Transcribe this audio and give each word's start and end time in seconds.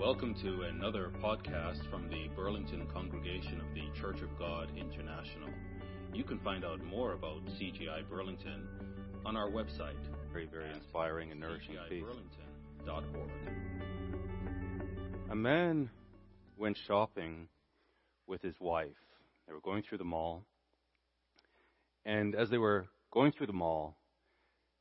Welcome 0.00 0.34
to 0.36 0.62
another 0.62 1.12
podcast 1.22 1.88
from 1.90 2.08
the 2.08 2.28
Burlington 2.34 2.86
Congregation 2.90 3.60
of 3.60 3.66
the 3.74 4.00
Church 4.00 4.22
of 4.22 4.30
God 4.38 4.70
International. 4.74 5.50
You 6.14 6.24
can 6.24 6.38
find 6.38 6.64
out 6.64 6.82
more 6.82 7.12
about 7.12 7.44
CGI 7.44 8.08
Burlington 8.08 8.66
on 9.26 9.36
our 9.36 9.50
website. 9.50 10.00
Very, 10.32 10.46
very 10.46 10.72
inspiring 10.72 11.32
and 11.32 11.38
nourishing 11.38 11.76
piece. 11.90 12.02
A 15.30 15.36
man 15.36 15.90
went 16.56 16.78
shopping 16.86 17.48
with 18.26 18.40
his 18.40 18.54
wife. 18.58 18.96
They 19.46 19.52
were 19.52 19.60
going 19.60 19.82
through 19.82 19.98
the 19.98 20.04
mall. 20.04 20.46
And 22.06 22.34
as 22.34 22.48
they 22.48 22.58
were 22.58 22.86
going 23.10 23.32
through 23.32 23.48
the 23.48 23.52
mall, 23.52 23.98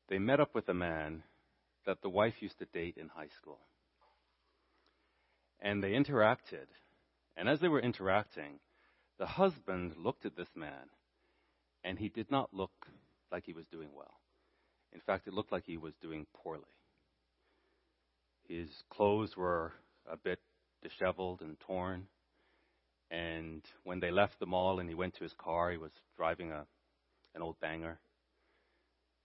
they 0.08 0.18
met 0.18 0.40
up 0.40 0.56
with 0.56 0.70
a 0.70 0.74
man 0.74 1.24
that 1.86 2.02
the 2.02 2.10
wife 2.10 2.36
used 2.40 2.60
to 2.60 2.66
date 2.66 2.96
in 2.98 3.10
high 3.10 3.28
school 3.42 3.60
and 5.62 5.84
they 5.84 5.92
interacted. 5.92 6.68
And 7.36 7.48
as 7.48 7.60
they 7.60 7.68
were 7.68 7.82
interacting, 7.82 8.60
the 9.18 9.26
husband 9.26 9.94
looked 9.98 10.26
at 10.26 10.36
this 10.36 10.50
man, 10.56 10.90
and 11.84 12.00
he 12.00 12.10
did 12.10 12.32
not 12.32 12.54
look 12.54 12.88
like 13.32 13.46
he 13.46 13.54
was 13.54 13.66
doing 13.68 13.90
well. 13.96 14.20
In 14.94 15.02
fact, 15.02 15.28
it 15.28 15.34
looked 15.34 15.52
like 15.52 15.66
he 15.66 15.78
was 15.78 15.94
doing 16.02 16.26
poorly. 16.34 16.64
His 18.48 18.70
clothes 18.90 19.38
were 19.38 19.74
a 20.10 20.18
bit 20.18 20.40
disheveled 20.82 21.42
and 21.42 21.60
torn. 21.60 22.08
And 23.12 23.62
when 23.84 24.00
they 24.00 24.12
left 24.12 24.40
the 24.40 24.46
mall 24.46 24.80
and 24.80 24.90
he 24.90 24.96
went 24.96 25.16
to 25.16 25.24
his 25.24 25.34
car, 25.34 25.72
he 25.72 25.78
was 25.78 25.92
driving 26.16 26.52
a, 26.52 26.66
an 27.36 27.42
old 27.42 27.60
banger. 27.60 28.00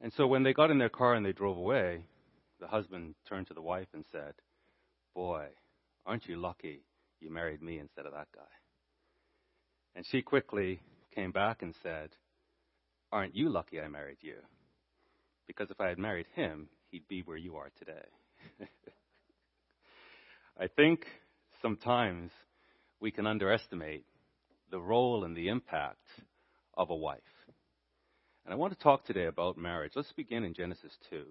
And 0.00 0.12
so 0.12 0.26
when 0.26 0.42
they 0.42 0.52
got 0.52 0.70
in 0.70 0.78
their 0.78 0.88
car 0.88 1.14
and 1.14 1.24
they 1.24 1.32
drove 1.32 1.56
away, 1.56 2.04
the 2.60 2.66
husband 2.66 3.14
turned 3.28 3.46
to 3.46 3.54
the 3.54 3.62
wife 3.62 3.88
and 3.94 4.04
said, 4.10 4.34
Boy, 5.14 5.48
Aren't 6.06 6.26
you 6.26 6.36
lucky 6.36 6.84
you 7.20 7.30
married 7.30 7.62
me 7.62 7.78
instead 7.78 8.06
of 8.06 8.12
that 8.12 8.28
guy? 8.34 8.42
And 9.94 10.04
she 10.06 10.22
quickly 10.22 10.80
came 11.14 11.32
back 11.32 11.62
and 11.62 11.74
said, 11.82 12.10
Aren't 13.12 13.34
you 13.34 13.48
lucky 13.48 13.80
I 13.80 13.88
married 13.88 14.18
you? 14.20 14.36
Because 15.46 15.70
if 15.70 15.80
I 15.80 15.88
had 15.88 15.98
married 15.98 16.26
him, 16.34 16.68
he'd 16.90 17.06
be 17.08 17.22
where 17.22 17.36
you 17.36 17.56
are 17.56 17.70
today. 17.78 18.06
I 20.60 20.68
think 20.68 21.06
sometimes 21.62 22.30
we 23.00 23.10
can 23.10 23.26
underestimate 23.26 24.04
the 24.70 24.80
role 24.80 25.24
and 25.24 25.36
the 25.36 25.48
impact 25.48 26.06
of 26.74 26.90
a 26.90 26.94
wife. 26.94 27.20
And 28.44 28.52
I 28.52 28.56
want 28.56 28.72
to 28.72 28.78
talk 28.78 29.04
today 29.04 29.26
about 29.26 29.56
marriage. 29.56 29.92
Let's 29.94 30.12
begin 30.12 30.44
in 30.44 30.54
Genesis 30.54 30.92
2. 31.10 31.24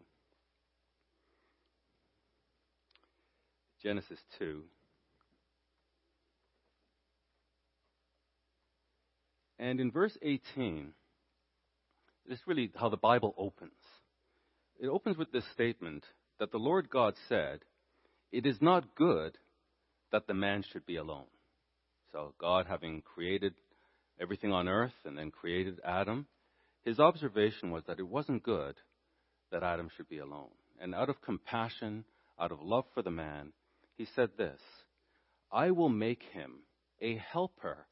Genesis 3.84 4.20
2. 4.40 4.64
And 9.60 9.80
in 9.80 9.92
verse 9.92 10.18
18, 10.22 10.94
this 12.28 12.40
is 12.40 12.48
really 12.48 12.72
how 12.76 12.90
the 12.90 12.98
Bible 12.98 13.36
opens. 13.38 13.72
It 14.80 14.88
opens 14.88 15.18
with 15.18 15.32
this 15.32 15.46
statement 15.54 16.04
that 16.40 16.52
the 16.52 16.58
Lord 16.58 16.90
God 16.90 17.14
said, 17.30 17.60
It 18.32 18.46
is 18.46 18.62
not 18.62 18.96
good 18.96 19.38
that 20.12 20.28
the 20.28 20.34
man 20.34 20.64
should 20.72 20.86
be 20.86 20.96
alone. 20.96 21.26
So, 22.12 22.34
God, 22.40 22.66
having 22.68 23.02
created 23.02 23.54
everything 24.20 24.52
on 24.52 24.68
earth 24.68 24.94
and 25.06 25.18
then 25.18 25.32
created 25.32 25.80
Adam, 25.84 26.28
his 26.84 27.00
observation 27.00 27.72
was 27.72 27.84
that 27.88 28.00
it 28.00 28.08
wasn't 28.08 28.44
good 28.44 28.76
that 29.52 29.64
Adam 29.64 29.90
should 29.96 30.10
be 30.10 30.20
alone. 30.20 30.52
And 30.80 30.94
out 30.94 31.10
of 31.10 31.22
compassion, 31.22 32.06
out 32.40 32.52
of 32.52 32.62
love 32.62 32.86
for 32.94 33.02
the 33.02 33.12
man, 33.12 33.54
he 34.04 34.10
said 34.16 34.32
this 34.38 34.60
I 35.52 35.72
will 35.72 35.90
make 35.90 36.24
him 36.34 36.60
a 37.02 37.16
helper 37.16 37.88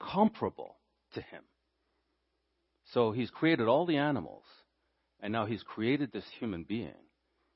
comparable 0.00 0.76
to 1.14 1.20
him. 1.20 1.42
So 2.92 3.10
he's 3.10 3.30
created 3.30 3.66
all 3.66 3.84
the 3.84 3.96
animals, 3.96 4.44
and 5.20 5.32
now 5.32 5.46
he's 5.46 5.62
created 5.64 6.12
this 6.12 6.24
human 6.38 6.62
being. 6.62 7.02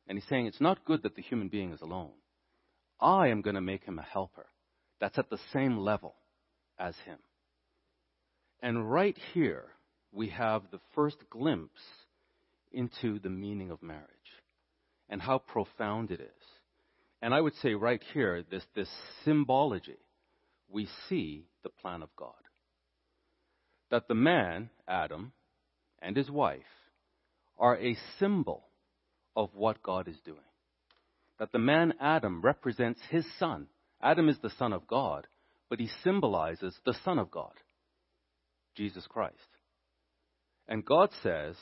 And 0.09 0.19
he's 0.19 0.29
saying 0.29 0.47
it's 0.47 0.61
not 0.61 0.85
good 0.85 1.05
that 1.05 1.15
the 1.15 1.23
human 1.23 1.49
being 1.49 1.73
is 1.73 1.81
alone. 1.81 2.11
I 3.01 3.29
am 3.29 3.41
going 3.41 3.55
to 3.55 3.61
make 3.61 3.85
him 3.85 4.01
a 4.01 4.03
helper 4.03 4.47
that's 5.01 5.19
at 5.19 5.31
the 5.31 5.39
same 5.53 5.79
level 5.79 6.15
as 6.79 6.97
him. 7.07 7.19
And 8.61 8.91
right 8.91 9.17
here, 9.33 9.67
we 10.11 10.31
have 10.31 10.63
the 10.71 10.81
first 10.95 11.19
glimpse 11.31 11.81
into 12.73 13.21
the 13.21 13.31
meaning 13.31 13.71
of 13.71 13.81
marriage 13.81 14.09
and 15.09 15.23
how 15.23 15.39
profound 15.39 16.11
it 16.11 16.21
is. 16.21 16.62
And 17.23 17.33
I 17.33 17.41
would 17.41 17.55
say 17.63 17.75
right 17.75 18.03
here, 18.13 18.45
this, 18.51 18.65
this 18.75 18.91
symbology, 19.25 19.99
we 20.69 20.89
see 21.09 21.47
the 21.63 21.71
plan 21.71 22.03
of 22.03 22.09
God. 22.17 22.35
That 23.91 24.09
the 24.09 24.15
man, 24.15 24.71
Adam, 24.89 25.33
and 26.01 26.17
his 26.17 26.29
wife 26.29 26.61
are 27.59 27.79
a 27.79 27.97
symbol 28.19 28.65
of 29.37 29.51
what 29.55 29.85
God 29.85 30.09
is 30.09 30.17
doing. 30.25 30.39
That 31.39 31.53
the 31.53 31.61
man, 31.61 31.95
Adam, 32.01 32.43
represents 32.43 33.01
his 33.09 33.25
son. 33.39 33.69
Adam 34.03 34.29
is 34.29 34.39
the 34.43 34.53
son 34.59 34.73
of 34.73 34.89
God, 34.89 35.29
but 35.71 35.79
he 35.79 35.89
symbolizes 36.03 36.75
the 36.85 36.97
son 37.05 37.21
of 37.21 37.31
God, 37.31 37.53
Jesus 38.75 39.07
Christ. 39.09 39.37
And 40.67 40.85
God 40.85 41.11
says, 41.23 41.55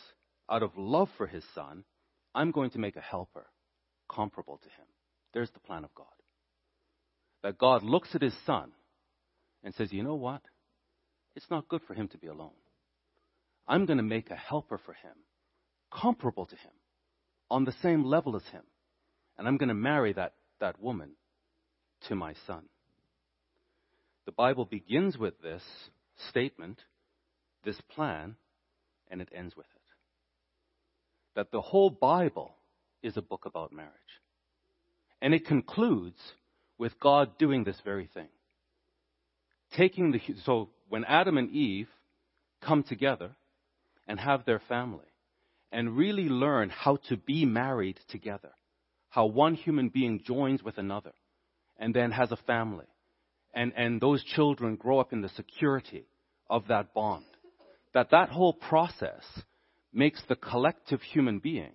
out 0.51 0.63
of 0.63 0.71
love 0.77 1.09
for 1.19 1.27
his 1.27 1.45
son, 1.55 1.85
I'm 2.35 2.51
going 2.51 2.71
to 2.71 2.79
make 2.79 2.97
a 2.97 3.01
helper 3.01 3.47
comparable 4.09 4.59
to 4.59 4.69
him. 4.69 4.87
There's 5.33 5.51
the 5.51 5.61
plan 5.61 5.85
of 5.85 5.95
God. 5.95 6.07
That 7.43 7.59
God 7.59 7.83
looks 7.83 8.15
at 8.15 8.23
his 8.23 8.35
son 8.45 8.73
and 9.65 9.75
says, 9.75 9.93
You 9.93 10.03
know 10.03 10.15
what? 10.15 10.43
It's 11.37 11.51
not 11.51 11.69
good 11.69 11.83
for 11.87 11.95
him 11.95 12.09
to 12.09 12.19
be 12.19 12.27
alone. 12.27 12.51
I'm 13.67 13.87
going 13.87 13.99
to 13.99 14.03
make 14.03 14.31
a 14.31 14.37
helper 14.37 14.79
for 14.85 14.93
him, 14.93 15.15
comparable 15.93 16.47
to 16.47 16.57
him, 16.57 16.73
on 17.51 17.65
the 17.65 17.75
same 17.83 18.05
level 18.05 18.37
as 18.37 18.43
him. 18.53 18.63
And 19.39 19.47
I'm 19.47 19.57
going 19.57 19.69
to 19.69 19.75
marry 19.75 20.13
that, 20.15 20.35
that 20.61 20.81
woman 20.83 21.13
to 22.09 22.15
my 22.15 22.35
son. 22.47 22.65
The 24.27 24.33
Bible 24.33 24.65
begins 24.65 25.17
with 25.17 25.41
this 25.41 25.63
statement, 26.29 26.81
this 27.65 27.81
plan, 27.95 28.37
and 29.11 29.21
it 29.21 29.29
ends 29.35 29.57
with 29.57 29.67
it. 29.75 29.83
That 31.37 31.53
the 31.53 31.61
whole 31.61 31.91
Bible 31.91 32.55
is 33.03 33.17
a 33.17 33.23
book 33.23 33.45
about 33.47 33.73
marriage. 33.73 33.93
And 35.23 35.35
it 35.35 35.47
concludes 35.47 36.19
with 36.79 36.99
God 36.99 37.37
doing 37.39 37.65
this 37.65 37.81
very 37.85 38.09
thing. 38.13 38.29
Taking 39.77 40.13
the, 40.13 40.21
so 40.45 40.71
when 40.89 41.05
Adam 41.05 41.37
and 41.39 41.51
Eve 41.51 41.89
come 42.61 42.83
together 42.83 43.31
and 44.09 44.19
have 44.19 44.45
their 44.45 44.61
family 44.69 45.05
and 45.71 45.97
really 45.97 46.29
learn 46.29 46.71
how 46.71 46.97
to 47.09 47.17
be 47.17 47.45
married 47.45 48.01
together, 48.09 48.51
how 49.11 49.27
one 49.27 49.55
human 49.55 49.89
being 49.89 50.23
joins 50.25 50.63
with 50.63 50.79
another 50.79 51.13
and 51.79 51.95
then 51.95 52.11
has 52.11 52.33
a 52.33 52.37
family, 52.37 52.87
and, 53.55 53.73
and 53.77 54.01
those 54.01 54.23
children 54.25 54.77
grow 54.77 54.99
up 54.99 55.13
in 55.13 55.23
the 55.23 55.29
security 55.31 56.07
of 56.49 56.67
that 56.69 56.93
bond, 56.95 57.25
that 57.95 58.11
that 58.11 58.29
whole 58.29 58.53
process 58.53 59.25
makes 59.93 60.23
the 60.29 60.37
collective 60.37 61.01
human 61.03 61.39
being 61.39 61.73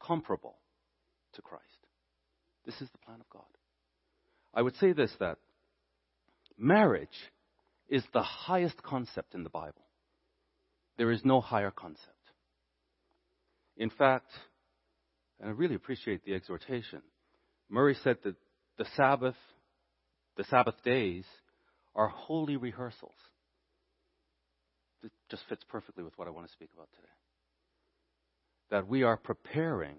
comparable 0.00 0.56
to 1.34 1.42
Christ. 1.42 1.64
This 2.66 2.80
is 2.80 2.88
the 2.90 2.98
plan 2.98 3.20
of 3.20 3.28
God. 3.30 3.42
I 4.54 4.62
would 4.62 4.76
say 4.76 4.92
this 4.92 5.12
that 5.20 5.38
marriage 6.58 7.08
is 7.88 8.04
the 8.12 8.22
highest 8.22 8.82
concept 8.82 9.34
in 9.34 9.44
the 9.44 9.50
Bible. 9.50 9.84
There 10.98 11.10
is 11.10 11.24
no 11.24 11.40
higher 11.40 11.70
concept. 11.70 12.06
In 13.76 13.90
fact, 13.90 14.30
and 15.40 15.48
I 15.48 15.52
really 15.52 15.74
appreciate 15.74 16.24
the 16.24 16.34
exhortation, 16.34 17.00
Murray 17.70 17.96
said 18.04 18.18
that 18.24 18.36
the 18.76 18.84
Sabbath, 18.96 19.36
the 20.36 20.44
Sabbath 20.44 20.74
days, 20.84 21.24
are 21.94 22.08
holy 22.08 22.56
rehearsals. 22.56 23.14
It 25.02 25.12
just 25.30 25.42
fits 25.48 25.64
perfectly 25.68 26.04
with 26.04 26.16
what 26.18 26.28
I 26.28 26.30
want 26.30 26.46
to 26.46 26.52
speak 26.52 26.70
about 26.74 26.88
today. 26.94 27.08
That 28.70 28.86
we 28.86 29.02
are 29.02 29.16
preparing 29.16 29.96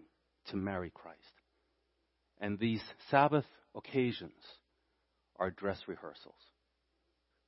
to 0.47 0.55
marry 0.55 0.91
Christ. 0.93 1.17
And 2.41 2.57
these 2.57 2.81
Sabbath 3.11 3.45
occasions 3.75 4.33
are 5.39 5.51
dress 5.51 5.79
rehearsals. 5.87 6.33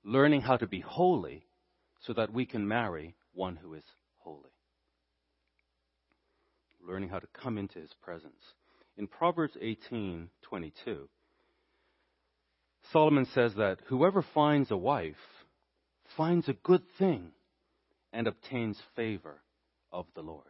Learning 0.06 0.42
how 0.42 0.56
to 0.56 0.68
be 0.68 0.82
holy 0.82 1.48
so 2.02 2.14
that 2.14 2.32
we 2.32 2.46
can 2.46 2.68
marry 2.68 3.16
one 3.34 3.56
who 3.56 3.74
is 3.74 3.84
holy. 4.20 4.52
Learning 6.86 7.10
how 7.10 7.18
to 7.18 7.28
come 7.34 7.58
into 7.58 7.80
his 7.80 7.94
presence. 8.04 8.54
In 8.96 9.08
Proverbs 9.08 9.58
18:22, 9.60 11.10
Solomon 12.92 13.26
says 13.26 13.56
that 13.56 13.82
whoever 13.88 14.22
finds 14.22 14.70
a 14.70 14.78
wife 14.78 15.46
finds 16.16 16.48
a 16.48 16.54
good 16.54 16.84
thing 17.00 17.32
and 18.12 18.28
obtains 18.28 18.80
favor 18.96 19.42
of 19.92 20.06
the 20.14 20.22
Lord. 20.22 20.46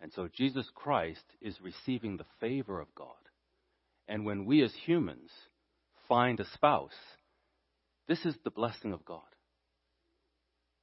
And 0.00 0.10
so 0.12 0.28
Jesus 0.28 0.70
Christ 0.74 1.24
is 1.42 1.60
receiving 1.60 2.16
the 2.16 2.26
favor 2.40 2.80
of 2.80 2.94
God 2.94 3.21
and 4.12 4.26
when 4.26 4.44
we 4.44 4.62
as 4.62 4.74
humans 4.84 5.30
find 6.06 6.38
a 6.38 6.44
spouse, 6.52 6.90
this 8.06 8.26
is 8.26 8.34
the 8.44 8.50
blessing 8.50 8.92
of 8.92 9.06
God. 9.06 9.22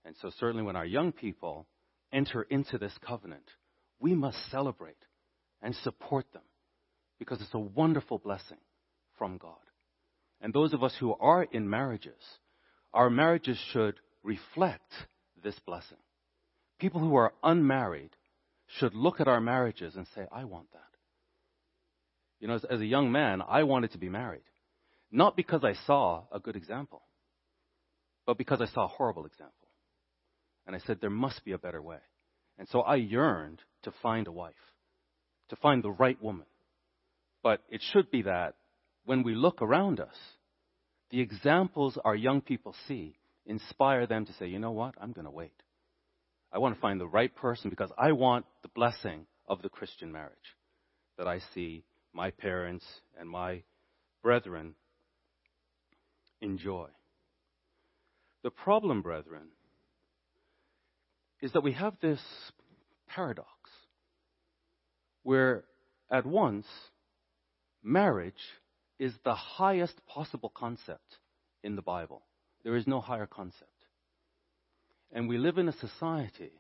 And 0.04 0.16
so, 0.20 0.32
certainly, 0.40 0.64
when 0.64 0.76
our 0.76 0.86
young 0.86 1.12
people 1.12 1.68
enter 2.12 2.42
into 2.42 2.80
this 2.80 2.98
covenant, 3.06 3.44
we 4.00 4.16
must 4.16 4.40
celebrate 4.50 4.98
and 5.62 5.76
support 5.76 6.26
them 6.34 6.42
because 7.20 7.40
it's 7.40 7.54
a 7.54 7.60
wonderful 7.60 8.18
blessing 8.18 8.58
from 9.20 9.38
God. 9.38 9.54
And 10.42 10.52
those 10.52 10.74
of 10.74 10.84
us 10.84 10.96
who 11.00 11.14
are 11.14 11.44
in 11.44 11.70
marriages, 11.70 12.24
our 12.96 13.12
marriages 13.12 13.60
should 13.72 14.00
reflect 14.24 14.92
this 15.44 15.60
blessing. 15.68 16.00
People 16.80 17.00
who 17.00 17.16
are 17.16 17.34
unmarried 17.44 18.16
should 18.80 18.96
look 18.96 19.22
at 19.22 19.28
our 19.28 19.40
marriages 19.40 19.96
and 19.96 20.08
say, 20.16 20.26
I 20.32 20.46
want 20.46 20.72
that. 20.74 20.89
You 22.40 22.48
know, 22.48 22.56
as, 22.56 22.66
as, 22.66 22.82
a 22.82 22.86
young 22.86 23.12
man, 23.12 23.42
I 23.48 23.64
wanted 23.64 23.92
to 23.92 23.98
be 23.98 24.10
married. 24.10 24.44
Not 25.12 25.36
because 25.36 25.64
I 25.64 25.74
saw 25.86 26.24
a 26.32 26.40
good 26.40 26.56
example, 26.56 27.02
but 28.26 28.38
because 28.38 28.62
I 28.62 28.68
saw 28.68 28.86
a 28.86 28.88
horrible 28.88 29.26
example. 29.26 29.56
And 30.66 30.76
I 30.76 30.80
said, 30.80 31.00
there 31.02 31.10
must 31.10 31.44
be 31.44 31.52
a 31.52 31.58
better 31.58 31.82
way. 31.82 31.98
And 32.58 32.68
so 32.70 32.82
I 32.82 32.96
yearned 32.96 33.60
to 33.84 33.94
find 34.04 34.28
a 34.28 34.32
wife, 34.32 34.54
to 35.50 35.56
find 35.56 35.84
the 35.84 35.92
right 35.92 36.22
woman. 36.22 36.46
But 37.42 37.62
it 37.70 37.82
should 37.92 38.12
be 38.12 38.24
that 38.24 38.56
when 39.06 39.24
we 39.24 39.34
look 39.34 39.62
around 39.62 40.00
us, 40.00 40.16
the 41.10 41.22
examples 41.22 41.98
our 42.04 42.16
young 42.16 42.42
people 42.42 42.76
see 42.88 43.16
inspire 43.46 44.06
them 44.06 44.26
to 44.28 44.34
say, 44.34 44.48
you 44.48 44.60
know 44.60 44.72
what, 44.72 44.94
I'm 45.02 45.12
going 45.12 45.26
to 45.26 45.32
wait. 45.32 45.64
I 46.52 46.60
want 46.60 46.76
to 46.76 46.82
find 46.82 47.00
the 47.00 47.08
right 47.08 47.34
person 47.34 47.70
because 47.70 47.92
I 47.98 48.12
want 48.12 48.46
the 48.62 48.70
blessing 48.70 49.26
of 49.48 49.62
the 49.62 49.70
Christian 49.70 50.12
marriage 50.12 50.38
that 51.18 51.28
I 51.28 51.40
see 51.54 51.84
my 52.14 52.32
parents 52.32 52.86
and 53.20 53.30
my 53.30 53.64
brethren 54.22 54.76
enjoy. 56.42 56.88
The 58.44 58.52
problem, 58.52 59.02
brethren, 59.02 59.50
is 61.42 61.52
that 61.54 61.64
we 61.64 61.74
have 61.74 61.94
this 62.02 62.22
paradox 63.08 63.48
where 65.24 65.64
at 66.12 66.26
once 66.26 66.66
marriage 67.84 68.34
is 68.98 69.14
the 69.24 69.36
highest 69.36 69.96
possible 70.08 70.52
concept 70.54 71.18
in 71.64 71.76
the 71.76 71.82
Bible. 71.82 72.24
There 72.64 72.76
is 72.76 72.88
no 72.88 73.00
higher 73.00 73.28
concept. 73.28 73.66
And 75.12 75.28
we 75.28 75.38
live 75.38 75.58
in 75.58 75.70
a 75.70 75.74
society 75.74 76.52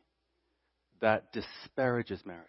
that 1.01 1.31
disparages 1.33 2.25
marriage. 2.25 2.45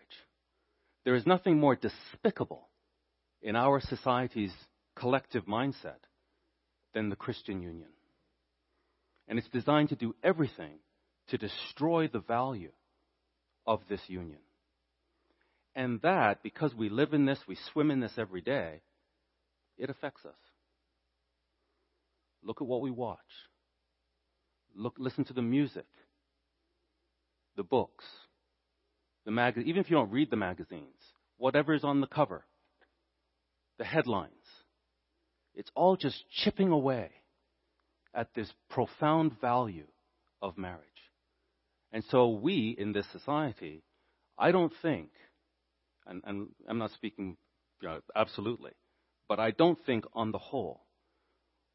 There 1.05 1.14
is 1.14 1.26
nothing 1.26 1.58
more 1.58 1.76
despicable 1.76 2.70
in 3.43 3.57
our 3.57 3.81
society's 3.81 4.53
collective 4.97 5.47
mindset 5.47 6.01
than 6.95 7.09
the 7.09 7.17
Christian 7.17 7.63
union. 7.63 7.89
And 9.29 9.39
it's 9.39 9.49
designed 9.49 9.91
to 9.91 9.97
do 9.97 10.15
everything 10.23 10.79
to 11.29 11.39
destroy 11.39 12.09
the 12.09 12.21
value 12.21 12.73
of 13.67 13.81
this 13.89 14.01
union. 14.09 14.41
And 15.75 16.01
that, 16.03 16.43
because 16.43 16.75
we 16.75 16.89
live 16.89 17.15
in 17.15 17.27
this, 17.27 17.39
we 17.47 17.57
swim 17.73 17.91
in 17.91 18.01
this 18.01 18.19
every 18.19 18.41
day, 18.41 18.83
it 19.79 19.89
affects 19.89 20.25
us. 20.25 20.35
Look 22.43 22.61
at 22.61 22.67
what 22.67 22.81
we 22.81 22.91
watch. 22.91 23.19
Look, 24.75 24.97
listen 24.99 25.25
to 25.27 25.33
the 25.33 25.43
music, 25.43 25.87
the 27.57 27.63
books, 27.63 28.05
the 29.25 29.31
mag- 29.31 29.59
even 29.59 29.81
if 29.81 29.91
you 29.91 29.97
don't 29.97 30.11
read 30.11 30.31
the 30.31 30.37
magazines, 30.37 30.97
whatever 31.37 31.75
is 31.75 31.85
on 31.85 32.01
the 32.01 32.07
cover, 32.07 32.45
the 33.81 33.87
headlines. 33.87 34.31
It's 35.55 35.71
all 35.75 35.97
just 35.97 36.23
chipping 36.31 36.69
away 36.69 37.11
at 38.15 38.29
this 38.35 38.53
profound 38.69 39.41
value 39.41 39.87
of 40.43 40.59
marriage. 40.59 40.85
And 41.91 42.05
so 42.11 42.29
we 42.29 42.77
in 42.79 42.93
this 42.93 43.06
society, 43.11 43.82
I 44.38 44.53
don't 44.53 44.73
think, 44.82 45.09
and, 46.06 46.21
and 46.27 46.49
I'm 46.69 46.77
not 46.77 46.91
speaking 46.91 47.38
you 47.81 47.88
know, 47.88 48.00
absolutely, 48.15 48.73
but 49.31 49.41
I 49.41 49.50
don't 49.50 49.79
think 49.87 50.05
on 50.12 50.31
the 50.31 50.38
whole 50.38 50.83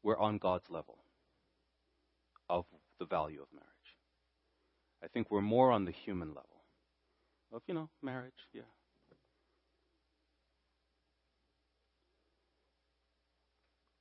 we're 0.04 0.18
on 0.18 0.38
God's 0.38 0.70
level 0.70 0.98
of 2.48 2.66
the 3.00 3.06
value 3.06 3.42
of 3.42 3.48
marriage. 3.52 3.66
I 5.02 5.08
think 5.08 5.28
we're 5.28 5.40
more 5.40 5.72
on 5.72 5.84
the 5.84 5.92
human 5.92 6.28
level 6.28 6.62
of, 7.52 7.62
you 7.66 7.74
know, 7.74 7.90
marriage, 8.00 8.32
yeah. 8.52 8.62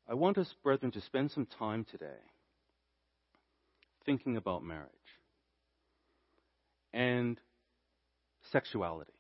I 0.08 0.14
want 0.14 0.38
us, 0.38 0.54
brethren, 0.64 0.92
to 0.92 1.02
spend 1.02 1.32
some 1.32 1.46
time 1.46 1.86
today 1.90 2.22
thinking 4.06 4.38
about 4.38 4.64
marriage 4.64 4.90
and 6.94 7.40
sexuality. 8.52 9.12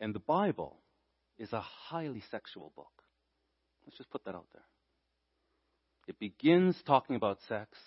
And 0.00 0.14
the 0.14 0.20
Bible 0.20 0.76
is 1.38 1.52
a 1.52 1.60
highly 1.60 2.22
sexual 2.30 2.72
book. 2.76 3.02
Let's 3.84 3.98
just 3.98 4.10
put 4.10 4.24
that 4.24 4.34
out 4.34 4.46
there. 4.52 4.62
It 6.06 6.18
begins 6.18 6.76
talking 6.86 7.16
about 7.16 7.38
sex, 7.48 7.78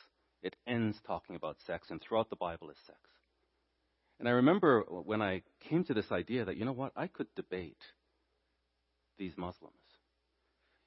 it 0.41 0.55
ends 0.67 0.97
talking 1.07 1.35
about 1.35 1.57
sex, 1.65 1.87
and 1.89 2.01
throughout 2.01 2.29
the 2.29 2.35
Bible 2.35 2.69
is 2.69 2.77
sex. 2.85 2.99
And 4.19 4.27
I 4.27 4.31
remember 4.31 4.81
when 4.87 5.21
I 5.21 5.41
came 5.69 5.83
to 5.85 5.93
this 5.93 6.11
idea 6.11 6.45
that, 6.45 6.57
you 6.57 6.65
know 6.65 6.71
what, 6.71 6.93
I 6.95 7.07
could 7.07 7.27
debate 7.35 7.81
these 9.17 9.33
Muslims, 9.37 9.75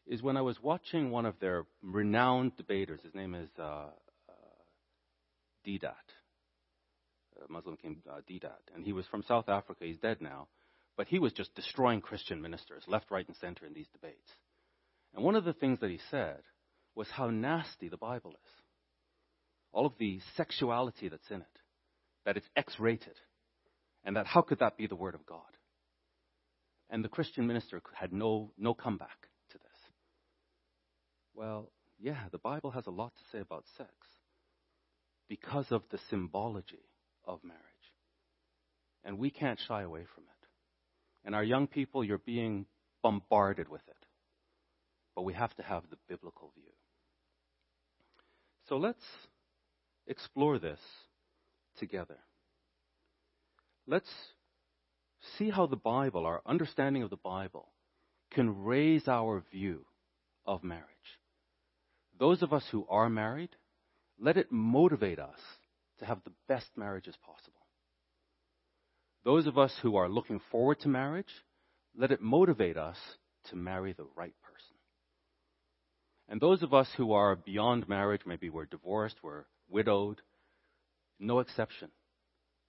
is 0.06 0.23
when 0.23 0.37
I 0.37 0.43
was 0.43 0.62
watching 0.62 1.11
one 1.11 1.26
of 1.26 1.35
their 1.41 1.64
renowned 1.82 2.56
debaters. 2.56 3.00
His 3.03 3.14
name 3.14 3.35
is 3.35 3.49
uh, 3.58 3.62
uh, 4.29 4.32
Deedat, 5.67 5.94
a 7.49 7.53
Muslim 7.53 7.76
king 7.76 8.03
uh, 8.08 8.20
Deedat. 8.29 8.75
And 8.75 8.85
he 8.85 8.93
was 8.93 9.06
from 9.06 9.25
South 9.26 9.49
Africa. 9.49 9.85
He's 9.85 9.99
dead 9.99 10.19
now. 10.20 10.49
But 10.97 11.08
he 11.08 11.19
was 11.19 11.32
just 11.32 11.55
destroying 11.55 12.00
Christian 12.00 12.41
ministers 12.41 12.85
left, 12.87 13.11
right, 13.11 13.26
and 13.26 13.37
center 13.37 13.67
in 13.67 13.75
these 13.75 13.88
debates. 13.93 14.31
And 15.14 15.25
one 15.25 15.35
of 15.35 15.44
the 15.44 15.53
things 15.53 15.81
that 15.81 15.91
he 15.91 16.00
said 16.11 16.38
was 16.94 17.09
how 17.11 17.29
nasty 17.31 17.88
the 17.88 17.97
Bible 17.97 18.31
is. 18.31 18.50
All 19.73 19.87
of 19.87 19.93
the 19.99 20.20
sexuality 20.37 21.09
that's 21.09 21.31
in 21.31 21.43
it, 21.43 21.59
that 22.25 22.37
it's 22.37 22.47
X 22.56 22.75
rated, 22.79 23.17
and 24.05 24.17
that 24.17 24.26
how 24.26 24.41
could 24.41 24.61
that 24.61 24.79
be 24.79 24.87
the 24.87 24.97
Word 24.97 25.14
of 25.14 25.26
God? 25.26 25.40
And 26.88 27.04
the 27.04 27.09
Christian 27.09 27.47
minister 27.47 27.83
had 27.92 28.12
no, 28.12 28.52
no 28.57 28.73
comeback. 28.73 29.28
Well, 31.37 31.71
yeah, 32.00 32.25
the 32.33 32.38
Bible 32.38 32.73
has 32.73 32.87
a 32.87 32.90
lot 32.90 33.12
to 33.14 33.23
say 33.31 33.40
about 33.40 33.64
sex 33.76 33.90
because 35.28 35.71
of 35.71 35.83
the 35.90 35.99
symbology 36.11 36.88
of 37.25 37.45
marriage. 37.45 37.62
And 39.05 39.19
we 39.19 39.31
can't 39.31 39.61
shy 39.69 39.83
away 39.83 40.05
from 40.14 40.25
it. 40.25 40.49
And 41.25 41.35
our 41.35 41.45
young 41.45 41.69
people, 41.69 42.02
you're 42.02 42.19
being 42.19 42.66
bombarded 43.02 43.69
with 43.69 43.83
it 43.87 44.07
but 45.16 45.23
we 45.23 45.33
have 45.33 45.55
to 45.57 45.62
have 45.62 45.83
the 45.90 45.97
biblical 46.09 46.52
view. 46.55 46.71
So 48.69 48.76
let's 48.76 49.02
explore 50.07 50.59
this 50.59 50.78
together. 51.78 52.19
Let's 53.87 54.11
see 55.38 55.49
how 55.49 55.66
the 55.66 55.76
Bible, 55.76 56.26
our 56.26 56.43
understanding 56.45 57.02
of 57.02 57.11
the 57.11 57.16
Bible, 57.16 57.69
can 58.31 58.64
raise 58.64 59.09
our 59.09 59.43
view 59.50 59.87
of 60.45 60.62
marriage. 60.62 60.85
Those 62.18 62.42
of 62.42 62.52
us 62.52 62.64
who 62.70 62.87
are 62.88 63.11
married, 63.11 63.50
let 64.18 64.37
it 64.37 64.50
motivate 64.50 65.18
us 65.18 65.38
to 65.99 66.06
have 66.06 66.18
the 66.25 66.32
best 66.49 66.66
marriages 66.76 67.14
possible. 67.25 67.66
Those 69.25 69.46
of 69.46 69.58
us 69.58 69.73
who 69.82 69.96
are 69.96 70.08
looking 70.08 70.40
forward 70.50 70.80
to 70.80 70.88
marriage, 70.88 71.32
let 71.96 72.12
it 72.12 72.23
motivate 72.23 72.76
us 72.76 72.96
to 73.50 73.56
marry 73.56 73.92
the 73.92 74.06
right 74.14 74.35
person. 74.42 74.76
And 76.28 76.40
those 76.40 76.62
of 76.62 76.75
us 76.75 76.88
who 76.96 77.12
are 77.12 77.37
beyond 77.37 77.88
marriage, 77.88 78.23
maybe 78.26 78.50
we're 78.50 78.66
divorced, 78.66 79.16
we're 79.23 79.44
widowed, 79.68 80.23
no 81.18 81.40
exception. 81.40 81.90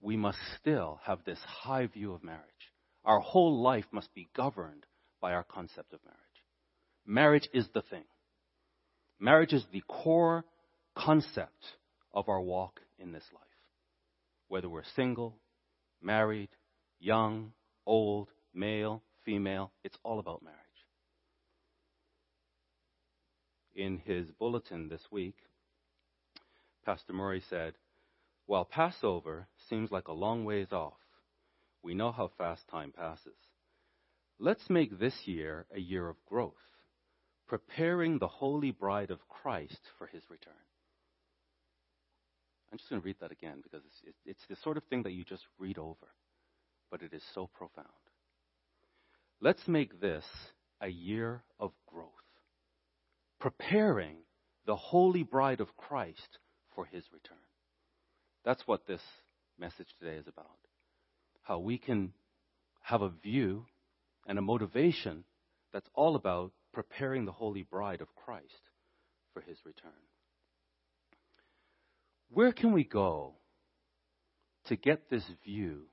We 0.02 0.18
must 0.18 0.38
still 0.60 1.00
have 1.04 1.20
this 1.26 1.40
high 1.40 1.88
view 1.88 2.14
of 2.14 2.24
marriage. 2.24 2.44
Our 3.04 3.20
whole 3.20 3.62
life 3.62 3.86
must 3.92 4.14
be 4.14 4.30
governed 4.36 4.86
by 5.22 5.34
our 5.34 5.44
concept 5.44 5.94
of 5.94 6.00
marriage. 6.06 6.20
Marriage 7.06 7.50
is 7.54 7.68
the 7.74 7.82
thing. 7.82 8.04
Marriage 9.20 9.54
is 9.54 9.66
the 9.72 9.84
core 9.88 10.46
concept 10.96 11.66
of 12.14 12.30
our 12.30 12.42
walk 12.42 12.80
in 13.00 13.12
this 13.12 13.26
life. 13.34 13.44
Whether 14.48 14.70
we're 14.70 14.84
single, 14.96 15.38
married, 16.02 16.50
young, 17.00 17.52
old, 17.86 18.30
male, 18.54 19.04
female, 19.26 19.72
it's 19.84 19.98
all 20.04 20.20
about 20.20 20.44
marriage 20.44 20.58
in 23.78 24.00
his 24.00 24.26
bulletin 24.40 24.90
this 24.90 25.04
week, 25.12 25.38
Pastor 26.84 27.14
Murray 27.14 27.44
said, 27.48 27.74
While 28.48 28.66
Passover 28.66 29.48
seems 29.70 29.92
like 29.92 30.08
a 30.08 30.14
long 30.14 30.44
ways 30.44 30.72
off, 30.72 30.98
we 31.84 31.94
know 31.94 32.12
how 32.12 32.32
fast 32.38 32.68
time 32.68 32.92
passes. 32.92 33.38
Let's 34.40 34.70
make 34.70 35.00
this 35.00 35.14
year 35.26 35.68
a 35.74 35.80
year 35.80 36.10
of 36.10 36.26
growth, 36.26 36.54
preparing 37.48 38.20
the 38.20 38.28
holy 38.28 38.72
bride 38.72 39.12
of 39.12 39.28
Christ 39.30 39.80
for 39.98 40.08
his 40.08 40.24
return. 40.30 40.54
I'm 42.72 42.78
just 42.78 42.90
going 42.90 43.02
to 43.02 43.06
read 43.06 43.18
that 43.22 43.32
again 43.32 43.62
because 43.64 43.82
it's, 44.06 44.18
it's 44.26 44.46
the 44.50 44.58
sort 44.64 44.78
of 44.78 44.84
thing 44.86 45.04
that 45.04 45.14
you 45.14 45.24
just 45.24 45.44
read 45.58 45.78
over, 45.78 46.08
but 46.92 47.02
it 47.02 47.14
is 47.14 47.24
so 47.34 47.50
profound. 47.54 47.88
Let's 49.40 49.68
make 49.68 50.02
this 50.02 50.26
a 50.82 50.90
year 50.90 51.44
of 51.60 51.72
growth, 51.88 52.10
preparing 53.40 54.18
the 54.66 54.76
holy 54.76 55.24
bride 55.24 55.62
of 55.62 55.78
Christ 55.78 56.40
for 56.76 56.86
his 56.86 57.04
return. 57.14 57.38
That's 58.44 58.68
what 58.68 58.86
this 58.86 59.02
message 59.58 59.88
today 60.00 60.18
is 60.18 60.28
about. 60.28 60.46
How 61.44 61.60
we 61.60 61.78
can 61.78 62.12
have 62.82 63.02
a 63.02 63.10
view 63.10 63.66
and 64.28 64.38
a 64.38 64.42
motivation 64.42 65.24
that's 65.72 65.90
all 65.94 66.16
about 66.16 66.52
preparing 66.74 67.26
the 67.26 67.32
holy 67.32 67.64
bride 67.64 68.02
of 68.02 68.16
Christ 68.16 68.70
for 69.34 69.42
his 69.42 69.58
return. 69.66 69.92
Where 72.30 72.52
can 72.52 72.74
we 72.74 72.84
go 72.84 73.34
to 74.66 74.76
get 74.76 75.10
this 75.10 75.24
view 75.46 75.84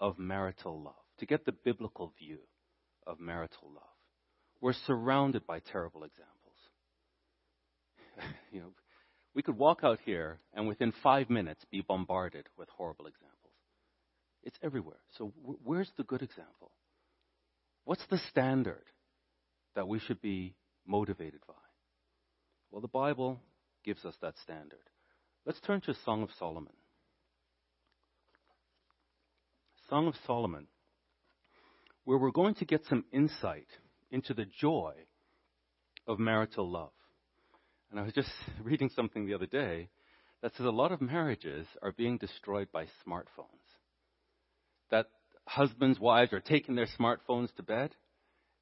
of 0.00 0.18
marital 0.18 0.82
love, 0.82 0.94
to 1.18 1.26
get 1.26 1.44
the 1.44 1.52
biblical 1.52 2.12
view 2.18 2.38
of 3.06 3.20
marital 3.20 3.70
love? 3.74 3.84
We're 4.60 4.72
surrounded 4.72 5.46
by 5.46 5.60
terrible 5.60 6.04
examples. 6.04 6.34
you 8.52 8.60
know, 8.60 8.72
we 9.34 9.42
could 9.42 9.58
walk 9.58 9.80
out 9.84 10.00
here 10.04 10.40
and 10.54 10.66
within 10.66 10.92
five 11.02 11.28
minutes 11.30 11.64
be 11.70 11.82
bombarded 11.86 12.46
with 12.56 12.68
horrible 12.70 13.06
examples. 13.06 13.36
It's 14.42 14.58
everywhere. 14.62 15.00
So, 15.18 15.32
where's 15.62 15.90
the 15.96 16.04
good 16.04 16.22
example? 16.22 16.70
What's 17.84 18.06
the 18.10 18.18
standard 18.30 18.84
that 19.76 19.86
we 19.86 20.00
should 20.00 20.20
be 20.20 20.56
motivated 20.84 21.40
by? 21.46 21.54
Well, 22.72 22.80
the 22.80 22.88
Bible 22.88 23.40
gives 23.84 24.04
us 24.04 24.14
that 24.20 24.34
standard. 24.42 24.80
Let's 25.44 25.60
turn 25.60 25.80
to 25.82 25.94
Song 26.04 26.24
of 26.24 26.30
Solomon. 26.38 26.72
Song 29.88 30.08
of 30.08 30.14
Solomon, 30.26 30.66
where 32.04 32.18
we're 32.18 32.32
going 32.32 32.56
to 32.56 32.64
get 32.64 32.84
some 32.88 33.04
insight 33.12 33.68
into 34.10 34.34
the 34.34 34.46
joy 34.60 34.94
of 36.08 36.18
marital 36.18 36.68
love. 36.68 36.90
And 37.90 38.00
I 38.00 38.02
was 38.02 38.12
just 38.12 38.30
reading 38.62 38.90
something 38.96 39.26
the 39.26 39.34
other 39.34 39.46
day 39.46 39.90
that 40.42 40.52
says 40.56 40.66
a 40.66 40.70
lot 40.70 40.90
of 40.90 41.00
marriages 41.00 41.66
are 41.82 41.92
being 41.92 42.18
destroyed 42.18 42.68
by 42.72 42.86
smartphones. 43.06 43.46
That 44.90 45.06
husbands, 45.46 46.00
wives 46.00 46.32
are 46.32 46.40
taking 46.40 46.74
their 46.74 46.88
smartphones 46.98 47.54
to 47.54 47.62
bed, 47.62 47.94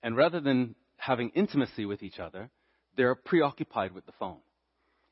and 0.03 0.17
rather 0.17 0.41
than 0.41 0.75
having 1.07 1.29
intimacy 1.31 1.85
with 1.85 2.03
each 2.03 2.19
other, 2.19 2.51
they're 2.97 3.15
preoccupied 3.15 3.93
with 3.93 4.07
the 4.07 4.13
phone. 4.19 4.39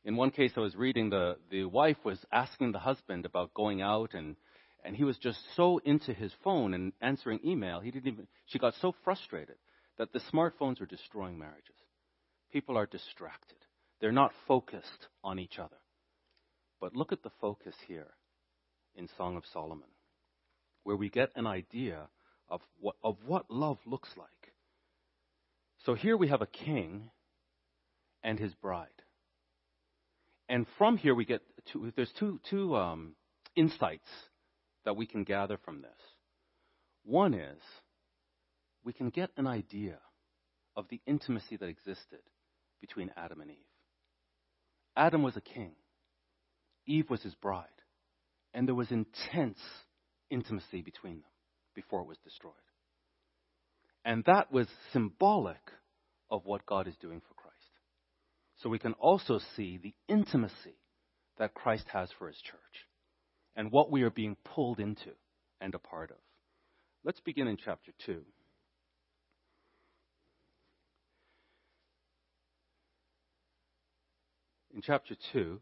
In 0.05 0.17
one 0.17 0.31
case 0.31 0.53
I 0.57 0.61
was 0.61 0.75
reading, 0.75 1.11
the, 1.11 1.37
the 1.51 1.65
wife 1.65 1.99
was 2.05 2.19
asking 2.33 2.73
the 2.73 2.79
husband 2.79 3.27
about 3.27 3.55
going 3.55 3.83
out 3.83 4.15
and 4.15 4.37
and 4.85 4.97
he 4.97 5.05
was 5.05 5.17
just 5.17 5.39
so 5.55 5.79
into 5.85 6.13
his 6.13 6.33
phone 6.43 6.75
and 6.75 6.93
answering 7.01 7.39
email, 7.45 7.79
he 7.79 7.93
didn't 7.93 8.13
even 8.13 8.27
she 8.47 8.59
got 8.59 8.75
so 8.81 8.93
frustrated 9.05 9.55
that 9.97 10.13
the 10.13 10.21
smartphones 10.33 10.81
are 10.81 10.87
destroying 10.87 11.39
marriages. 11.39 11.77
People 12.53 12.77
are 12.77 12.87
distracted. 12.87 13.59
They're 14.01 14.11
not 14.11 14.33
focused 14.49 15.07
on 15.23 15.39
each 15.39 15.59
other. 15.61 15.77
But 16.81 16.97
look 16.97 17.13
at 17.13 17.23
the 17.23 17.31
focus 17.41 17.77
here 17.87 18.09
in 18.97 19.09
Song 19.17 19.37
of 19.37 19.45
Solomon, 19.53 19.89
where 20.83 20.97
we 20.97 21.09
get 21.09 21.31
an 21.37 21.47
idea 21.47 22.09
of 22.49 22.61
what, 22.81 22.97
of 23.05 23.19
what 23.25 23.49
love 23.49 23.79
looks 23.87 24.11
like. 24.17 24.42
So 25.85 25.95
here 25.95 26.17
we 26.17 26.29
have 26.29 26.43
a 26.43 26.47
king 26.47 27.11
and 28.23 28.39
his 28.39 28.55
bride. 28.55 28.89
And 30.49 30.67
from 30.79 30.97
here 30.97 31.15
we 31.15 31.25
get 31.25 31.43
there's 31.97 32.13
two, 32.19 32.41
two 32.51 32.77
um, 32.77 33.15
insights 33.57 34.09
that 34.85 34.97
we 34.97 35.07
can 35.07 35.25
gather 35.25 35.59
from 35.65 35.83
this. 35.83 35.91
One 37.05 37.35
is 37.35 37.61
we 38.85 38.93
can 38.93 39.11
get 39.11 39.31
an 39.37 39.47
idea 39.47 39.99
of 40.77 40.87
the 40.89 41.01
intimacy 41.07 41.57
that 41.57 41.69
existed 41.69 42.21
between 42.81 43.11
Adam 43.17 43.41
and 43.41 43.51
Eve. 43.51 43.57
Adam 44.97 45.23
was 45.23 45.37
a 45.37 45.41
king, 45.41 45.73
Eve 46.87 47.09
was 47.09 47.23
his 47.23 47.35
bride, 47.35 47.67
and 48.53 48.69
there 48.69 48.75
was 48.75 48.91
intense 48.91 49.59
intimacy 50.31 50.83
between 50.83 51.15
them 51.15 51.31
before 51.75 52.03
it 52.03 52.09
was 52.09 52.19
destroyed. 52.25 52.53
And 54.05 54.25
that 54.25 54.53
was 54.53 54.67
symbolic 54.93 55.61
of 56.31 56.45
what 56.45 56.67
God 56.67 56.89
is 56.89 56.97
doing 56.97 57.21
for 57.21 57.35
Christ. 57.35 57.57
So 58.63 58.69
we 58.69 58.79
can 58.79 58.95
also 58.95 59.39
see 59.57 59.79
the 59.79 59.95
intimacy 60.09 60.77
that 61.39 61.55
Christ 61.55 61.87
has 61.93 62.09
for 62.19 62.29
his 62.29 62.39
church 62.39 62.59
and 63.57 63.71
what 63.71 63.91
we 63.91 64.03
are 64.03 64.11
being 64.11 64.37
pulled 64.45 64.81
into 64.81 65.11
and 65.61 65.75
a 65.75 65.79
part 65.79 66.11
of. 66.11 66.17
Let's 67.05 67.21
begin 67.21 67.49
in 67.49 67.57
chapter 67.57 67.93
2. 68.07 68.23
In 74.75 74.81
chapter 74.81 75.15
2, 75.33 75.61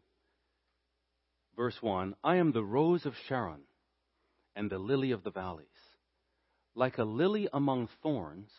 verse 1.55 1.75
1 1.81 2.15
I 2.23 2.37
am 2.37 2.51
the 2.51 2.63
rose 2.63 3.05
of 3.05 3.13
Sharon 3.27 3.61
and 4.55 4.69
the 4.69 4.77
lily 4.77 5.11
of 5.11 5.23
the 5.23 5.31
valleys. 5.31 5.67
Like 6.75 6.97
a 6.97 7.03
lily 7.03 7.47
among 7.51 7.89
thorns, 8.01 8.49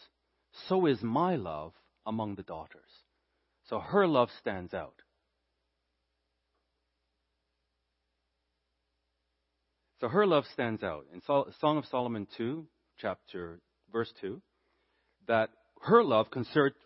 so 0.68 0.86
is 0.86 1.02
my 1.02 1.36
love 1.36 1.72
among 2.04 2.34
the 2.34 2.42
daughters. 2.42 2.90
So 3.68 3.78
her 3.78 4.06
love 4.06 4.28
stands 4.38 4.74
out. 4.74 4.94
So 10.00 10.08
her 10.08 10.26
love 10.26 10.44
stands 10.52 10.82
out. 10.82 11.06
In 11.14 11.22
Song 11.22 11.78
of 11.78 11.86
Solomon 11.86 12.26
2, 12.36 12.66
chapter, 12.98 13.60
verse 13.92 14.12
2, 14.20 14.42
that 15.28 15.50
her 15.82 16.02
love 16.02 16.26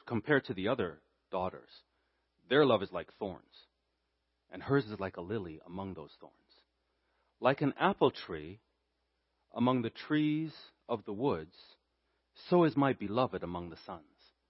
compared 0.06 0.44
to 0.44 0.54
the 0.54 0.68
other 0.68 1.00
daughters, 1.32 1.70
their 2.48 2.64
love 2.64 2.82
is 2.82 2.92
like 2.92 3.08
thorns, 3.18 3.42
and 4.52 4.62
hers 4.62 4.84
is 4.84 5.00
like 5.00 5.16
a 5.16 5.22
lily 5.22 5.60
among 5.66 5.94
those 5.94 6.12
thorns. 6.20 6.34
Like 7.40 7.62
an 7.62 7.74
apple 7.80 8.10
tree 8.10 8.60
among 9.54 9.82
the 9.82 9.90
trees 9.90 10.52
of 10.88 11.04
the 11.04 11.12
woods, 11.12 11.56
so 12.48 12.64
is 12.64 12.76
my 12.76 12.92
beloved 12.92 13.42
among 13.42 13.70
the 13.70 13.78
sons. 13.86 14.02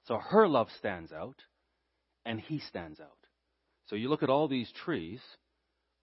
So 0.05 0.19
her 0.19 0.47
love 0.47 0.69
stands 0.79 1.13
out, 1.13 1.43
and 2.25 2.41
he 2.41 2.59
stands 2.59 3.01
out. 3.01 3.19
So 3.87 3.97
you 3.97 4.09
look 4.09 4.23
at 4.23 4.31
all 4.31 4.49
these 4.49 4.71
trees, 4.85 5.21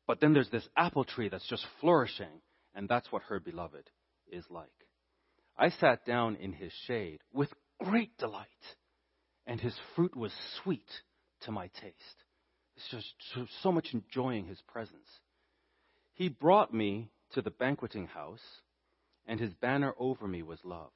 but 0.08 0.20
then 0.20 0.34
there's 0.34 0.50
this 0.50 0.68
apple 0.76 1.04
tree 1.04 1.30
that's 1.30 1.48
just 1.48 1.66
flourishing, 1.80 2.42
and 2.74 2.90
that's 2.90 3.12
what 3.12 3.24
her 3.24 3.40
beloved 3.40 3.90
is 4.32 4.46
like. 4.50 4.70
I 5.58 5.70
sat 5.70 6.06
down 6.06 6.36
in 6.38 6.54
his 6.54 6.74
shade 6.88 7.20
with 7.32 7.50
great 7.82 8.18
delight, 8.18 8.48
and 9.46 9.60
his 9.60 9.76
fruit 9.96 10.16
was 10.16 10.34
sweet 10.64 10.90
to 11.42 11.52
my 11.52 11.68
taste. 11.68 12.24
It's 12.76 12.90
just 12.90 13.52
so 13.62 13.72
much 13.72 13.90
enjoying 13.94 14.48
his 14.48 14.62
presence. 14.68 15.08
He 16.14 16.30
brought 16.30 16.74
me 16.74 17.12
to 17.34 17.42
the 17.42 17.52
banqueting 17.52 18.08
house, 18.08 18.62
and 19.28 19.40
his 19.40 19.54
banner 19.54 19.94
over 19.98 20.28
me 20.28 20.44
was 20.44 20.60
love. 20.64 20.92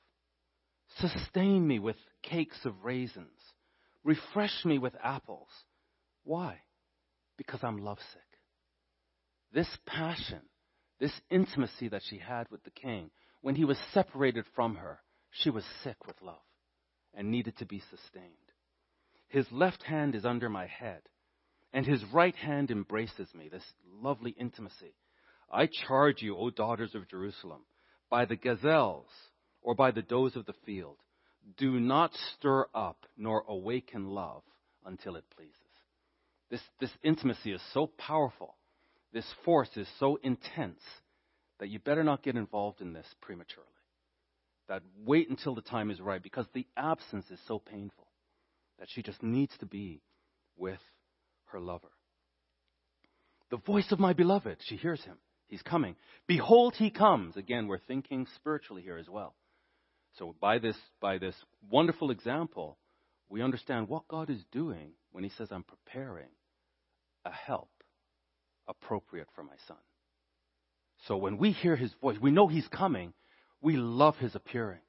Sustain 0.99 1.67
me 1.67 1.79
with 1.79 1.97
cakes 2.23 2.59
of 2.65 2.83
raisins. 2.83 3.39
Refresh 4.03 4.63
me 4.65 4.77
with 4.77 4.93
apples. 5.03 5.49
Why? 6.23 6.59
Because 7.37 7.59
I'm 7.63 7.83
lovesick. 7.83 8.21
This 9.53 9.69
passion, 9.85 10.41
this 10.99 11.13
intimacy 11.29 11.89
that 11.89 12.01
she 12.09 12.17
had 12.17 12.47
with 12.49 12.63
the 12.63 12.71
king, 12.71 13.11
when 13.41 13.55
he 13.55 13.65
was 13.65 13.77
separated 13.93 14.45
from 14.55 14.75
her, 14.75 14.99
she 15.31 15.49
was 15.49 15.63
sick 15.83 16.07
with 16.07 16.21
love 16.21 16.35
and 17.13 17.31
needed 17.31 17.57
to 17.57 17.65
be 17.65 17.81
sustained. 17.89 18.33
His 19.29 19.45
left 19.51 19.83
hand 19.83 20.15
is 20.15 20.25
under 20.25 20.49
my 20.49 20.67
head, 20.67 21.01
and 21.73 21.85
his 21.85 22.03
right 22.13 22.35
hand 22.35 22.71
embraces 22.71 23.33
me, 23.33 23.49
this 23.49 23.63
lovely 24.01 24.31
intimacy. 24.31 24.95
I 25.51 25.67
charge 25.87 26.21
you, 26.21 26.37
O 26.37 26.49
daughters 26.49 26.95
of 26.95 27.09
Jerusalem, 27.09 27.61
by 28.09 28.25
the 28.25 28.35
gazelles 28.35 29.09
or 29.61 29.75
by 29.75 29.91
the 29.91 30.01
does 30.01 30.35
of 30.35 30.45
the 30.45 30.55
field, 30.65 30.97
do 31.57 31.79
not 31.79 32.11
stir 32.35 32.65
up 32.73 33.05
nor 33.17 33.43
awaken 33.47 34.09
love 34.09 34.43
until 34.85 35.15
it 35.15 35.25
pleases. 35.35 35.53
This, 36.49 36.61
this 36.79 36.91
intimacy 37.03 37.51
is 37.51 37.61
so 37.73 37.87
powerful. 37.97 38.55
This 39.13 39.25
force 39.43 39.69
is 39.75 39.87
so 39.99 40.17
intense 40.23 40.81
that 41.59 41.69
you 41.69 41.79
better 41.79 42.03
not 42.03 42.23
get 42.23 42.35
involved 42.35 42.81
in 42.81 42.93
this 42.93 43.07
prematurely. 43.21 43.67
That 44.67 44.83
wait 45.05 45.29
until 45.29 45.55
the 45.55 45.61
time 45.61 45.91
is 45.91 45.99
right 45.99 46.21
because 46.21 46.45
the 46.53 46.67
absence 46.75 47.25
is 47.31 47.39
so 47.47 47.59
painful 47.59 48.07
that 48.79 48.89
she 48.91 49.01
just 49.01 49.23
needs 49.23 49.53
to 49.59 49.65
be 49.65 50.01
with 50.57 50.79
her 51.45 51.59
lover. 51.59 51.91
The 53.49 53.57
voice 53.57 53.91
of 53.91 53.99
my 53.99 54.13
beloved, 54.13 54.57
she 54.65 54.75
hears 54.75 55.01
him. 55.03 55.17
He's 55.47 55.61
coming. 55.61 55.95
Behold, 56.27 56.75
he 56.75 56.89
comes. 56.89 57.37
Again, 57.37 57.67
we're 57.67 57.79
thinking 57.79 58.27
spiritually 58.35 58.81
here 58.81 58.97
as 58.97 59.09
well. 59.09 59.35
So 60.17 60.35
by 60.39 60.59
this, 60.59 60.75
by 60.99 61.17
this 61.17 61.35
wonderful 61.69 62.11
example, 62.11 62.77
we 63.29 63.41
understand 63.41 63.87
what 63.87 64.07
God 64.07 64.29
is 64.29 64.43
doing 64.51 64.91
when 65.11 65.23
He 65.23 65.29
says, 65.37 65.49
I'm 65.51 65.63
preparing 65.63 66.29
a 67.25 67.31
help 67.31 67.69
appropriate 68.67 69.27
for 69.35 69.43
my 69.43 69.55
son. 69.67 69.77
So 71.07 71.17
when 71.17 71.37
we 71.37 71.51
hear 71.51 71.75
His 71.75 71.93
voice, 72.01 72.17
we 72.21 72.31
know 72.31 72.47
He's 72.47 72.67
coming, 72.67 73.13
we 73.61 73.77
love 73.77 74.17
His 74.17 74.35
appearing. 74.35 74.79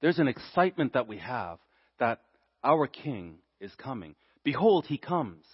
There's 0.00 0.18
an 0.18 0.28
excitement 0.28 0.94
that 0.94 1.08
we 1.08 1.18
have 1.18 1.58
that 1.98 2.20
our 2.64 2.86
King 2.86 3.38
is 3.60 3.74
coming. 3.76 4.14
Behold, 4.44 4.86
He 4.86 4.98
comes, 4.98 5.44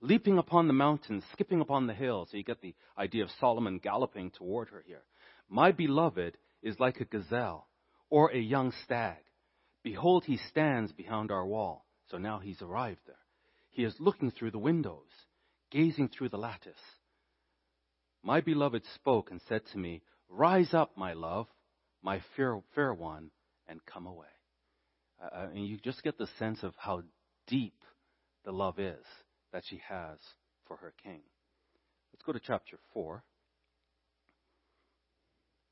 leaping 0.00 0.38
upon 0.38 0.66
the 0.66 0.72
mountains, 0.72 1.24
skipping 1.32 1.60
upon 1.60 1.86
the 1.86 1.94
hills. 1.94 2.28
So 2.30 2.36
you 2.36 2.44
get 2.44 2.60
the 2.60 2.74
idea 2.98 3.24
of 3.24 3.30
Solomon 3.38 3.78
galloping 3.78 4.30
toward 4.30 4.68
her 4.70 4.82
here. 4.86 5.02
My 5.48 5.72
beloved 5.72 6.36
is 6.62 6.78
like 6.80 7.00
a 7.00 7.04
gazelle 7.04 7.68
or 8.08 8.30
a 8.30 8.38
young 8.38 8.72
stag. 8.84 9.18
Behold, 9.82 10.24
he 10.24 10.38
stands 10.48 10.92
behind 10.92 11.30
our 11.30 11.46
wall. 11.46 11.86
So 12.10 12.18
now 12.18 12.38
he's 12.38 12.60
arrived 12.62 13.00
there. 13.06 13.16
He 13.70 13.84
is 13.84 13.94
looking 14.00 14.30
through 14.30 14.50
the 14.50 14.58
windows, 14.58 15.08
gazing 15.70 16.08
through 16.08 16.30
the 16.30 16.38
lattice. 16.38 16.72
My 18.22 18.40
beloved 18.40 18.82
spoke 18.94 19.30
and 19.30 19.40
said 19.48 19.62
to 19.72 19.78
me, 19.78 20.02
Rise 20.28 20.74
up, 20.74 20.96
my 20.96 21.12
love, 21.14 21.46
my 22.02 22.20
fair, 22.36 22.60
fair 22.74 22.92
one, 22.92 23.30
and 23.68 23.84
come 23.86 24.06
away. 24.06 24.26
Uh, 25.22 25.48
and 25.54 25.66
you 25.66 25.78
just 25.78 26.02
get 26.02 26.18
the 26.18 26.28
sense 26.38 26.62
of 26.62 26.74
how 26.76 27.02
deep 27.46 27.74
the 28.44 28.52
love 28.52 28.78
is 28.78 29.04
that 29.52 29.64
she 29.66 29.80
has 29.88 30.18
for 30.66 30.76
her 30.76 30.92
king. 31.02 31.20
Let's 32.12 32.22
go 32.24 32.32
to 32.32 32.40
chapter 32.40 32.78
4. 32.94 33.22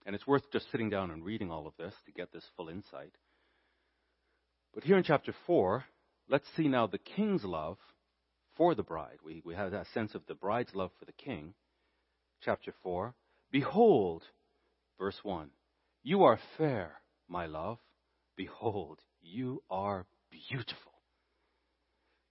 And 0.06 0.14
it's 0.14 0.26
worth 0.26 0.50
just 0.52 0.70
sitting 0.70 0.88
down 0.88 1.10
and 1.10 1.24
reading 1.24 1.50
all 1.50 1.66
of 1.66 1.74
this 1.78 1.94
to 2.06 2.12
get 2.12 2.32
this 2.32 2.44
full 2.56 2.68
insight. 2.68 3.12
But 4.74 4.84
here 4.84 4.96
in 4.96 5.02
chapter 5.02 5.34
4, 5.46 5.84
let's 6.28 6.46
see 6.56 6.68
now 6.68 6.86
the 6.86 6.98
king's 6.98 7.44
love 7.44 7.78
for 8.56 8.74
the 8.74 8.82
bride. 8.82 9.18
We, 9.24 9.42
we 9.44 9.54
have 9.54 9.72
that 9.72 9.86
sense 9.92 10.14
of 10.14 10.22
the 10.26 10.34
bride's 10.34 10.74
love 10.74 10.90
for 10.98 11.04
the 11.04 11.12
king. 11.12 11.54
Chapter 12.42 12.72
4 12.82 13.14
Behold, 13.50 14.22
verse 14.98 15.18
1 15.22 15.50
You 16.02 16.24
are 16.24 16.38
fair, 16.56 17.00
my 17.28 17.46
love. 17.46 17.78
Behold, 18.36 19.00
you 19.20 19.62
are 19.70 20.06
beautiful. 20.30 20.87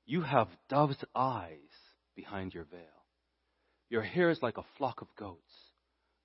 You 0.09 0.21
have 0.21 0.47
dove's 0.69 1.03
eyes 1.13 1.57
behind 2.15 2.53
your 2.53 2.63
veil. 2.63 2.79
Your 3.89 4.01
hair 4.01 4.29
is 4.29 4.41
like 4.41 4.57
a 4.57 4.63
flock 4.77 5.01
of 5.01 5.07
goats 5.19 5.51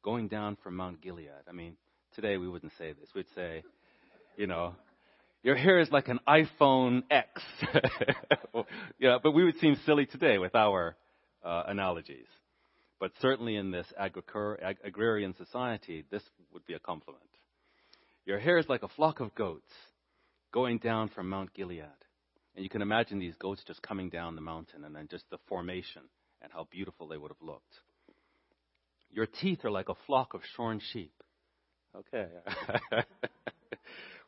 going 0.04 0.28
down 0.28 0.56
from 0.62 0.76
Mount 0.76 1.00
Gilead. 1.00 1.28
I 1.48 1.52
mean, 1.52 1.76
today 2.14 2.36
we 2.36 2.48
wouldn't 2.48 2.72
say 2.78 2.92
this. 2.92 3.08
We'd 3.12 3.26
say, 3.34 3.64
you 4.36 4.46
know, 4.46 4.76
your 5.42 5.56
hair 5.56 5.80
is 5.80 5.90
like 5.90 6.06
an 6.06 6.20
iPhone 6.28 7.02
X. 7.10 7.42
yeah, 9.00 9.18
but 9.20 9.32
we 9.32 9.44
would 9.44 9.58
seem 9.58 9.76
silly 9.84 10.06
today 10.06 10.38
with 10.38 10.54
our 10.54 10.96
uh, 11.44 11.64
analogies. 11.66 12.28
But 13.00 13.10
certainly 13.20 13.56
in 13.56 13.72
this 13.72 13.86
ag- 13.98 14.22
agrarian 14.84 15.34
society, 15.34 16.04
this 16.08 16.22
would 16.52 16.64
be 16.66 16.74
a 16.74 16.78
compliment. 16.78 17.24
Your 18.26 18.38
hair 18.38 18.58
is 18.58 18.68
like 18.68 18.84
a 18.84 18.88
flock 18.88 19.18
of 19.18 19.34
goats 19.34 19.72
going 20.52 20.78
down 20.78 21.08
from 21.08 21.28
Mount 21.28 21.52
Gilead. 21.52 21.88
And 22.54 22.62
you 22.62 22.68
can 22.68 22.82
imagine 22.82 23.18
these 23.18 23.36
goats 23.36 23.62
just 23.66 23.82
coming 23.82 24.10
down 24.10 24.34
the 24.34 24.42
mountain 24.42 24.84
and 24.84 24.94
then 24.94 25.08
just 25.10 25.24
the 25.30 25.38
formation 25.48 26.02
and 26.42 26.52
how 26.52 26.66
beautiful 26.70 27.08
they 27.08 27.16
would 27.16 27.30
have 27.30 27.46
looked. 27.48 27.74
Your 29.10 29.26
teeth 29.26 29.64
are 29.64 29.70
like 29.70 29.88
a 29.88 29.94
flock 30.06 30.34
of 30.34 30.40
shorn 30.56 30.80
sheep. 30.92 31.12
Okay. 31.94 32.26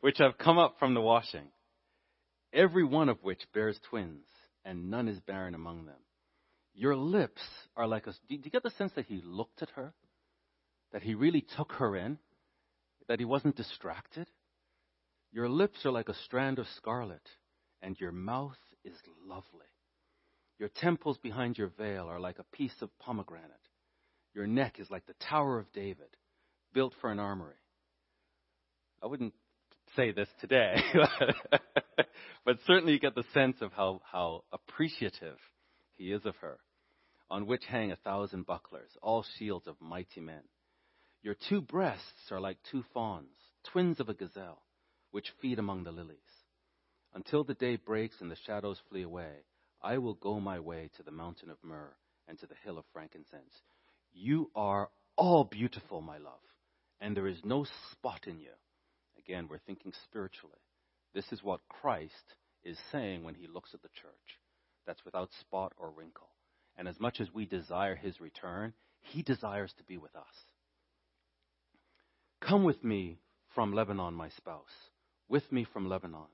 which 0.01 0.19
have 0.19 0.37
come 0.37 0.59
up 0.59 0.75
from 0.77 0.93
the 0.93 1.01
washing, 1.01 1.47
every 2.53 2.83
one 2.83 3.09
of 3.09 3.23
which 3.23 3.41
bears 3.55 3.79
twins, 3.89 4.27
and 4.63 4.91
none 4.91 5.07
is 5.07 5.19
barren 5.21 5.55
among 5.55 5.85
them. 5.85 5.95
Your 6.75 6.95
lips 6.95 7.41
are 7.75 7.87
like 7.87 8.05
a. 8.05 8.11
Do 8.29 8.35
you 8.35 8.51
get 8.51 8.61
the 8.61 8.69
sense 8.77 8.91
that 8.95 9.05
he 9.05 9.21
looked 9.25 9.63
at 9.63 9.69
her? 9.71 9.93
That 10.91 11.01
he 11.01 11.15
really 11.15 11.43
took 11.57 11.71
her 11.73 11.95
in? 11.95 12.19
That 13.07 13.17
he 13.17 13.25
wasn't 13.25 13.55
distracted? 13.55 14.27
Your 15.31 15.49
lips 15.49 15.85
are 15.85 15.91
like 15.91 16.09
a 16.09 16.23
strand 16.25 16.59
of 16.59 16.67
scarlet, 16.77 17.27
and 17.81 17.99
your 17.99 18.11
mouth 18.11 18.57
is 18.83 18.95
lovely. 19.27 19.65
Your 20.59 20.69
temples 20.69 21.17
behind 21.17 21.57
your 21.57 21.71
veil 21.77 22.07
are 22.07 22.19
like 22.19 22.39
a 22.39 22.55
piece 22.55 22.81
of 22.81 22.89
pomegranate. 22.99 23.51
Your 24.33 24.47
neck 24.47 24.79
is 24.79 24.89
like 24.89 25.05
the 25.05 25.15
Tower 25.29 25.59
of 25.59 25.71
David, 25.73 26.17
built 26.73 26.93
for 27.01 27.11
an 27.11 27.19
armory. 27.19 27.55
I 29.01 29.07
wouldn't 29.07 29.33
say 29.95 30.11
this 30.11 30.29
today, 30.39 30.75
but 32.45 32.57
certainly 32.65 32.93
you 32.93 32.99
get 32.99 33.15
the 33.15 33.23
sense 33.33 33.57
of 33.61 33.71
how, 33.73 34.01
how 34.11 34.43
appreciative 34.51 35.37
he 35.93 36.11
is 36.11 36.25
of 36.25 36.35
her, 36.37 36.57
on 37.29 37.45
which 37.45 37.63
hang 37.65 37.91
a 37.91 37.97
thousand 37.97 38.45
bucklers, 38.45 38.91
all 39.01 39.25
shields 39.37 39.67
of 39.67 39.75
mighty 39.79 40.21
men. 40.21 40.43
Your 41.21 41.35
two 41.49 41.61
breasts 41.61 42.31
are 42.31 42.39
like 42.39 42.57
two 42.71 42.83
fawns, 42.93 43.35
twins 43.71 43.99
of 43.99 44.09
a 44.09 44.13
gazelle, 44.13 44.61
which 45.11 45.33
feed 45.41 45.59
among 45.59 45.83
the 45.83 45.91
lilies. 45.91 46.17
Until 47.15 47.45
the 47.45 47.53
day 47.53 47.77
breaks 47.77 48.17
and 48.19 48.29
the 48.29 48.35
shadows 48.45 48.81
flee 48.89 49.03
away, 49.03 49.31
I 49.81 49.97
will 49.97 50.15
go 50.15 50.41
my 50.41 50.59
way 50.59 50.89
to 50.97 51.03
the 51.03 51.11
mountain 51.11 51.49
of 51.49 51.57
myrrh 51.63 51.95
and 52.27 52.37
to 52.39 52.45
the 52.45 52.55
hill 52.63 52.77
of 52.77 52.83
frankincense. 52.91 53.61
You 54.13 54.51
are 54.53 54.89
all 55.15 55.45
beautiful, 55.45 56.01
my 56.01 56.17
love, 56.17 56.33
and 56.99 57.15
there 57.15 57.27
is 57.27 57.39
no 57.45 57.65
spot 57.91 58.27
in 58.27 58.39
you. 58.39 58.51
Again, 59.17 59.47
we're 59.49 59.59
thinking 59.59 59.93
spiritually. 60.03 60.59
This 61.13 61.25
is 61.31 61.41
what 61.41 61.61
Christ 61.69 62.35
is 62.65 62.77
saying 62.91 63.23
when 63.23 63.35
he 63.35 63.47
looks 63.47 63.73
at 63.73 63.81
the 63.81 63.89
church 64.01 64.39
that's 64.85 65.05
without 65.05 65.29
spot 65.39 65.71
or 65.77 65.91
wrinkle. 65.91 66.27
And 66.77 66.87
as 66.87 66.99
much 66.99 67.21
as 67.21 67.33
we 67.33 67.45
desire 67.45 67.95
his 67.95 68.19
return, 68.19 68.73
he 69.01 69.21
desires 69.21 69.73
to 69.77 69.83
be 69.85 69.97
with 69.97 70.15
us. 70.15 70.23
Come 72.41 72.65
with 72.65 72.83
me 72.83 73.19
from 73.53 73.73
Lebanon, 73.73 74.13
my 74.13 74.29
spouse. 74.29 74.65
With 75.29 75.49
me 75.51 75.65
from 75.71 75.87
Lebanon. 75.87 76.27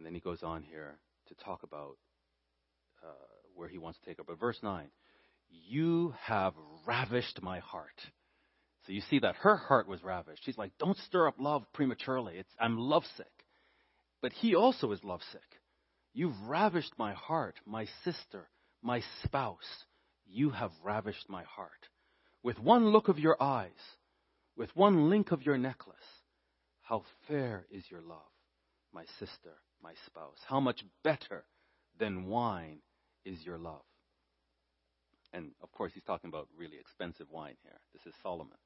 And 0.00 0.06
then 0.06 0.14
he 0.14 0.20
goes 0.20 0.42
on 0.42 0.62
here 0.62 0.96
to 1.28 1.34
talk 1.44 1.62
about 1.62 1.98
uh, 3.04 3.12
where 3.54 3.68
he 3.68 3.76
wants 3.76 3.98
to 3.98 4.06
take 4.06 4.16
her. 4.16 4.24
But 4.24 4.40
verse 4.40 4.58
9 4.62 4.88
you 5.50 6.14
have 6.22 6.54
ravished 6.86 7.42
my 7.42 7.58
heart. 7.58 8.00
So 8.86 8.92
you 8.94 9.02
see 9.02 9.18
that 9.18 9.36
her 9.36 9.56
heart 9.56 9.86
was 9.86 10.02
ravished. 10.02 10.42
She's 10.42 10.56
like, 10.56 10.72
don't 10.78 10.96
stir 10.96 11.28
up 11.28 11.34
love 11.38 11.64
prematurely. 11.74 12.38
It's, 12.38 12.48
I'm 12.58 12.78
lovesick. 12.78 13.26
But 14.22 14.32
he 14.32 14.54
also 14.54 14.90
is 14.92 15.04
lovesick. 15.04 15.60
You've 16.14 16.40
ravished 16.46 16.94
my 16.96 17.12
heart, 17.12 17.56
my 17.66 17.86
sister, 18.02 18.48
my 18.80 19.02
spouse. 19.22 19.84
You 20.24 20.48
have 20.48 20.70
ravished 20.82 21.28
my 21.28 21.42
heart. 21.42 21.88
With 22.42 22.58
one 22.58 22.86
look 22.86 23.08
of 23.08 23.18
your 23.18 23.36
eyes, 23.42 23.70
with 24.56 24.74
one 24.74 25.10
link 25.10 25.30
of 25.30 25.44
your 25.44 25.58
necklace, 25.58 25.96
how 26.80 27.04
fair 27.28 27.66
is 27.70 27.84
your 27.90 28.00
love, 28.00 28.30
my 28.94 29.04
sister, 29.18 29.58
my 29.82 29.94
spouse. 30.06 30.38
How 30.46 30.60
much 30.60 30.84
better 31.02 31.44
than 31.98 32.26
wine 32.26 32.80
is 33.24 33.44
your 33.44 33.58
love. 33.58 33.82
And 35.32 35.52
of 35.62 35.70
course, 35.70 35.92
he's 35.94 36.02
talking 36.04 36.28
about 36.28 36.48
really 36.58 36.78
expensive 36.78 37.30
wine 37.30 37.56
here. 37.62 37.78
This 37.92 38.06
is 38.06 38.14
Solomon. 38.22 38.56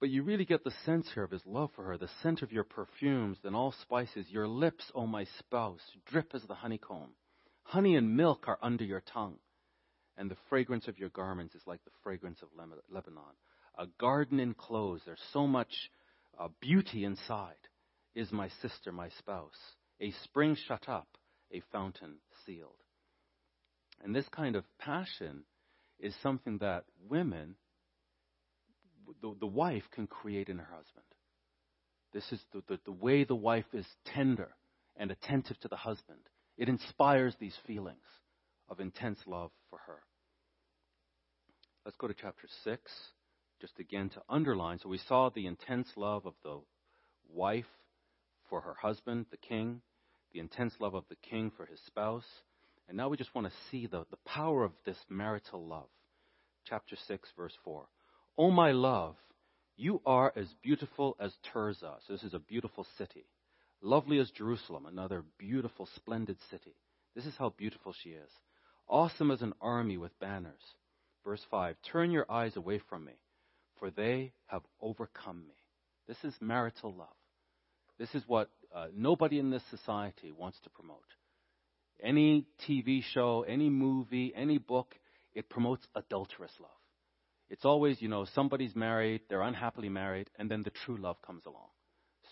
But 0.00 0.10
you 0.10 0.22
really 0.22 0.44
get 0.44 0.64
the 0.64 0.72
sense 0.84 1.08
here 1.14 1.22
of 1.22 1.30
his 1.30 1.46
love 1.46 1.70
for 1.74 1.84
her, 1.84 1.96
the 1.96 2.10
scent 2.22 2.42
of 2.42 2.52
your 2.52 2.64
perfumes 2.64 3.38
and 3.44 3.56
all 3.56 3.72
spices. 3.82 4.26
Your 4.28 4.48
lips, 4.48 4.84
O 4.94 5.02
oh 5.02 5.06
my 5.06 5.24
spouse, 5.38 5.80
drip 6.04 6.34
as 6.34 6.42
the 6.42 6.54
honeycomb. 6.54 7.10
Honey 7.62 7.96
and 7.96 8.14
milk 8.14 8.44
are 8.46 8.58
under 8.60 8.84
your 8.84 9.00
tongue, 9.00 9.38
and 10.18 10.30
the 10.30 10.36
fragrance 10.50 10.88
of 10.88 10.98
your 10.98 11.08
garments 11.08 11.54
is 11.54 11.62
like 11.66 11.82
the 11.84 11.90
fragrance 12.02 12.42
of 12.42 12.48
Lebanon. 12.90 13.22
A 13.78 13.86
garden 13.98 14.40
enclosed, 14.40 15.04
there's 15.06 15.22
so 15.32 15.46
much 15.46 15.90
uh, 16.38 16.48
beauty 16.60 17.04
inside, 17.04 17.54
is 18.14 18.32
my 18.32 18.48
sister, 18.62 18.92
my 18.92 19.08
spouse. 19.18 19.58
A 20.00 20.12
spring 20.24 20.56
shut 20.66 20.88
up, 20.88 21.08
a 21.52 21.62
fountain 21.72 22.16
sealed. 22.44 22.70
And 24.02 24.14
this 24.14 24.28
kind 24.28 24.56
of 24.56 24.64
passion 24.78 25.44
is 25.98 26.14
something 26.22 26.58
that 26.58 26.84
women, 27.08 27.56
the, 29.22 29.34
the 29.38 29.46
wife, 29.46 29.84
can 29.92 30.06
create 30.06 30.48
in 30.48 30.58
her 30.58 30.68
husband. 30.70 31.04
This 32.12 32.30
is 32.30 32.40
the, 32.52 32.62
the, 32.68 32.78
the 32.84 32.92
way 32.92 33.24
the 33.24 33.34
wife 33.34 33.66
is 33.72 33.86
tender 34.04 34.50
and 34.96 35.10
attentive 35.10 35.58
to 35.60 35.68
the 35.68 35.76
husband. 35.76 36.20
It 36.56 36.68
inspires 36.68 37.34
these 37.38 37.56
feelings 37.66 37.98
of 38.68 38.80
intense 38.80 39.18
love 39.26 39.50
for 39.70 39.80
her. 39.86 39.98
Let's 41.84 41.96
go 41.96 42.06
to 42.06 42.14
chapter 42.14 42.48
6, 42.62 42.92
just 43.60 43.78
again 43.78 44.08
to 44.10 44.22
underline. 44.28 44.78
So 44.78 44.88
we 44.88 44.98
saw 44.98 45.28
the 45.28 45.46
intense 45.46 45.88
love 45.96 46.24
of 46.26 46.34
the 46.42 46.60
wife 47.28 47.66
for 48.54 48.60
her 48.60 48.76
husband, 48.80 49.26
the 49.32 49.36
king, 49.36 49.80
the 50.32 50.38
intense 50.38 50.74
love 50.78 50.94
of 50.94 51.02
the 51.08 51.16
king 51.28 51.50
for 51.56 51.66
his 51.66 51.80
spouse, 51.86 52.22
and 52.86 52.96
now 52.96 53.08
we 53.08 53.16
just 53.16 53.34
want 53.34 53.48
to 53.48 53.52
see 53.68 53.88
the, 53.88 54.06
the 54.12 54.16
power 54.24 54.62
of 54.62 54.70
this 54.86 54.96
marital 55.08 55.66
love. 55.66 55.88
Chapter 56.64 56.94
6, 57.08 57.28
verse 57.36 57.54
4. 57.64 57.88
O 58.38 58.52
my 58.52 58.70
love, 58.70 59.16
you 59.76 60.00
are 60.06 60.32
as 60.36 60.46
beautiful 60.62 61.16
as 61.18 61.32
Tirzah. 61.52 61.96
So 62.06 62.12
this 62.12 62.22
is 62.22 62.32
a 62.32 62.38
beautiful 62.38 62.86
city. 62.96 63.24
Lovely 63.82 64.20
as 64.20 64.30
Jerusalem, 64.30 64.86
another 64.86 65.24
beautiful, 65.36 65.88
splendid 65.96 66.36
city. 66.48 66.76
This 67.16 67.26
is 67.26 67.34
how 67.36 67.52
beautiful 67.58 67.92
she 68.04 68.10
is. 68.10 68.30
Awesome 68.88 69.32
as 69.32 69.42
an 69.42 69.54
army 69.60 69.96
with 69.96 70.16
banners. 70.20 70.62
Verse 71.24 71.44
5 71.50 71.74
Turn 71.90 72.12
your 72.12 72.30
eyes 72.30 72.54
away 72.54 72.80
from 72.88 73.04
me, 73.04 73.14
for 73.80 73.90
they 73.90 74.32
have 74.46 74.62
overcome 74.80 75.44
me. 75.44 75.56
This 76.06 76.22
is 76.22 76.34
marital 76.40 76.94
love. 76.96 77.16
This 77.98 78.14
is 78.14 78.22
what 78.26 78.50
uh, 78.74 78.86
nobody 78.94 79.38
in 79.38 79.50
this 79.50 79.62
society 79.70 80.32
wants 80.32 80.58
to 80.64 80.70
promote. 80.70 81.04
Any 82.02 82.46
TV 82.68 83.02
show, 83.02 83.44
any 83.46 83.70
movie, 83.70 84.32
any 84.34 84.58
book, 84.58 84.94
it 85.34 85.48
promotes 85.48 85.86
adulterous 85.94 86.52
love. 86.60 86.70
It's 87.50 87.64
always, 87.64 88.00
you 88.02 88.08
know, 88.08 88.26
somebody's 88.34 88.74
married, 88.74 89.22
they're 89.28 89.42
unhappily 89.42 89.88
married, 89.88 90.28
and 90.38 90.50
then 90.50 90.62
the 90.62 90.70
true 90.70 90.96
love 90.96 91.20
comes 91.22 91.46
along. 91.46 91.68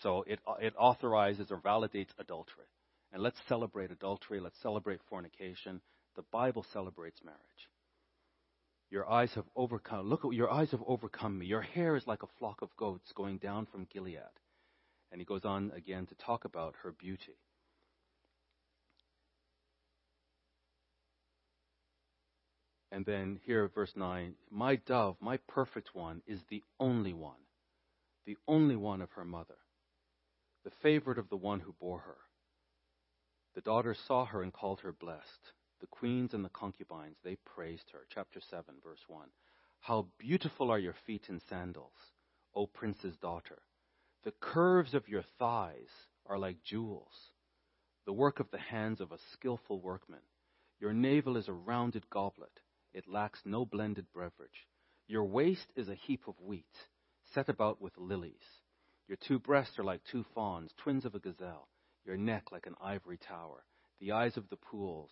So 0.01 0.23
it, 0.27 0.39
it 0.59 0.73
authorizes 0.77 1.51
or 1.51 1.57
validates 1.57 2.09
adultery. 2.19 2.65
And 3.13 3.21
let's 3.21 3.37
celebrate 3.47 3.91
adultery. 3.91 4.39
Let's 4.39 4.61
celebrate 4.61 4.99
fornication. 5.07 5.81
The 6.15 6.23
Bible 6.31 6.65
celebrates 6.73 7.21
marriage. 7.23 7.39
Your 8.89 9.09
eyes 9.09 9.31
have 9.35 9.45
overcome. 9.55 10.09
Look, 10.09 10.21
your 10.31 10.51
eyes 10.51 10.71
have 10.71 10.83
overcome 10.85 11.37
me. 11.39 11.45
Your 11.45 11.61
hair 11.61 11.95
is 11.95 12.05
like 12.07 12.23
a 12.23 12.27
flock 12.39 12.61
of 12.61 12.75
goats 12.75 13.11
going 13.15 13.37
down 13.37 13.67
from 13.67 13.87
Gilead. 13.91 14.19
And 15.13 15.21
he 15.21 15.25
goes 15.25 15.45
on 15.45 15.71
again 15.75 16.07
to 16.07 16.15
talk 16.15 16.43
about 16.43 16.73
her 16.81 16.91
beauty. 16.91 17.37
And 22.91 23.05
then 23.05 23.39
here, 23.45 23.67
verse 23.67 23.93
9 23.95 24.33
My 24.49 24.75
dove, 24.75 25.17
my 25.21 25.37
perfect 25.47 25.93
one, 25.93 26.23
is 26.25 26.39
the 26.49 26.63
only 26.79 27.13
one, 27.13 27.45
the 28.25 28.37
only 28.47 28.75
one 28.75 29.01
of 29.01 29.11
her 29.11 29.23
mother, 29.23 29.59
the 30.63 30.71
favorite 30.81 31.19
of 31.19 31.29
the 31.29 31.37
one 31.37 31.59
who 31.59 31.75
bore 31.79 31.99
her. 31.99 32.17
The 33.53 33.61
daughters 33.61 33.99
saw 33.99 34.25
her 34.25 34.41
and 34.41 34.51
called 34.51 34.79
her 34.79 34.91
blessed. 34.91 35.53
The 35.79 35.87
queens 35.87 36.33
and 36.33 36.43
the 36.43 36.49
concubines, 36.49 37.17
they 37.23 37.35
praised 37.45 37.91
her. 37.91 38.07
Chapter 38.09 38.39
7, 38.41 38.63
verse 38.83 39.03
1. 39.07 39.27
How 39.81 40.07
beautiful 40.17 40.71
are 40.71 40.79
your 40.79 40.95
feet 41.05 41.29
in 41.29 41.39
sandals, 41.39 42.13
O 42.55 42.65
prince's 42.65 43.15
daughter. 43.17 43.61
The 44.23 44.33
curves 44.39 44.93
of 44.93 45.07
your 45.09 45.23
thighs 45.37 46.07
are 46.25 46.37
like 46.37 46.63
jewels, 46.63 47.31
the 48.05 48.13
work 48.13 48.39
of 48.39 48.51
the 48.51 48.57
hands 48.57 49.01
of 49.01 49.11
a 49.11 49.17
skilful 49.33 49.81
workman. 49.81 50.21
Your 50.79 50.93
navel 50.93 51.37
is 51.37 51.47
a 51.47 51.53
rounded 51.53 52.09
goblet 52.09 52.59
it 52.93 53.07
lacks 53.07 53.41
no 53.43 53.65
blended 53.65 54.05
beverage. 54.13 54.67
Your 55.07 55.23
waist 55.25 55.71
is 55.75 55.89
a 55.89 55.95
heap 55.95 56.27
of 56.27 56.39
wheat, 56.39 56.87
set 57.33 57.49
about 57.49 57.81
with 57.81 57.97
lilies. 57.97 58.61
Your 59.07 59.17
two 59.17 59.39
breasts 59.39 59.79
are 59.79 59.83
like 59.83 60.03
two 60.03 60.23
fawns, 60.35 60.71
twins 60.77 61.03
of 61.03 61.15
a 61.15 61.19
gazelle. 61.19 61.67
Your 62.05 62.17
neck 62.17 62.51
like 62.51 62.67
an 62.67 62.75
ivory 62.81 63.17
tower. 63.17 63.65
The 63.99 64.11
eyes 64.11 64.37
of 64.37 64.49
the 64.49 64.57
pools. 64.57 65.09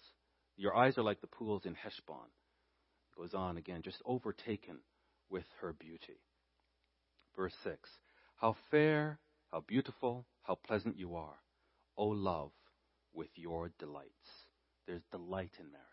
Your 0.58 0.76
eyes 0.76 0.97
are 0.97 1.04
like 1.04 1.21
the 1.21 1.28
pools 1.28 1.65
in 1.65 1.74
Heshbon. 1.74 2.30
Goes 3.17 3.34
on 3.34 3.58
again, 3.58 3.82
just 3.82 4.02
overtaken 4.06 4.80
with 5.30 5.45
her 5.60 5.74
beauty. 5.74 6.21
Verse 7.36 7.56
6 7.63 7.89
How 8.41 8.56
fair, 8.71 9.19
how 9.51 9.63
beautiful, 9.67 10.25
how 10.41 10.56
pleasant 10.56 10.97
you 10.97 11.15
are, 11.15 11.38
O 11.95 12.08
love, 12.08 12.49
with 13.13 13.30
your 13.36 13.69
delights. 13.77 14.47
There's 14.88 15.04
delight 15.12 15.51
in 15.60 15.71
marriage. 15.71 15.86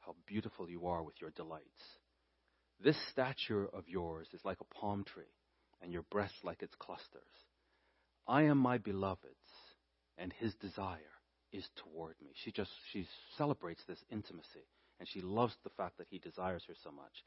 How 0.00 0.16
beautiful 0.26 0.68
you 0.68 0.88
are 0.88 1.04
with 1.04 1.14
your 1.20 1.30
delights. 1.30 1.68
This 2.82 2.96
stature 3.12 3.68
of 3.72 3.84
yours 3.86 4.26
is 4.32 4.44
like 4.44 4.58
a 4.60 4.74
palm 4.74 5.04
tree, 5.04 5.30
and 5.80 5.92
your 5.92 6.02
breasts 6.10 6.38
like 6.42 6.60
its 6.60 6.74
clusters. 6.80 7.22
I 8.26 8.42
am 8.42 8.58
my 8.58 8.78
beloved's, 8.78 9.46
and 10.18 10.32
his 10.32 10.56
desire 10.56 10.98
is 11.52 11.68
toward 11.76 12.16
me. 12.20 12.32
She 12.42 12.50
just 12.50 12.72
she 12.92 13.06
celebrates 13.38 13.84
this 13.86 14.02
intimacy, 14.10 14.66
and 14.98 15.08
she 15.08 15.20
loves 15.20 15.54
the 15.62 15.70
fact 15.76 15.98
that 15.98 16.08
he 16.10 16.18
desires 16.18 16.64
her 16.66 16.74
so 16.82 16.90
much. 16.90 17.22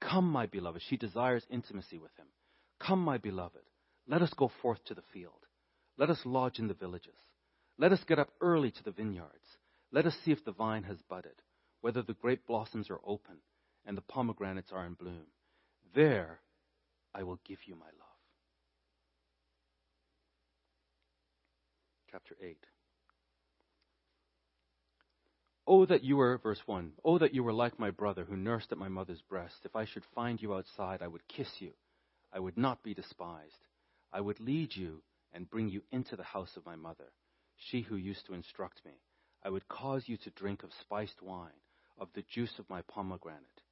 Come, 0.00 0.32
my 0.32 0.46
beloved. 0.46 0.80
She 0.88 0.96
desires 0.96 1.44
intimacy 1.50 1.98
with 1.98 2.16
him. 2.16 2.28
Come, 2.78 3.00
my 3.00 3.18
beloved. 3.18 3.62
Let 4.06 4.22
us 4.22 4.32
go 4.36 4.50
forth 4.62 4.84
to 4.86 4.94
the 4.94 5.02
field. 5.12 5.46
Let 5.98 6.10
us 6.10 6.20
lodge 6.24 6.58
in 6.58 6.68
the 6.68 6.74
villages. 6.74 7.14
Let 7.78 7.92
us 7.92 8.04
get 8.06 8.18
up 8.18 8.30
early 8.40 8.70
to 8.70 8.84
the 8.84 8.90
vineyards. 8.90 9.56
Let 9.92 10.06
us 10.06 10.16
see 10.24 10.32
if 10.32 10.44
the 10.44 10.52
vine 10.52 10.84
has 10.84 10.98
budded 11.08 11.42
whether 11.80 12.02
the 12.02 12.14
grape 12.14 12.46
blossoms 12.46 12.90
are 12.90 13.00
open 13.06 13.36
and 13.84 13.96
the 13.96 14.02
pomegranates 14.02 14.72
are 14.72 14.84
in 14.84 14.94
bloom. 14.94 15.26
There 15.94 16.40
I 17.14 17.22
will 17.22 17.38
give 17.46 17.58
you 17.66 17.76
my 17.76 17.86
love. 17.86 17.92
Chapter 22.10 22.36
8. 22.42 22.56
Oh, 25.68 25.86
that 25.86 26.04
you 26.04 26.16
were, 26.16 26.38
verse 26.38 26.60
1, 26.66 26.92
oh, 27.04 27.18
that 27.18 27.34
you 27.34 27.42
were 27.42 27.52
like 27.52 27.78
my 27.78 27.90
brother 27.90 28.24
who 28.24 28.36
nursed 28.36 28.72
at 28.72 28.78
my 28.78 28.88
mother's 28.88 29.22
breast. 29.22 29.56
If 29.64 29.76
I 29.76 29.84
should 29.84 30.04
find 30.14 30.40
you 30.40 30.54
outside, 30.54 31.02
I 31.02 31.08
would 31.08 31.26
kiss 31.28 31.48
you. 31.58 31.72
I 32.36 32.38
would 32.38 32.58
not 32.58 32.82
be 32.82 32.92
despised. 32.92 33.66
I 34.12 34.20
would 34.20 34.40
lead 34.40 34.76
you 34.76 35.00
and 35.32 35.48
bring 35.48 35.70
you 35.70 35.80
into 35.90 36.16
the 36.16 36.22
house 36.22 36.54
of 36.58 36.66
my 36.66 36.76
mother, 36.76 37.10
she 37.56 37.80
who 37.80 37.96
used 37.96 38.26
to 38.26 38.34
instruct 38.34 38.84
me. 38.84 38.92
I 39.42 39.48
would 39.48 39.66
cause 39.68 40.06
you 40.06 40.18
to 40.18 40.30
drink 40.30 40.62
of 40.62 40.70
spiced 40.78 41.22
wine 41.22 41.62
of 41.98 42.08
the 42.12 42.24
juice 42.30 42.58
of 42.58 42.68
my 42.68 42.82
pomegranate. 42.82 43.62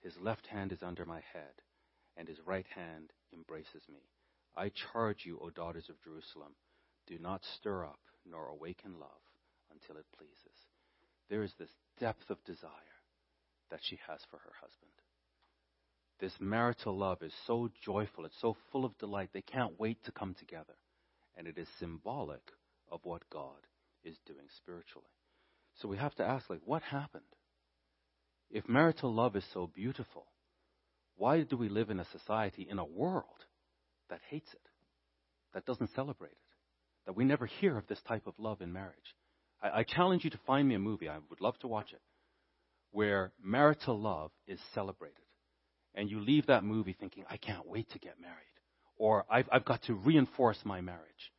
His 0.00 0.16
left 0.18 0.46
hand 0.46 0.72
is 0.72 0.82
under 0.82 1.04
my 1.04 1.20
head, 1.34 1.60
and 2.16 2.26
his 2.26 2.40
right 2.46 2.64
hand 2.74 3.12
embraces 3.34 3.82
me. 3.86 4.00
I 4.56 4.70
charge 4.70 5.26
you, 5.26 5.38
O 5.42 5.50
daughters 5.50 5.90
of 5.90 6.02
Jerusalem, 6.02 6.54
do 7.06 7.18
not 7.18 7.44
stir 7.58 7.84
up 7.84 8.00
nor 8.24 8.48
awaken 8.48 8.98
love 8.98 9.10
until 9.70 10.00
it 10.00 10.06
pleases. 10.16 10.58
There 11.28 11.42
is 11.42 11.52
this 11.58 11.76
depth 12.00 12.30
of 12.30 12.42
desire 12.44 12.70
that 13.70 13.80
she 13.82 13.98
has 14.06 14.20
for 14.30 14.38
her 14.38 14.52
husband. 14.58 14.92
This 16.18 16.32
marital 16.40 16.96
love 16.96 17.22
is 17.22 17.32
so 17.46 17.70
joyful, 17.84 18.24
it's 18.24 18.40
so 18.40 18.56
full 18.72 18.84
of 18.84 18.96
delight, 18.98 19.30
they 19.32 19.42
can't 19.42 19.78
wait 19.78 20.02
to 20.04 20.12
come 20.12 20.34
together. 20.34 20.74
And 21.36 21.46
it 21.46 21.58
is 21.58 21.68
symbolic 21.78 22.40
of 22.90 23.00
what 23.04 23.28
God 23.30 23.66
is 24.02 24.16
doing 24.26 24.46
spiritually. 24.56 25.06
So 25.74 25.88
we 25.88 25.98
have 25.98 26.14
to 26.14 26.24
ask, 26.24 26.48
like, 26.48 26.62
what 26.64 26.82
happened? 26.82 27.24
If 28.50 28.68
marital 28.68 29.12
love 29.12 29.36
is 29.36 29.44
so 29.52 29.66
beautiful, 29.66 30.26
why 31.16 31.42
do 31.42 31.56
we 31.56 31.68
live 31.68 31.90
in 31.90 32.00
a 32.00 32.06
society, 32.06 32.66
in 32.70 32.78
a 32.78 32.84
world 32.84 33.44
that 34.08 34.20
hates 34.30 34.50
it, 34.52 34.68
that 35.52 35.66
doesn't 35.66 35.94
celebrate 35.94 36.32
it, 36.32 36.38
that 37.04 37.16
we 37.16 37.24
never 37.24 37.46
hear 37.46 37.76
of 37.76 37.86
this 37.88 38.00
type 38.08 38.26
of 38.26 38.38
love 38.38 38.62
in 38.62 38.72
marriage? 38.72 39.14
I, 39.62 39.80
I 39.80 39.82
challenge 39.82 40.24
you 40.24 40.30
to 40.30 40.40
find 40.46 40.66
me 40.66 40.76
a 40.76 40.78
movie, 40.78 41.08
I 41.08 41.18
would 41.28 41.42
love 41.42 41.58
to 41.58 41.68
watch 41.68 41.92
it, 41.92 42.00
where 42.92 43.32
marital 43.42 44.00
love 44.00 44.30
is 44.46 44.60
celebrated. 44.72 45.25
And 45.96 46.10
you 46.10 46.20
leave 46.20 46.46
that 46.46 46.62
movie 46.62 46.94
thinking, 46.98 47.24
I 47.28 47.38
can't 47.38 47.66
wait 47.66 47.90
to 47.90 47.98
get 47.98 48.20
married. 48.20 48.36
Or 48.98 49.24
I've, 49.30 49.48
I've 49.50 49.64
got 49.64 49.82
to 49.84 49.94
reinforce 49.94 50.58
my 50.64 50.80
marriage. 50.82 51.32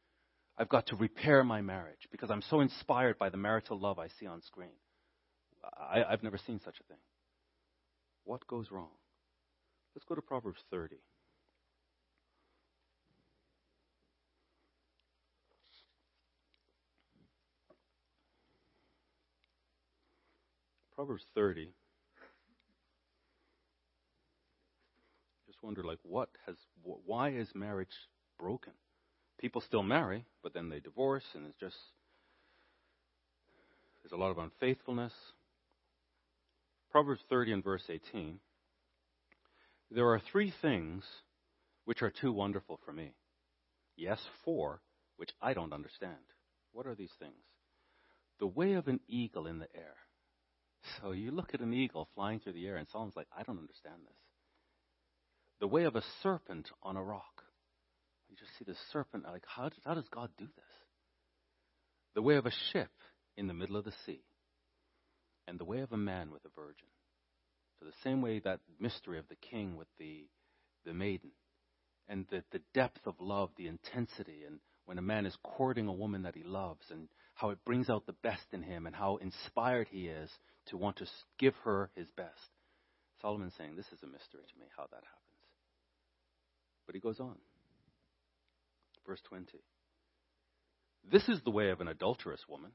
I've 0.58 0.70
got 0.70 0.88
to 0.88 0.96
repair 0.96 1.44
my 1.44 1.62
marriage 1.62 2.08
because 2.12 2.32
I'm 2.32 2.42
so 2.42 2.62
inspired 2.62 3.20
by 3.20 3.30
the 3.30 3.38
marital 3.38 3.80
love 3.80 4.00
I 4.00 4.08
see 4.20 4.26
on 4.26 4.42
screen. 4.42 4.72
I, 5.64 6.04
I've 6.04 6.24
never 6.24 6.40
seen 6.40 6.60
such 6.66 6.80
a 6.80 6.84
thing. 6.84 6.98
What 8.24 8.46
goes 8.48 8.72
wrong? 8.72 8.90
Let's 9.96 10.06
go 10.06 10.16
to 10.16 10.22
Proverbs 10.22 10.60
30. 10.72 10.98
Proverbs 20.96 21.26
30. 21.36 21.70
Just 25.58 25.64
wonder, 25.64 25.84
like, 25.84 25.98
what 26.04 26.30
has, 26.46 26.56
why 26.84 27.30
is 27.30 27.48
marriage 27.56 27.88
broken? 28.38 28.74
People 29.40 29.60
still 29.60 29.82
marry, 29.82 30.24
but 30.44 30.54
then 30.54 30.70
they 30.70 30.80
divorce, 30.80 31.24
and 31.34 31.48
it's 31.48 31.60
just, 31.60 31.76
there's 34.04 34.12
a 34.12 34.18
lot 34.18 34.30
of 34.30 34.38
unfaithfulness. 34.38 35.14
Proverbs 36.92 37.22
30 37.28 37.54
and 37.54 37.64
verse 37.64 37.82
18. 37.90 38.40
There 39.90 40.08
are 40.08 40.22
three 40.32 40.54
things 40.62 41.04
which 41.86 42.04
are 42.04 42.12
too 42.12 42.32
wonderful 42.32 42.80
for 42.86 42.94
me. 42.94 43.14
Yes, 43.96 44.20
four, 44.46 44.82
which 45.16 45.32
I 45.42 45.56
don't 45.56 45.74
understand. 45.74 46.14
What 46.72 46.86
are 46.86 46.94
these 46.94 47.14
things? 47.18 47.34
The 48.40 48.46
way 48.46 48.74
of 48.74 48.88
an 48.88 49.00
eagle 49.08 49.48
in 49.48 49.58
the 49.58 49.76
air. 49.76 49.96
So 51.02 51.14
you 51.14 51.32
look 51.32 51.56
at 51.56 51.62
an 51.62 51.74
eagle 51.74 52.10
flying 52.14 52.42
through 52.42 52.54
the 52.54 52.68
air, 52.68 52.76
and 52.76 52.88
someone's 52.88 53.16
like, 53.16 53.28
I 53.36 53.42
don't 53.42 53.58
understand 53.58 54.02
this. 54.06 54.27
The 55.60 55.68
way 55.68 55.84
of 55.84 55.96
a 55.96 56.04
serpent 56.22 56.70
on 56.84 56.98
a 56.98 57.04
rock. 57.04 57.44
You 58.30 58.36
just 58.36 58.52
see 58.58 58.66
the 58.66 58.78
serpent, 58.92 59.24
like, 59.26 59.44
how, 59.48 59.70
how 59.86 59.94
does 59.94 60.08
God 60.14 60.30
do 60.38 60.46
this? 60.46 60.66
The 62.16 62.22
way 62.22 62.36
of 62.36 62.46
a 62.46 62.52
ship 62.72 62.92
in 63.36 63.48
the 63.48 63.54
middle 63.54 63.78
of 63.78 63.86
the 63.86 63.94
sea 64.06 64.24
and 65.48 65.60
the 65.60 65.66
way 65.66 65.80
of 65.80 65.92
a 65.92 65.98
man 65.98 66.32
with 66.32 66.44
a 66.46 66.50
virgin. 66.56 66.88
So 67.80 67.86
the 67.86 67.94
same 68.04 68.22
way 68.22 68.40
that 68.40 68.60
mystery 68.80 69.20
of 69.20 69.28
the 69.30 69.36
king 69.36 69.78
with 69.78 69.88
the, 70.00 70.28
the 70.86 70.94
maiden, 70.94 71.32
and 72.10 72.26
the, 72.30 72.44
the 72.52 72.62
depth 72.74 73.06
of 73.06 73.16
love, 73.20 73.50
the 73.58 73.68
intensity, 73.68 74.44
and 74.46 74.60
when 74.86 74.98
a 74.98 75.02
man 75.02 75.26
is 75.26 75.38
courting 75.44 75.88
a 75.88 75.94
woman 75.94 76.24
that 76.24 76.36
he 76.36 76.44
loves 76.44 76.86
and 76.90 77.10
how 77.36 77.50
it 77.50 77.64
brings 77.66 77.90
out 77.90 78.06
the 78.06 78.16
best 78.24 78.46
in 78.52 78.64
him 78.64 78.88
and 78.88 78.96
how 78.96 79.18
inspired 79.18 79.88
he 79.90 80.08
is 80.08 80.30
to 80.68 80.78
want 80.78 80.98
to 80.98 81.06
give 81.38 81.54
her 81.64 81.92
his 81.96 82.08
best. 82.16 82.50
Solomon's 83.22 83.54
saying, 83.58 83.76
This 83.76 83.92
is 83.92 84.02
a 84.04 84.08
mystery 84.08 84.42
to 84.48 84.60
me 84.60 84.68
how 84.76 84.84
that 84.84 85.04
happens. 85.04 85.27
But 86.88 86.96
he 86.96 87.02
goes 87.02 87.20
on. 87.20 87.36
Verse 89.06 89.22
20. 89.30 89.60
This 91.10 91.30
is 91.30 91.40
the 91.44 91.52
way 91.52 91.70
of 91.70 91.80
an 91.80 91.88
adulterous 91.88 92.42
woman. 92.50 92.72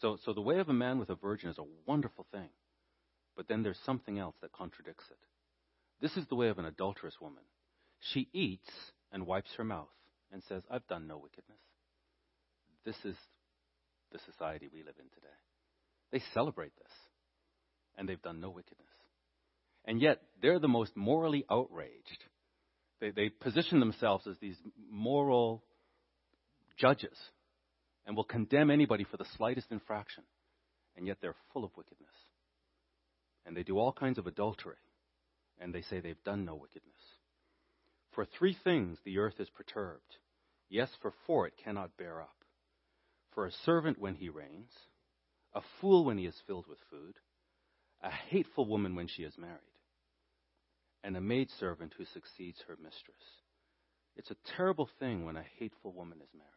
So, 0.00 0.18
so 0.24 0.32
the 0.32 0.40
way 0.40 0.58
of 0.58 0.68
a 0.68 0.74
man 0.74 0.98
with 0.98 1.10
a 1.10 1.14
virgin 1.14 1.50
is 1.50 1.58
a 1.58 1.64
wonderful 1.86 2.26
thing. 2.32 2.48
But 3.36 3.48
then 3.48 3.62
there's 3.62 3.78
something 3.86 4.18
else 4.18 4.34
that 4.42 4.52
contradicts 4.52 5.04
it. 5.10 5.18
This 6.00 6.16
is 6.16 6.26
the 6.28 6.34
way 6.34 6.48
of 6.48 6.58
an 6.58 6.64
adulterous 6.64 7.14
woman. 7.20 7.44
She 8.00 8.28
eats 8.32 8.68
and 9.12 9.26
wipes 9.26 9.54
her 9.56 9.64
mouth 9.64 9.88
and 10.32 10.42
says, 10.48 10.62
I've 10.70 10.86
done 10.88 11.06
no 11.06 11.18
wickedness. 11.18 11.60
This 12.84 12.96
is 13.04 13.16
the 14.12 14.18
society 14.30 14.68
we 14.72 14.82
live 14.82 14.96
in 14.98 15.08
today. 15.14 15.34
They 16.12 16.22
celebrate 16.34 16.76
this, 16.76 16.92
and 17.96 18.08
they've 18.08 18.20
done 18.20 18.40
no 18.40 18.50
wickedness. 18.50 18.86
And 19.84 20.00
yet, 20.00 20.20
they're 20.42 20.58
the 20.58 20.68
most 20.68 20.96
morally 20.96 21.44
outraged. 21.50 22.24
They, 23.04 23.10
they 23.10 23.28
position 23.28 23.80
themselves 23.80 24.26
as 24.26 24.38
these 24.40 24.56
moral 24.90 25.62
judges 26.78 27.18
and 28.06 28.16
will 28.16 28.24
condemn 28.24 28.70
anybody 28.70 29.04
for 29.04 29.18
the 29.18 29.26
slightest 29.36 29.66
infraction. 29.70 30.24
And 30.96 31.06
yet, 31.06 31.18
they're 31.20 31.34
full 31.52 31.64
of 31.64 31.76
wickedness. 31.76 32.14
And 33.44 33.54
they 33.54 33.62
do 33.62 33.78
all 33.78 33.92
kinds 33.92 34.16
of 34.16 34.26
adultery. 34.26 34.78
And 35.60 35.74
they 35.74 35.82
say 35.82 36.00
they've 36.00 36.24
done 36.24 36.46
no 36.46 36.54
wickedness. 36.54 36.94
For 38.14 38.24
three 38.24 38.56
things 38.64 38.96
the 39.04 39.18
earth 39.18 39.38
is 39.38 39.50
perturbed. 39.50 40.16
Yes, 40.70 40.88
for 41.02 41.12
four 41.26 41.46
it 41.46 41.54
cannot 41.62 41.98
bear 41.98 42.22
up. 42.22 42.36
For 43.34 43.44
a 43.44 43.52
servant 43.66 43.98
when 43.98 44.14
he 44.14 44.30
reigns, 44.30 44.70
a 45.52 45.60
fool 45.82 46.06
when 46.06 46.16
he 46.16 46.24
is 46.24 46.42
filled 46.46 46.66
with 46.66 46.78
food, 46.90 47.16
a 48.02 48.10
hateful 48.10 48.64
woman 48.64 48.96
when 48.96 49.08
she 49.08 49.24
is 49.24 49.36
married, 49.36 49.73
and 51.04 51.16
a 51.16 51.20
maidservant 51.20 51.92
who 51.96 52.04
succeeds 52.06 52.58
her 52.66 52.76
mistress. 52.82 53.22
It's 54.16 54.30
a 54.30 54.56
terrible 54.56 54.88
thing 54.98 55.24
when 55.24 55.36
a 55.36 55.44
hateful 55.58 55.92
woman 55.92 56.18
is 56.22 56.30
married. 56.32 56.50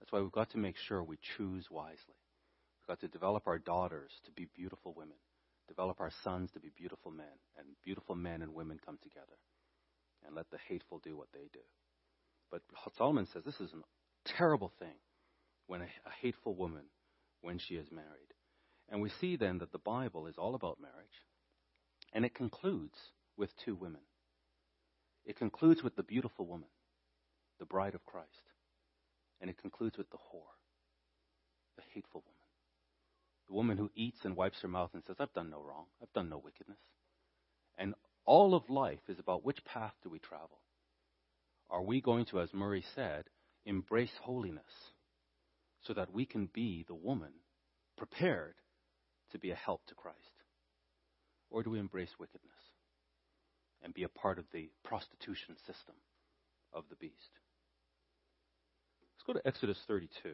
That's 0.00 0.10
why 0.10 0.20
we've 0.20 0.32
got 0.32 0.50
to 0.50 0.58
make 0.58 0.76
sure 0.76 1.04
we 1.04 1.18
choose 1.36 1.70
wisely. 1.70 2.18
We've 2.80 2.88
got 2.88 3.00
to 3.00 3.08
develop 3.08 3.46
our 3.46 3.58
daughters 3.58 4.10
to 4.24 4.32
be 4.32 4.48
beautiful 4.56 4.92
women, 4.96 5.16
develop 5.68 6.00
our 6.00 6.10
sons 6.24 6.50
to 6.52 6.60
be 6.60 6.70
beautiful 6.76 7.12
men, 7.12 7.38
and 7.56 7.68
beautiful 7.84 8.16
men 8.16 8.42
and 8.42 8.54
women 8.54 8.80
come 8.84 8.98
together. 9.02 9.38
And 10.26 10.34
let 10.34 10.50
the 10.50 10.58
hateful 10.68 11.00
do 11.02 11.16
what 11.16 11.28
they 11.32 11.48
do. 11.52 11.60
But 12.50 12.62
Solomon 12.98 13.26
says 13.32 13.44
this 13.44 13.60
is 13.60 13.72
a 13.72 14.32
terrible 14.36 14.72
thing 14.78 14.98
when 15.66 15.82
a, 15.82 15.84
a 15.84 16.10
hateful 16.20 16.56
woman, 16.56 16.84
when 17.40 17.58
she 17.58 17.74
is 17.76 17.86
married. 17.92 18.34
And 18.88 19.00
we 19.00 19.10
see 19.20 19.36
then 19.36 19.58
that 19.58 19.70
the 19.70 19.78
Bible 19.78 20.26
is 20.26 20.34
all 20.36 20.56
about 20.56 20.80
marriage. 20.80 21.24
And 22.12 22.24
it 22.24 22.34
concludes 22.34 22.98
with 23.40 23.56
two 23.64 23.74
women. 23.74 24.02
It 25.24 25.36
concludes 25.36 25.82
with 25.82 25.96
the 25.96 26.02
beautiful 26.02 26.46
woman, 26.46 26.68
the 27.58 27.64
bride 27.64 27.94
of 27.94 28.04
Christ. 28.04 28.28
And 29.40 29.48
it 29.48 29.56
concludes 29.60 29.96
with 29.96 30.10
the 30.10 30.18
whore, 30.18 30.52
the 31.76 31.82
hateful 31.94 32.20
woman. 32.20 32.36
The 33.48 33.54
woman 33.54 33.78
who 33.78 33.90
eats 33.96 34.18
and 34.24 34.36
wipes 34.36 34.58
her 34.60 34.68
mouth 34.68 34.90
and 34.92 35.02
says, 35.06 35.16
I've 35.18 35.32
done 35.32 35.50
no 35.50 35.62
wrong, 35.62 35.86
I've 36.02 36.12
done 36.12 36.28
no 36.28 36.36
wickedness. 36.38 36.78
And 37.78 37.94
all 38.26 38.54
of 38.54 38.68
life 38.68 39.00
is 39.08 39.18
about 39.18 39.44
which 39.44 39.64
path 39.64 39.94
do 40.02 40.10
we 40.10 40.18
travel? 40.18 40.60
Are 41.70 41.82
we 41.82 42.02
going 42.02 42.26
to, 42.26 42.40
as 42.40 42.52
Murray 42.52 42.84
said, 42.94 43.24
embrace 43.64 44.12
holiness 44.22 44.64
so 45.86 45.94
that 45.94 46.12
we 46.12 46.26
can 46.26 46.50
be 46.52 46.84
the 46.86 46.94
woman 46.94 47.32
prepared 47.96 48.54
to 49.32 49.38
be 49.38 49.50
a 49.50 49.56
help 49.56 49.80
to 49.86 49.94
Christ? 49.94 50.18
Or 51.48 51.62
do 51.62 51.70
we 51.70 51.78
embrace 51.78 52.10
wickedness 52.18 52.59
and 53.82 53.94
be 53.94 54.02
a 54.02 54.08
part 54.08 54.38
of 54.38 54.44
the 54.52 54.70
prostitution 54.84 55.56
system 55.66 55.94
of 56.72 56.84
the 56.90 56.96
beast? 56.96 57.14
Let's 59.14 59.26
go 59.26 59.32
to 59.34 59.46
Exodus 59.46 59.78
32. 59.86 60.32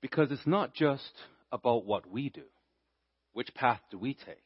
Because 0.00 0.30
it's 0.30 0.46
not 0.46 0.74
just 0.74 1.12
about 1.50 1.86
what 1.86 2.10
we 2.10 2.28
do. 2.28 2.44
Which 3.32 3.54
path 3.54 3.80
do 3.90 3.98
we 3.98 4.14
take? 4.14 4.44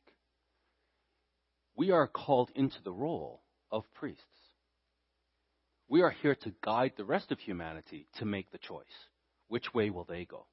We 1.74 1.90
are 1.90 2.06
called 2.06 2.50
into 2.54 2.82
the 2.84 2.92
role 2.92 3.42
of 3.70 3.82
priests. 3.94 4.22
We 5.88 6.02
are 6.02 6.10
here 6.10 6.34
to 6.34 6.54
guide 6.62 6.92
the 6.96 7.04
rest 7.04 7.32
of 7.32 7.38
humanity 7.38 8.06
to 8.18 8.24
make 8.24 8.50
the 8.50 8.58
choice. 8.58 8.84
Which 9.48 9.72
way 9.74 9.90
will 9.90 10.04
they 10.04 10.24
go? 10.24 10.46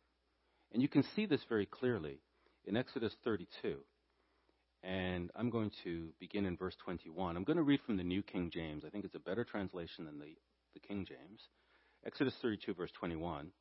And 0.75 0.81
you 0.81 0.89
can 0.89 1.05
see 1.15 1.25
this 1.25 1.39
very 1.47 1.65
clearly 1.65 2.19
in 2.65 2.75
Exodus 2.75 3.13
32. 3.23 3.77
And 4.83 5.31
I'm 5.33 5.49
going 5.49 5.71
to 5.85 6.09
begin 6.19 6.45
in 6.45 6.57
verse 6.57 6.75
21. 6.83 7.37
I'm 7.37 7.45
going 7.45 7.55
to 7.55 7.63
read 7.63 7.79
from 7.85 7.95
the 7.95 8.03
New 8.03 8.21
King 8.21 8.51
James. 8.53 8.83
I 8.85 8.89
think 8.89 9.05
it's 9.05 9.15
a 9.15 9.19
better 9.19 9.45
translation 9.45 10.03
than 10.03 10.19
the, 10.19 10.35
the 10.73 10.81
King 10.81 11.05
James. 11.07 11.39
Exodus 12.05 12.33
32, 12.41 12.73
verse 12.73 12.91
21. 12.99 13.51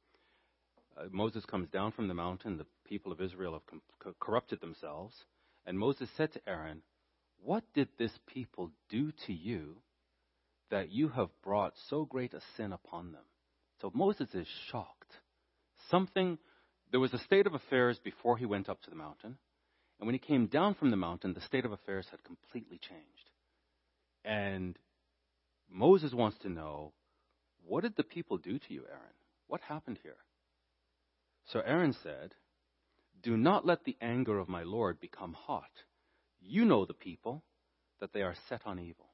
Uh, 0.98 1.04
Moses 1.12 1.44
comes 1.44 1.68
down 1.68 1.92
from 1.92 2.08
the 2.08 2.14
mountain. 2.14 2.58
The 2.58 2.66
people 2.84 3.12
of 3.12 3.20
Israel 3.20 3.52
have 3.52 3.66
com- 3.66 4.14
corrupted 4.18 4.60
themselves. 4.60 5.14
And 5.66 5.78
Moses 5.78 6.08
said 6.16 6.32
to 6.32 6.40
Aaron, 6.48 6.82
What 7.44 7.62
did 7.74 7.90
this 7.96 8.18
people 8.26 8.72
do 8.90 9.12
to 9.28 9.32
you 9.32 9.76
that 10.72 10.90
you 10.90 11.10
have 11.10 11.28
brought 11.44 11.74
so 11.88 12.06
great 12.06 12.34
a 12.34 12.40
sin 12.56 12.72
upon 12.72 13.12
them? 13.12 13.22
So 13.80 13.92
Moses 13.94 14.34
is 14.34 14.48
shocked. 14.68 15.12
Something, 15.92 16.38
there 16.94 17.00
was 17.00 17.12
a 17.12 17.18
state 17.18 17.44
of 17.48 17.54
affairs 17.54 17.98
before 17.98 18.36
he 18.36 18.46
went 18.46 18.68
up 18.68 18.80
to 18.80 18.88
the 18.88 18.94
mountain. 18.94 19.36
And 19.98 20.06
when 20.06 20.14
he 20.14 20.18
came 20.20 20.46
down 20.46 20.74
from 20.74 20.92
the 20.92 20.96
mountain, 20.96 21.34
the 21.34 21.40
state 21.40 21.64
of 21.64 21.72
affairs 21.72 22.06
had 22.08 22.22
completely 22.22 22.78
changed. 22.78 23.30
And 24.24 24.78
Moses 25.68 26.14
wants 26.14 26.38
to 26.42 26.48
know, 26.48 26.92
What 27.66 27.82
did 27.82 27.96
the 27.96 28.04
people 28.04 28.36
do 28.36 28.60
to 28.60 28.72
you, 28.72 28.82
Aaron? 28.88 29.16
What 29.48 29.60
happened 29.62 29.98
here? 30.04 30.18
So 31.46 31.62
Aaron 31.66 31.96
said, 32.00 32.36
Do 33.24 33.36
not 33.36 33.66
let 33.66 33.82
the 33.82 33.96
anger 34.00 34.38
of 34.38 34.48
my 34.48 34.62
Lord 34.62 35.00
become 35.00 35.32
hot. 35.32 35.72
You 36.40 36.64
know 36.64 36.84
the 36.84 36.94
people, 36.94 37.42
that 37.98 38.12
they 38.12 38.22
are 38.22 38.36
set 38.48 38.60
on 38.66 38.78
evil. 38.78 39.06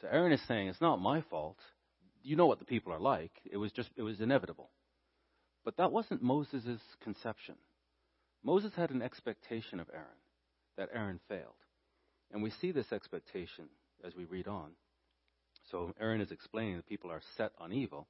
So 0.00 0.08
Aaron 0.10 0.32
is 0.32 0.40
saying, 0.48 0.68
It's 0.68 0.80
not 0.80 0.96
my 0.98 1.20
fault. 1.20 1.58
You 2.22 2.36
know 2.36 2.46
what 2.46 2.58
the 2.58 2.64
people 2.64 2.90
are 2.94 2.98
like. 2.98 3.32
It 3.44 3.58
was 3.58 3.70
just, 3.70 3.90
it 3.96 4.02
was 4.02 4.22
inevitable. 4.22 4.70
But 5.66 5.78
that 5.78 5.90
wasn't 5.90 6.22
Moses' 6.22 6.80
conception. 7.02 7.56
Moses 8.44 8.72
had 8.76 8.90
an 8.90 9.02
expectation 9.02 9.80
of 9.80 9.90
Aaron, 9.92 10.22
that 10.76 10.90
Aaron 10.94 11.18
failed. 11.28 11.58
And 12.30 12.40
we 12.40 12.50
see 12.50 12.70
this 12.70 12.92
expectation 12.92 13.64
as 14.04 14.14
we 14.14 14.26
read 14.26 14.46
on. 14.46 14.70
So 15.72 15.92
Aaron 16.00 16.20
is 16.20 16.30
explaining 16.30 16.76
the 16.76 16.84
people 16.84 17.10
are 17.10 17.20
set 17.36 17.50
on 17.58 17.72
evil. 17.72 18.06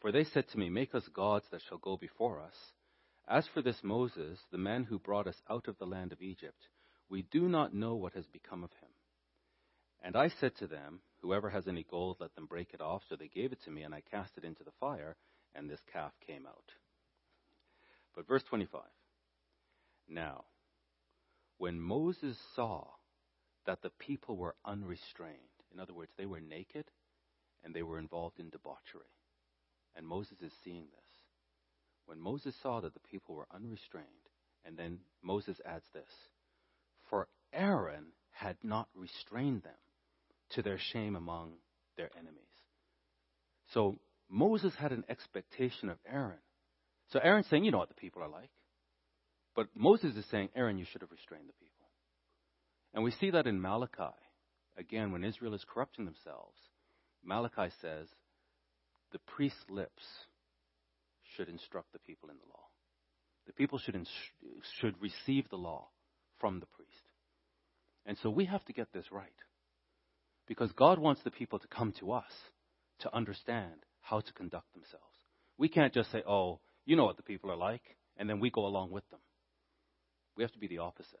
For 0.00 0.12
they 0.12 0.24
said 0.24 0.48
to 0.48 0.58
me, 0.58 0.70
Make 0.70 0.94
us 0.94 1.06
gods 1.08 1.44
that 1.50 1.60
shall 1.68 1.76
go 1.76 1.98
before 1.98 2.40
us. 2.40 2.56
As 3.28 3.46
for 3.48 3.60
this 3.60 3.84
Moses, 3.84 4.38
the 4.50 4.56
man 4.56 4.84
who 4.84 4.98
brought 4.98 5.26
us 5.26 5.42
out 5.50 5.68
of 5.68 5.76
the 5.76 5.86
land 5.86 6.10
of 6.10 6.22
Egypt, 6.22 6.68
we 7.10 7.20
do 7.30 7.50
not 7.50 7.74
know 7.74 7.94
what 7.96 8.14
has 8.14 8.26
become 8.28 8.64
of 8.64 8.70
him. 8.80 8.88
And 10.02 10.16
I 10.16 10.28
said 10.28 10.56
to 10.56 10.66
them, 10.66 11.00
Whoever 11.20 11.50
has 11.50 11.68
any 11.68 11.84
gold, 11.84 12.16
let 12.20 12.34
them 12.34 12.46
break 12.46 12.72
it 12.72 12.80
off. 12.80 13.02
So 13.10 13.16
they 13.16 13.28
gave 13.28 13.52
it 13.52 13.62
to 13.66 13.70
me, 13.70 13.82
and 13.82 13.94
I 13.94 14.00
cast 14.10 14.38
it 14.38 14.44
into 14.44 14.64
the 14.64 14.72
fire, 14.80 15.16
and 15.54 15.68
this 15.68 15.80
calf 15.92 16.12
came 16.26 16.46
out. 16.46 16.72
But 18.14 18.28
verse 18.28 18.42
25. 18.44 18.82
Now, 20.08 20.44
when 21.58 21.80
Moses 21.80 22.36
saw 22.54 22.84
that 23.66 23.82
the 23.82 23.90
people 23.90 24.36
were 24.36 24.54
unrestrained, 24.64 25.38
in 25.72 25.80
other 25.80 25.94
words, 25.94 26.12
they 26.16 26.26
were 26.26 26.40
naked 26.40 26.84
and 27.62 27.74
they 27.74 27.82
were 27.82 27.98
involved 27.98 28.38
in 28.38 28.50
debauchery, 28.50 29.10
and 29.96 30.06
Moses 30.06 30.40
is 30.42 30.52
seeing 30.62 30.84
this. 30.84 31.10
When 32.06 32.20
Moses 32.20 32.54
saw 32.62 32.80
that 32.80 32.92
the 32.92 33.00
people 33.00 33.34
were 33.34 33.48
unrestrained, 33.52 34.06
and 34.64 34.76
then 34.76 34.98
Moses 35.22 35.60
adds 35.64 35.86
this 35.92 36.10
For 37.08 37.28
Aaron 37.52 38.12
had 38.30 38.56
not 38.62 38.88
restrained 38.94 39.62
them 39.62 39.72
to 40.50 40.62
their 40.62 40.78
shame 40.78 41.16
among 41.16 41.52
their 41.96 42.10
enemies. 42.18 42.42
So 43.72 43.98
Moses 44.28 44.74
had 44.74 44.92
an 44.92 45.04
expectation 45.08 45.88
of 45.88 45.98
Aaron. 46.06 46.43
So 47.14 47.20
Aaron's 47.22 47.46
saying, 47.46 47.64
You 47.64 47.70
know 47.70 47.78
what 47.78 47.88
the 47.88 47.94
people 47.94 48.22
are 48.24 48.28
like. 48.28 48.50
But 49.54 49.68
Moses 49.76 50.16
is 50.16 50.24
saying, 50.32 50.48
Aaron, 50.56 50.78
you 50.78 50.84
should 50.84 51.00
have 51.00 51.12
restrained 51.12 51.48
the 51.48 51.52
people. 51.52 51.86
And 52.92 53.04
we 53.04 53.12
see 53.12 53.30
that 53.30 53.46
in 53.46 53.62
Malachi. 53.62 54.16
Again, 54.76 55.12
when 55.12 55.22
Israel 55.22 55.54
is 55.54 55.64
corrupting 55.72 56.06
themselves, 56.06 56.58
Malachi 57.24 57.72
says, 57.80 58.08
the 59.12 59.20
priest's 59.20 59.70
lips 59.70 60.02
should 61.36 61.48
instruct 61.48 61.92
the 61.92 62.00
people 62.00 62.30
in 62.30 62.36
the 62.36 62.48
law. 62.52 62.64
The 63.46 63.52
people 63.52 63.78
should, 63.78 63.94
ins- 63.94 64.08
should 64.80 65.00
receive 65.00 65.48
the 65.48 65.56
law 65.56 65.90
from 66.40 66.58
the 66.58 66.66
priest. 66.66 66.90
And 68.06 68.18
so 68.24 68.28
we 68.28 68.46
have 68.46 68.64
to 68.64 68.72
get 68.72 68.92
this 68.92 69.12
right. 69.12 69.28
Because 70.48 70.72
God 70.72 70.98
wants 70.98 71.20
the 71.22 71.30
people 71.30 71.60
to 71.60 71.68
come 71.68 71.92
to 72.00 72.10
us 72.10 72.32
to 73.00 73.14
understand 73.14 73.86
how 74.00 74.18
to 74.18 74.32
conduct 74.32 74.72
themselves. 74.74 75.04
We 75.56 75.68
can't 75.68 75.94
just 75.94 76.10
say, 76.10 76.24
oh, 76.26 76.58
you 76.84 76.96
know 76.96 77.04
what 77.04 77.16
the 77.16 77.22
people 77.22 77.50
are 77.50 77.56
like, 77.56 77.96
and 78.16 78.28
then 78.28 78.40
we 78.40 78.50
go 78.50 78.66
along 78.66 78.90
with 78.90 79.08
them. 79.10 79.20
We 80.36 80.44
have 80.44 80.52
to 80.52 80.58
be 80.58 80.66
the 80.66 80.78
opposite 80.78 81.18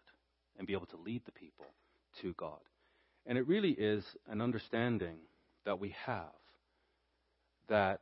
and 0.58 0.66
be 0.66 0.72
able 0.72 0.86
to 0.86 0.96
lead 0.96 1.22
the 1.24 1.32
people 1.32 1.66
to 2.22 2.34
God. 2.34 2.60
And 3.26 3.38
it 3.38 3.46
really 3.46 3.70
is 3.70 4.04
an 4.28 4.40
understanding 4.40 5.16
that 5.64 5.80
we 5.80 5.94
have 6.04 6.24
that 7.68 8.00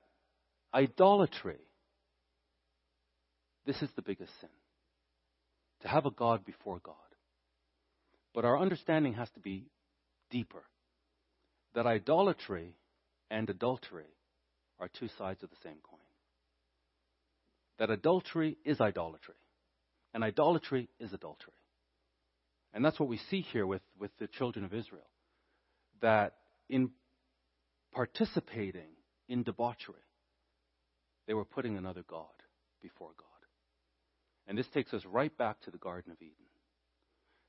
idolatry, 0.75 1.61
this 3.67 3.81
is 3.83 3.91
the 3.95 4.03
biggest 4.03 4.33
sin. 4.41 4.51
To 5.83 5.89
have 5.89 6.07
a 6.07 6.11
God 6.11 6.45
before 6.45 6.81
God. 6.83 6.95
But 8.35 8.45
our 8.45 8.59
understanding 8.59 9.15
has 9.15 9.31
to 9.31 9.41
be 9.41 9.67
deeper. 10.31 10.63
That 11.75 11.87
idolatry 11.87 12.75
and 13.31 13.49
adultery 13.49 14.11
are 14.79 14.89
two 14.89 15.09
sides 15.19 15.43
of 15.43 15.51
the 15.51 15.57
same 15.63 15.79
coin. 15.83 15.99
That 17.83 17.91
adultery 17.91 18.57
is 18.65 18.81
idolatry, 18.81 19.35
and 20.15 20.23
idolatry 20.23 20.89
is 21.01 21.13
adultery. 21.13 21.53
And 22.73 22.85
that's 22.85 23.01
what 23.01 23.09
we 23.09 23.19
see 23.29 23.41
here 23.41 23.67
with, 23.67 23.83
with 23.99 24.13
the 24.21 24.29
children 24.29 24.65
of 24.65 24.73
Israel. 24.73 25.11
That 26.01 26.35
in 26.69 26.91
participating 27.93 28.91
in 29.29 29.43
debauchery, 29.43 29.97
they 31.27 31.35
were 31.35 31.45
putting 31.45 31.77
another 31.77 32.05
God 32.09 32.29
before 32.81 33.11
God. 33.19 33.27
And 34.47 34.57
this 34.57 34.69
takes 34.69 34.95
us 34.95 35.03
right 35.05 35.37
back 35.37 35.61
to 35.63 35.73
the 35.73 35.79
Garden 35.79 36.13
of 36.13 36.23
Eden. 36.23 36.37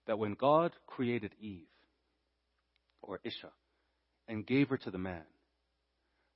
That 0.08 0.18
when 0.18 0.34
God 0.34 0.72
created 0.88 1.36
Eve, 1.40 1.68
or 3.04 3.20
Isha, 3.24 3.52
and 4.28 4.48
gave 4.48 4.70
her 4.70 4.78
to 4.78 4.90
the 4.90 4.98
man, 4.98 5.26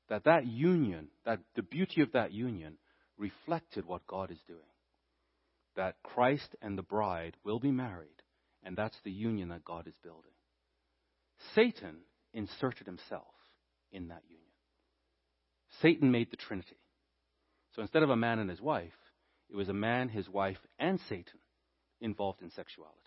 that 0.07 0.25
that 0.25 0.45
union, 0.45 1.07
that 1.25 1.39
the 1.55 1.63
beauty 1.63 2.01
of 2.01 2.11
that 2.11 2.31
union 2.31 2.77
reflected 3.17 3.85
what 3.85 4.07
God 4.07 4.31
is 4.31 4.39
doing. 4.47 4.59
That 5.75 5.95
Christ 6.03 6.55
and 6.61 6.77
the 6.77 6.83
bride 6.83 7.37
will 7.43 7.59
be 7.59 7.71
married, 7.71 8.23
and 8.63 8.75
that's 8.75 8.97
the 9.03 9.11
union 9.11 9.49
that 9.49 9.65
God 9.65 9.87
is 9.87 9.93
building. 10.03 10.31
Satan 11.53 11.97
inserted 12.33 12.87
himself 12.87 13.33
in 13.91 14.07
that 14.07 14.23
union. 14.27 14.43
Satan 15.81 16.11
made 16.11 16.31
the 16.31 16.37
Trinity. 16.37 16.77
So 17.75 17.81
instead 17.81 18.03
of 18.03 18.09
a 18.09 18.15
man 18.15 18.39
and 18.39 18.49
his 18.49 18.61
wife, 18.61 18.97
it 19.49 19.55
was 19.55 19.69
a 19.69 19.73
man, 19.73 20.09
his 20.09 20.27
wife, 20.27 20.57
and 20.79 20.99
Satan 21.07 21.39
involved 22.01 22.41
in 22.41 22.49
sexuality. 22.51 22.97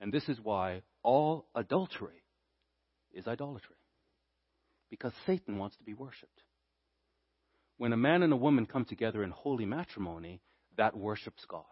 And 0.00 0.12
this 0.12 0.28
is 0.28 0.40
why 0.42 0.82
all 1.02 1.46
adultery 1.54 2.22
is 3.12 3.28
idolatry 3.28 3.76
because 4.88 5.12
Satan 5.26 5.58
wants 5.58 5.76
to 5.76 5.84
be 5.84 5.94
worshiped. 5.94 6.42
When 7.80 7.94
a 7.94 7.96
man 7.96 8.22
and 8.22 8.30
a 8.30 8.36
woman 8.36 8.66
come 8.66 8.84
together 8.84 9.24
in 9.24 9.30
holy 9.30 9.64
matrimony, 9.64 10.42
that 10.76 10.94
worships 10.94 11.46
God. 11.48 11.64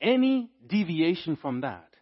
Any 0.00 0.48
deviation 0.64 1.34
from 1.34 1.62
that 1.62 1.96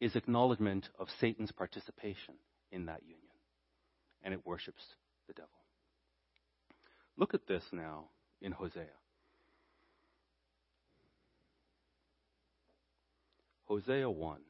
is 0.00 0.16
acknowledgement 0.16 0.88
of 0.98 1.08
Satan's 1.20 1.52
participation 1.52 2.36
in 2.72 2.86
that 2.86 3.02
union, 3.02 3.36
and 4.22 4.32
it 4.32 4.46
worships 4.46 4.82
the 5.26 5.34
devil. 5.34 5.50
Look 7.18 7.34
at 7.34 7.46
this 7.46 7.64
now 7.70 8.06
in 8.40 8.52
Hosea. 8.52 8.86
Hosea 13.66 14.08
1. 14.08 14.40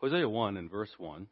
Hosea 0.00 0.26
1 0.26 0.56
and 0.56 0.70
verse 0.70 0.94
1. 0.96 1.26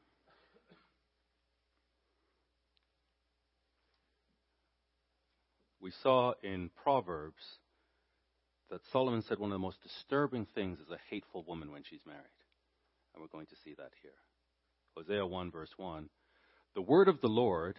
We 5.81 5.91
saw 6.03 6.35
in 6.43 6.69
Proverbs 6.83 7.43
that 8.69 8.83
Solomon 8.93 9.23
said 9.23 9.39
one 9.39 9.51
of 9.51 9.55
the 9.55 9.59
most 9.59 9.83
disturbing 9.83 10.47
things 10.55 10.79
is 10.81 10.91
a 10.91 10.99
hateful 11.09 11.45
woman 11.49 11.73
when 11.73 11.83
she's 11.83 12.05
married. 12.07 12.21
And 13.15 13.23
we're 13.23 13.29
going 13.29 13.47
to 13.47 13.57
see 13.65 13.75
that 13.79 13.93
here. 14.03 14.13
Hosea 14.95 15.27
1, 15.27 15.51
verse 15.51 15.71
1. 15.79 16.11
The 16.75 16.83
word 16.83 17.09
of 17.09 17.23
the 17.23 17.29
Lord 17.29 17.79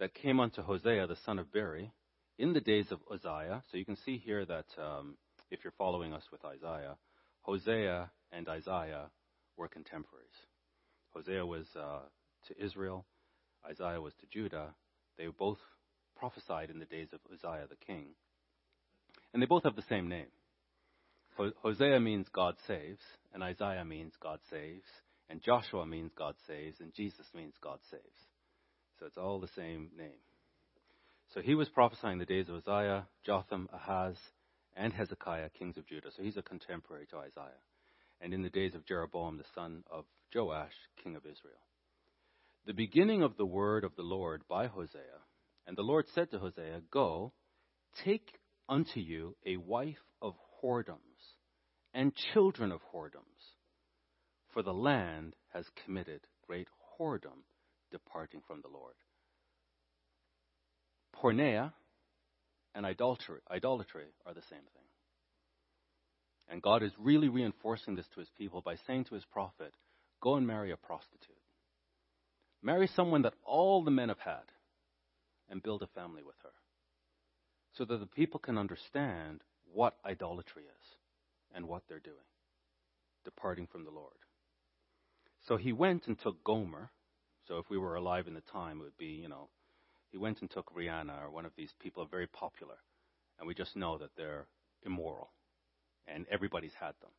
that 0.00 0.14
came 0.14 0.40
unto 0.40 0.62
Hosea, 0.62 1.06
the 1.06 1.16
son 1.24 1.38
of 1.38 1.52
Beeri, 1.52 1.92
in 2.38 2.54
the 2.54 2.60
days 2.60 2.86
of 2.90 2.98
Uzziah. 3.08 3.62
So 3.70 3.78
you 3.78 3.84
can 3.84 3.96
see 4.04 4.18
here 4.18 4.44
that 4.44 4.66
um, 4.82 5.16
if 5.52 5.60
you're 5.62 5.72
following 5.78 6.12
us 6.12 6.24
with 6.32 6.44
Isaiah, 6.44 6.96
Hosea 7.42 8.10
and 8.32 8.48
Isaiah 8.48 9.10
were 9.58 9.68
contemporaries. 9.68 10.28
Hosea 11.12 11.44
was 11.44 11.66
uh, 11.76 12.00
to 12.46 12.64
Israel, 12.64 13.04
Isaiah 13.68 14.00
was 14.00 14.14
to 14.20 14.26
Judah. 14.32 14.74
They 15.16 15.26
both 15.26 15.58
prophesied 16.16 16.70
in 16.70 16.78
the 16.78 16.84
days 16.84 17.08
of 17.12 17.20
Uzziah 17.32 17.66
the 17.68 17.76
king. 17.76 18.06
And 19.32 19.42
they 19.42 19.46
both 19.46 19.64
have 19.64 19.76
the 19.76 19.82
same 19.88 20.08
name. 20.08 20.28
Hosea 21.62 22.00
means 22.00 22.26
God 22.32 22.56
saves, 22.66 23.00
and 23.32 23.44
Isaiah 23.44 23.84
means 23.84 24.12
God 24.20 24.40
saves, 24.50 24.86
and 25.30 25.40
Joshua 25.40 25.86
means 25.86 26.10
God 26.16 26.34
saves, 26.48 26.80
and 26.80 26.92
Jesus 26.92 27.26
means 27.32 27.54
God 27.62 27.78
saves. 27.90 28.02
So 28.98 29.06
it's 29.06 29.18
all 29.18 29.38
the 29.38 29.48
same 29.54 29.90
name. 29.96 30.18
So 31.32 31.40
he 31.40 31.54
was 31.54 31.68
prophesying 31.68 32.18
the 32.18 32.24
days 32.24 32.48
of 32.48 32.56
Uzziah, 32.56 33.06
Jotham, 33.24 33.68
Ahaz, 33.72 34.16
and 34.76 34.92
Hezekiah, 34.92 35.50
kings 35.50 35.76
of 35.76 35.86
Judah. 35.86 36.10
So 36.16 36.22
he's 36.22 36.36
a 36.36 36.42
contemporary 36.42 37.06
to 37.10 37.18
Isaiah 37.18 37.62
and 38.20 38.34
in 38.34 38.42
the 38.42 38.50
days 38.50 38.74
of 38.74 38.86
Jeroboam 38.86 39.38
the 39.38 39.44
son 39.54 39.84
of 39.90 40.04
Joash, 40.34 40.72
king 41.02 41.16
of 41.16 41.24
Israel. 41.24 41.60
The 42.66 42.74
beginning 42.74 43.22
of 43.22 43.36
the 43.36 43.46
word 43.46 43.84
of 43.84 43.96
the 43.96 44.02
Lord 44.02 44.42
by 44.48 44.66
Hosea. 44.66 45.22
And 45.66 45.76
the 45.76 45.82
Lord 45.82 46.06
said 46.14 46.30
to 46.30 46.38
Hosea, 46.38 46.82
Go, 46.90 47.32
take 48.04 48.38
unto 48.68 49.00
you 49.00 49.36
a 49.46 49.56
wife 49.56 49.96
of 50.20 50.34
whoredoms 50.62 51.36
and 51.94 52.14
children 52.32 52.72
of 52.72 52.80
whoredoms, 52.92 53.54
for 54.52 54.62
the 54.62 54.72
land 54.72 55.34
has 55.52 55.64
committed 55.84 56.20
great 56.46 56.68
whoredom, 56.98 57.44
departing 57.90 58.40
from 58.46 58.60
the 58.60 58.68
Lord. 58.68 58.94
Porneia 61.14 61.72
and 62.74 62.84
idolatry, 62.84 63.40
idolatry 63.50 64.06
are 64.26 64.34
the 64.34 64.42
same 64.42 64.58
thing. 64.74 64.87
And 66.50 66.62
God 66.62 66.82
is 66.82 66.92
really 66.98 67.28
reinforcing 67.28 67.94
this 67.94 68.08
to 68.14 68.20
his 68.20 68.30
people 68.36 68.62
by 68.62 68.76
saying 68.86 69.04
to 69.04 69.14
his 69.14 69.24
prophet, 69.26 69.74
Go 70.20 70.34
and 70.34 70.46
marry 70.46 70.72
a 70.72 70.76
prostitute. 70.76 71.36
Marry 72.62 72.88
someone 72.88 73.22
that 73.22 73.34
all 73.44 73.84
the 73.84 73.90
men 73.90 74.08
have 74.08 74.18
had 74.18 74.50
and 75.48 75.62
build 75.62 75.82
a 75.82 75.86
family 75.88 76.22
with 76.24 76.34
her. 76.42 76.50
So 77.74 77.84
that 77.84 77.98
the 78.00 78.06
people 78.06 78.40
can 78.40 78.58
understand 78.58 79.42
what 79.72 79.94
idolatry 80.04 80.64
is 80.64 80.86
and 81.54 81.68
what 81.68 81.82
they're 81.88 82.00
doing, 82.00 82.16
departing 83.24 83.68
from 83.70 83.84
the 83.84 83.90
Lord. 83.90 84.16
So 85.46 85.56
he 85.56 85.72
went 85.72 86.08
and 86.08 86.18
took 86.18 86.42
Gomer. 86.42 86.90
So 87.46 87.58
if 87.58 87.70
we 87.70 87.78
were 87.78 87.94
alive 87.94 88.26
in 88.26 88.34
the 88.34 88.40
time, 88.40 88.80
it 88.80 88.84
would 88.84 88.98
be, 88.98 89.20
you 89.22 89.28
know, 89.28 89.48
he 90.10 90.18
went 90.18 90.40
and 90.40 90.50
took 90.50 90.74
Rihanna 90.74 91.22
or 91.22 91.30
one 91.30 91.46
of 91.46 91.52
these 91.56 91.72
people 91.80 92.04
very 92.06 92.26
popular. 92.26 92.76
And 93.38 93.46
we 93.46 93.54
just 93.54 93.76
know 93.76 93.98
that 93.98 94.10
they're 94.16 94.46
immoral 94.84 95.30
and 96.12 96.26
everybody's 96.30 96.74
had 96.74 96.94
them. 97.00 97.10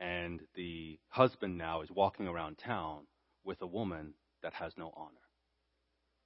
And 0.00 0.40
the 0.54 0.98
husband 1.08 1.56
now 1.56 1.82
is 1.82 1.90
walking 1.90 2.26
around 2.26 2.58
town 2.58 3.06
with 3.44 3.60
a 3.62 3.66
woman 3.66 4.14
that 4.42 4.54
has 4.54 4.72
no 4.76 4.92
honor. 4.96 5.10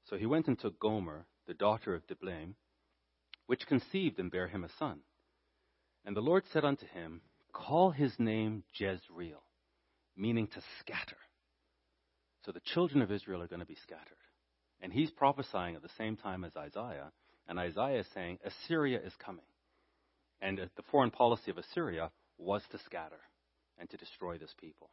So 0.04 0.16
he 0.16 0.26
went 0.26 0.48
and 0.48 0.58
took 0.58 0.78
Gomer, 0.78 1.26
the 1.46 1.54
daughter 1.54 1.94
of 1.94 2.06
Diblaim, 2.06 2.54
which 3.46 3.66
conceived 3.66 4.18
and 4.18 4.30
bare 4.30 4.48
him 4.48 4.64
a 4.64 4.68
son. 4.78 5.00
And 6.04 6.16
the 6.16 6.20
Lord 6.20 6.44
said 6.52 6.64
unto 6.64 6.86
him, 6.86 7.20
Call 7.52 7.90
his 7.90 8.12
name 8.18 8.64
Jezreel, 8.74 9.42
meaning 10.16 10.46
to 10.48 10.62
scatter. 10.80 11.16
So 12.44 12.52
the 12.52 12.60
children 12.60 13.02
of 13.02 13.10
Israel 13.10 13.42
are 13.42 13.48
going 13.48 13.60
to 13.60 13.66
be 13.66 13.76
scattered. 13.82 14.02
And 14.80 14.92
he's 14.92 15.10
prophesying 15.10 15.74
at 15.74 15.82
the 15.82 15.88
same 15.98 16.16
time 16.16 16.44
as 16.44 16.56
Isaiah, 16.56 17.10
and 17.48 17.58
Isaiah 17.58 18.00
is 18.00 18.06
saying, 18.14 18.38
Assyria 18.44 19.00
is 19.04 19.14
coming. 19.16 19.44
And 20.40 20.58
the 20.58 20.82
foreign 20.90 21.10
policy 21.10 21.50
of 21.50 21.58
Assyria 21.58 22.10
was 22.38 22.62
to 22.70 22.78
scatter 22.78 23.20
and 23.78 23.88
to 23.90 23.96
destroy 23.96 24.38
this 24.38 24.54
people. 24.60 24.90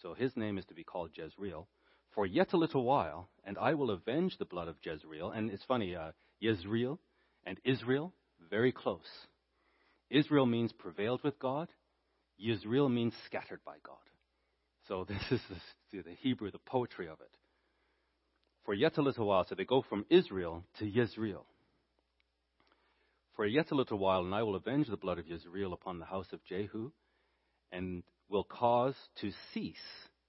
So 0.00 0.14
his 0.14 0.36
name 0.36 0.58
is 0.58 0.64
to 0.66 0.74
be 0.74 0.84
called 0.84 1.10
Jezreel. 1.14 1.68
For 2.14 2.26
yet 2.26 2.52
a 2.52 2.58
little 2.58 2.84
while, 2.84 3.30
and 3.44 3.56
I 3.56 3.74
will 3.74 3.90
avenge 3.90 4.36
the 4.36 4.44
blood 4.44 4.68
of 4.68 4.76
Jezreel. 4.84 5.30
And 5.30 5.50
it's 5.50 5.64
funny, 5.64 5.96
uh, 5.96 6.12
Jezreel 6.40 6.98
and 7.44 7.58
Israel, 7.64 8.12
very 8.50 8.72
close. 8.72 9.26
Israel 10.10 10.44
means 10.44 10.72
prevailed 10.72 11.22
with 11.22 11.38
God. 11.38 11.68
Jezreel 12.36 12.88
means 12.88 13.14
scattered 13.26 13.60
by 13.64 13.76
God. 13.82 13.96
So 14.88 15.04
this 15.08 15.22
is 15.30 15.40
the, 15.90 16.02
the 16.02 16.14
Hebrew, 16.20 16.50
the 16.50 16.58
poetry 16.58 17.08
of 17.08 17.20
it. 17.20 17.30
For 18.64 18.74
yet 18.74 18.98
a 18.98 19.02
little 19.02 19.26
while, 19.26 19.44
so 19.48 19.54
they 19.54 19.64
go 19.64 19.82
from 19.82 20.04
Israel 20.10 20.64
to 20.78 20.84
Yezreel. 20.84 21.44
For 23.36 23.46
yet 23.46 23.70
a 23.70 23.74
little 23.74 23.98
while, 23.98 24.24
and 24.24 24.34
I 24.34 24.42
will 24.42 24.56
avenge 24.56 24.88
the 24.88 24.96
blood 24.96 25.18
of 25.18 25.26
Yezreel 25.26 25.72
upon 25.72 25.98
the 25.98 26.04
house 26.04 26.32
of 26.32 26.44
Jehu, 26.44 26.92
and 27.70 28.02
will 28.28 28.44
cause 28.44 28.94
to 29.20 29.30
cease 29.52 29.76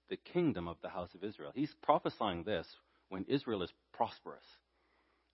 the 0.09 0.17
kingdom 0.17 0.67
of 0.67 0.77
the 0.81 0.89
house 0.89 1.09
of 1.13 1.23
Israel. 1.23 1.51
He's 1.53 1.73
prophesying 1.81 2.43
this 2.43 2.67
when 3.09 3.25
Israel 3.27 3.63
is 3.63 3.71
prosperous. 3.93 4.45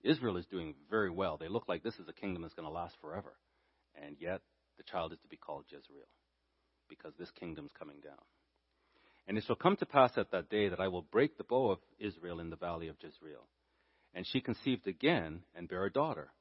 Israel 0.04 0.38
is 0.38 0.46
doing 0.46 0.76
very 0.90 1.10
well. 1.10 1.38
They 1.38 1.48
look 1.48 1.68
like 1.68 1.84
this 1.84 2.00
is 2.00 2.08
a 2.08 2.14
kingdom 2.14 2.42
that's 2.42 2.54
going 2.54 2.68
to 2.68 2.74
last 2.74 2.96
forever. 3.02 3.34
And 4.02 4.16
yet, 4.20 4.42
the 4.78 4.84
child 4.84 5.12
is 5.12 5.20
to 5.20 5.28
be 5.28 5.38
called 5.38 5.66
Jezreel, 5.70 6.08
because 6.88 7.14
this 7.20 7.32
kingdom's 7.32 7.72
coming 7.78 7.98
down. 8.04 8.24
And 9.28 9.38
it 9.38 9.44
shall 9.46 9.56
come 9.56 9.76
to 9.78 9.86
pass 9.86 10.12
at 10.18 10.32
that 10.32 10.50
day 10.50 10.70
that 10.70 10.80
I 10.80 10.88
will 10.88 11.04
break 11.04 11.38
the 11.38 11.44
bow 11.44 11.70
of 11.72 11.80
Israel 12.00 12.40
in 12.40 12.50
the 12.50 12.56
valley 12.56 12.88
of 12.88 12.96
Jezreel. 13.02 13.46
And 14.16 14.26
she 14.26 14.42
conceived 14.42 14.88
again 14.88 15.42
and 15.54 15.70
bare 15.70 15.86
a 15.86 15.92
daughter. 15.92 16.32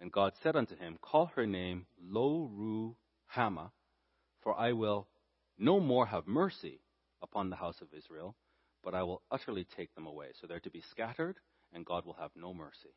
And 0.00 0.12
God 0.12 0.32
said 0.42 0.56
unto 0.56 0.76
him, 0.76 0.98
Call 1.00 1.26
her 1.34 1.46
name 1.46 1.86
Lo 2.02 2.50
Ru 2.52 2.96
Hama, 3.26 3.72
for 4.42 4.58
I 4.58 4.72
will 4.72 5.08
no 5.58 5.80
more 5.80 6.06
have 6.06 6.26
mercy 6.26 6.80
upon 7.22 7.48
the 7.50 7.56
house 7.56 7.80
of 7.80 7.88
Israel, 7.96 8.36
but 8.84 8.94
I 8.94 9.02
will 9.02 9.22
utterly 9.30 9.66
take 9.76 9.94
them 9.94 10.06
away. 10.06 10.28
So 10.40 10.46
they're 10.46 10.60
to 10.60 10.70
be 10.70 10.82
scattered, 10.90 11.36
and 11.72 11.86
God 11.86 12.04
will 12.04 12.16
have 12.20 12.30
no 12.36 12.52
mercy. 12.52 12.94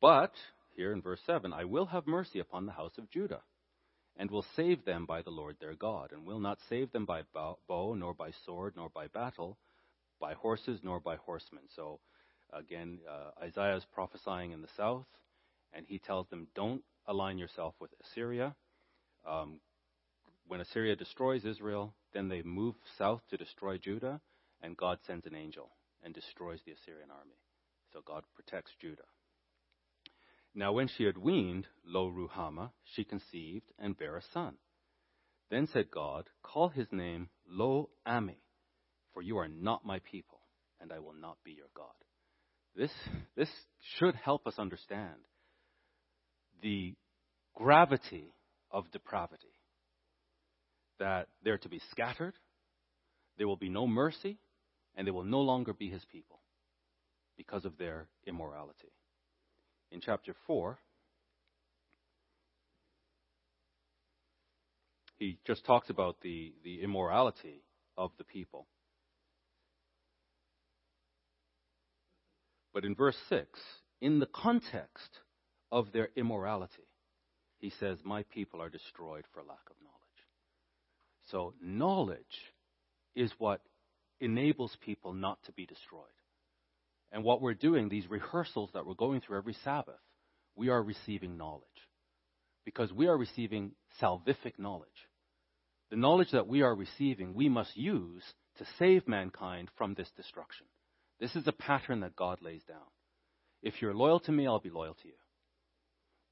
But, 0.00 0.32
here 0.76 0.92
in 0.92 1.02
verse 1.02 1.20
7, 1.26 1.52
I 1.52 1.64
will 1.64 1.86
have 1.86 2.06
mercy 2.06 2.40
upon 2.40 2.66
the 2.66 2.72
house 2.72 2.98
of 2.98 3.10
Judah, 3.10 3.42
and 4.16 4.30
will 4.30 4.44
save 4.56 4.84
them 4.84 5.06
by 5.06 5.22
the 5.22 5.30
Lord 5.30 5.56
their 5.60 5.74
God, 5.74 6.12
and 6.12 6.26
will 6.26 6.40
not 6.40 6.58
save 6.68 6.92
them 6.92 7.06
by 7.06 7.22
bow, 7.32 7.58
nor 7.96 8.12
by 8.14 8.32
sword, 8.44 8.74
nor 8.76 8.88
by 8.88 9.06
battle, 9.06 9.56
by 10.20 10.34
horses, 10.34 10.80
nor 10.82 11.00
by 11.00 11.16
horsemen. 11.16 11.64
So, 11.74 12.00
again, 12.52 12.98
uh, 13.08 13.30
Isaiah 13.42 13.76
is 13.76 13.84
prophesying 13.94 14.50
in 14.52 14.62
the 14.62 14.68
south, 14.76 15.06
and 15.72 15.86
he 15.86 15.98
tells 15.98 16.28
them, 16.28 16.48
Don't 16.54 16.82
align 17.06 17.38
yourself 17.38 17.74
with 17.80 17.90
Assyria. 18.04 18.54
Um, 19.28 19.60
when 20.46 20.60
Assyria 20.60 20.96
destroys 20.96 21.44
Israel, 21.44 21.94
then 22.12 22.28
they 22.28 22.42
move 22.42 22.74
south 22.96 23.20
to 23.30 23.36
destroy 23.36 23.78
Judah, 23.78 24.20
and 24.62 24.76
God 24.76 24.98
sends 25.06 25.26
an 25.26 25.34
angel 25.34 25.70
and 26.02 26.14
destroys 26.14 26.60
the 26.64 26.72
Assyrian 26.72 27.10
army. 27.10 27.38
So 27.92 28.00
God 28.06 28.24
protects 28.34 28.72
Judah. 28.80 29.02
Now, 30.54 30.72
when 30.72 30.88
she 30.88 31.04
had 31.04 31.18
weaned 31.18 31.66
Lo 31.84 32.10
Ruhamah, 32.10 32.70
she 32.94 33.04
conceived 33.04 33.70
and 33.78 33.96
bare 33.96 34.16
a 34.16 34.22
son. 34.32 34.54
Then 35.50 35.68
said 35.72 35.90
God, 35.90 36.28
Call 36.42 36.68
his 36.70 36.86
name 36.90 37.28
Lo 37.46 37.90
Ami, 38.06 38.38
for 39.12 39.22
you 39.22 39.38
are 39.38 39.48
not 39.48 39.86
my 39.86 40.00
people, 40.00 40.40
and 40.80 40.92
I 40.92 40.98
will 40.98 41.14
not 41.14 41.36
be 41.44 41.52
your 41.52 41.70
God. 41.74 41.86
This, 42.74 42.92
this 43.36 43.50
should 43.98 44.14
help 44.14 44.46
us 44.46 44.58
understand 44.58 45.20
the 46.62 46.94
gravity 47.54 48.32
of 48.70 48.90
depravity 48.90 49.46
that 50.98 51.28
they're 51.42 51.58
to 51.58 51.68
be 51.68 51.80
scattered, 51.90 52.34
there 53.36 53.46
will 53.46 53.56
be 53.56 53.68
no 53.68 53.86
mercy, 53.86 54.38
and 54.96 55.06
they 55.06 55.12
will 55.12 55.24
no 55.24 55.40
longer 55.40 55.72
be 55.72 55.88
his 55.88 56.04
people 56.10 56.40
because 57.36 57.64
of 57.64 57.78
their 57.78 58.08
immorality. 58.26 58.92
In 59.92 60.00
chapter 60.00 60.34
4, 60.46 60.78
he 65.18 65.38
just 65.46 65.64
talks 65.64 65.88
about 65.88 66.20
the, 66.22 66.52
the 66.64 66.82
immorality 66.82 67.62
of 67.96 68.10
the 68.18 68.24
people. 68.24 68.66
But 72.74 72.84
in 72.84 72.94
verse 72.94 73.16
6, 73.28 73.46
in 74.00 74.18
the 74.18 74.26
context 74.26 75.18
of 75.70 75.92
their 75.92 76.08
immorality, 76.16 76.88
he 77.58 77.70
says, 77.80 77.98
My 78.04 78.22
people 78.24 78.62
are 78.62 78.70
destroyed 78.70 79.24
for 79.32 79.40
lack 79.40 79.66
of 79.68 79.76
knowledge. 79.82 79.98
So, 81.30 81.54
knowledge 81.60 82.22
is 83.14 83.32
what 83.38 83.60
enables 84.20 84.76
people 84.80 85.12
not 85.12 85.38
to 85.44 85.52
be 85.52 85.66
destroyed. 85.66 86.04
And 87.10 87.24
what 87.24 87.40
we're 87.40 87.54
doing, 87.54 87.88
these 87.88 88.08
rehearsals 88.08 88.70
that 88.74 88.86
we're 88.86 88.94
going 88.94 89.20
through 89.20 89.38
every 89.38 89.56
Sabbath, 89.64 90.00
we 90.56 90.68
are 90.68 90.82
receiving 90.82 91.36
knowledge. 91.36 91.62
Because 92.64 92.92
we 92.92 93.06
are 93.06 93.16
receiving 93.16 93.72
salvific 94.00 94.58
knowledge. 94.58 94.88
The 95.90 95.96
knowledge 95.96 96.32
that 96.32 96.46
we 96.46 96.62
are 96.62 96.74
receiving, 96.74 97.32
we 97.34 97.48
must 97.48 97.76
use 97.76 98.22
to 98.58 98.66
save 98.78 99.08
mankind 99.08 99.70
from 99.78 99.94
this 99.94 100.10
destruction. 100.16 100.66
This 101.18 101.34
is 101.34 101.46
a 101.46 101.52
pattern 101.52 102.00
that 102.00 102.16
God 102.16 102.42
lays 102.42 102.62
down. 102.64 102.76
If 103.62 103.80
you're 103.80 103.94
loyal 103.94 104.20
to 104.20 104.32
me, 104.32 104.46
I'll 104.46 104.60
be 104.60 104.70
loyal 104.70 104.94
to 104.94 105.08
you. 105.08 105.14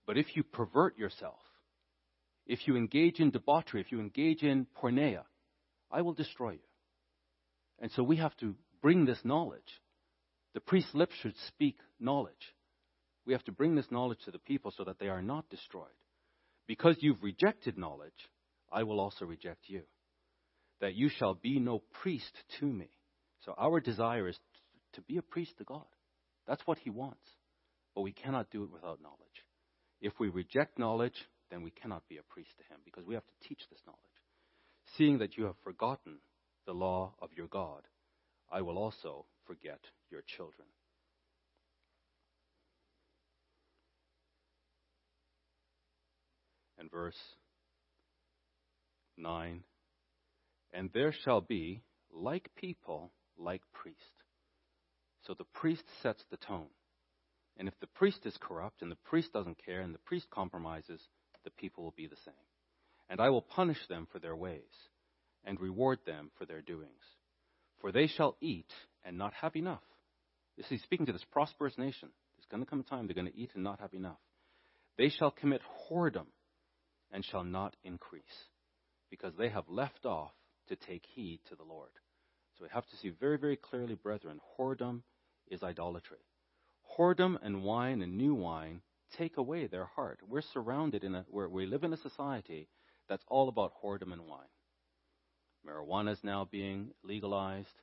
But 0.06 0.18
if 0.18 0.36
you 0.36 0.42
pervert 0.42 0.98
yourself, 0.98 1.38
if 2.46 2.66
you 2.66 2.76
engage 2.76 3.18
in 3.18 3.30
debauchery, 3.30 3.80
if 3.80 3.90
you 3.90 4.00
engage 4.00 4.42
in 4.42 4.66
porneia, 4.80 5.24
I 5.90 6.02
will 6.02 6.14
destroy 6.14 6.52
you. 6.52 6.58
And 7.80 7.90
so 7.92 8.02
we 8.02 8.16
have 8.16 8.36
to 8.38 8.54
bring 8.82 9.04
this 9.04 9.18
knowledge. 9.24 9.80
The 10.54 10.60
priest's 10.60 10.94
lips 10.94 11.14
should 11.20 11.34
speak 11.48 11.76
knowledge. 11.98 12.34
We 13.26 13.32
have 13.32 13.44
to 13.44 13.52
bring 13.52 13.74
this 13.74 13.90
knowledge 13.90 14.20
to 14.24 14.30
the 14.30 14.38
people 14.38 14.72
so 14.76 14.84
that 14.84 14.98
they 14.98 15.08
are 15.08 15.22
not 15.22 15.48
destroyed. 15.50 15.88
Because 16.68 16.96
you've 17.00 17.22
rejected 17.22 17.76
knowledge, 17.76 18.12
I 18.72 18.84
will 18.84 19.00
also 19.00 19.24
reject 19.24 19.64
you. 19.66 19.82
That 20.80 20.94
you 20.94 21.08
shall 21.08 21.34
be 21.34 21.58
no 21.58 21.82
priest 22.02 22.32
to 22.60 22.66
me. 22.66 22.90
So 23.44 23.54
our 23.58 23.80
desire 23.80 24.28
is 24.28 24.38
to 24.94 25.00
be 25.02 25.16
a 25.16 25.22
priest 25.22 25.58
to 25.58 25.64
God. 25.64 25.84
That's 26.46 26.66
what 26.66 26.78
He 26.78 26.90
wants. 26.90 27.28
But 27.94 28.02
we 28.02 28.12
cannot 28.12 28.50
do 28.50 28.64
it 28.64 28.72
without 28.72 29.00
knowledge. 29.02 29.25
If 30.06 30.20
we 30.20 30.28
reject 30.28 30.78
knowledge, 30.78 31.26
then 31.50 31.62
we 31.62 31.72
cannot 31.72 32.08
be 32.08 32.18
a 32.18 32.22
priest 32.32 32.50
to 32.58 32.72
him 32.72 32.78
because 32.84 33.04
we 33.04 33.14
have 33.14 33.26
to 33.26 33.48
teach 33.48 33.58
this 33.68 33.80
knowledge. 33.84 34.00
Seeing 34.96 35.18
that 35.18 35.36
you 35.36 35.46
have 35.46 35.56
forgotten 35.64 36.18
the 36.64 36.74
law 36.74 37.14
of 37.20 37.30
your 37.36 37.48
God, 37.48 37.82
I 38.48 38.62
will 38.62 38.78
also 38.78 39.26
forget 39.48 39.80
your 40.08 40.22
children. 40.22 40.68
And 46.78 46.88
verse 46.88 47.18
9 49.16 49.64
And 50.72 50.90
there 50.94 51.12
shall 51.24 51.40
be 51.40 51.82
like 52.14 52.48
people, 52.54 53.10
like 53.36 53.62
priest. 53.72 53.98
So 55.26 55.34
the 55.34 55.46
priest 55.52 55.82
sets 56.00 56.22
the 56.30 56.36
tone. 56.36 56.68
And 57.58 57.68
if 57.68 57.78
the 57.80 57.86
priest 57.86 58.26
is 58.26 58.36
corrupt 58.40 58.82
and 58.82 58.90
the 58.90 58.96
priest 58.96 59.32
doesn't 59.32 59.64
care 59.64 59.80
and 59.80 59.94
the 59.94 59.98
priest 59.98 60.26
compromises, 60.30 61.00
the 61.44 61.50
people 61.50 61.84
will 61.84 61.94
be 61.96 62.06
the 62.06 62.16
same. 62.24 62.34
And 63.08 63.20
I 63.20 63.30
will 63.30 63.42
punish 63.42 63.78
them 63.88 64.06
for 64.12 64.18
their 64.18 64.36
ways, 64.36 64.60
and 65.44 65.60
reward 65.60 66.00
them 66.04 66.30
for 66.38 66.44
their 66.44 66.60
doings. 66.60 66.90
For 67.80 67.92
they 67.92 68.08
shall 68.08 68.36
eat 68.40 68.70
and 69.04 69.16
not 69.16 69.32
have 69.34 69.54
enough. 69.54 69.82
You 70.56 70.64
see, 70.68 70.78
speaking 70.78 71.06
to 71.06 71.12
this 71.12 71.24
prosperous 71.30 71.78
nation, 71.78 72.08
there's 72.36 72.46
going 72.50 72.64
to 72.64 72.68
come 72.68 72.80
a 72.80 72.82
time 72.82 73.06
they're 73.06 73.14
going 73.14 73.32
to 73.32 73.38
eat 73.38 73.50
and 73.54 73.62
not 73.62 73.80
have 73.80 73.94
enough. 73.94 74.18
They 74.98 75.08
shall 75.08 75.30
commit 75.30 75.60
whoredom 75.88 76.26
and 77.12 77.24
shall 77.24 77.44
not 77.44 77.76
increase, 77.84 78.24
because 79.10 79.34
they 79.38 79.48
have 79.48 79.68
left 79.68 80.04
off 80.04 80.32
to 80.68 80.76
take 80.76 81.04
heed 81.14 81.40
to 81.48 81.54
the 81.54 81.62
Lord. 81.62 81.90
So 82.58 82.64
we 82.64 82.70
have 82.72 82.86
to 82.86 82.96
see 82.96 83.10
very, 83.10 83.38
very 83.38 83.56
clearly, 83.56 83.94
brethren, 83.94 84.40
whoredom 84.58 85.02
is 85.48 85.62
idolatry. 85.62 86.18
Whoredom 86.98 87.36
and 87.42 87.62
wine 87.62 88.00
and 88.02 88.16
new 88.16 88.34
wine 88.34 88.80
take 89.18 89.36
away 89.36 89.66
their 89.66 89.84
heart. 89.84 90.20
We're 90.26 90.40
surrounded 90.40 91.04
in 91.04 91.14
a, 91.14 91.24
we 91.30 91.66
live 91.66 91.84
in 91.84 91.92
a 91.92 91.96
society 91.96 92.68
that's 93.08 93.24
all 93.28 93.48
about 93.48 93.72
whoredom 93.82 94.12
and 94.12 94.22
wine. 94.22 94.48
Marijuana 95.66 96.12
is 96.12 96.22
now 96.22 96.48
being 96.50 96.90
legalized. 97.02 97.82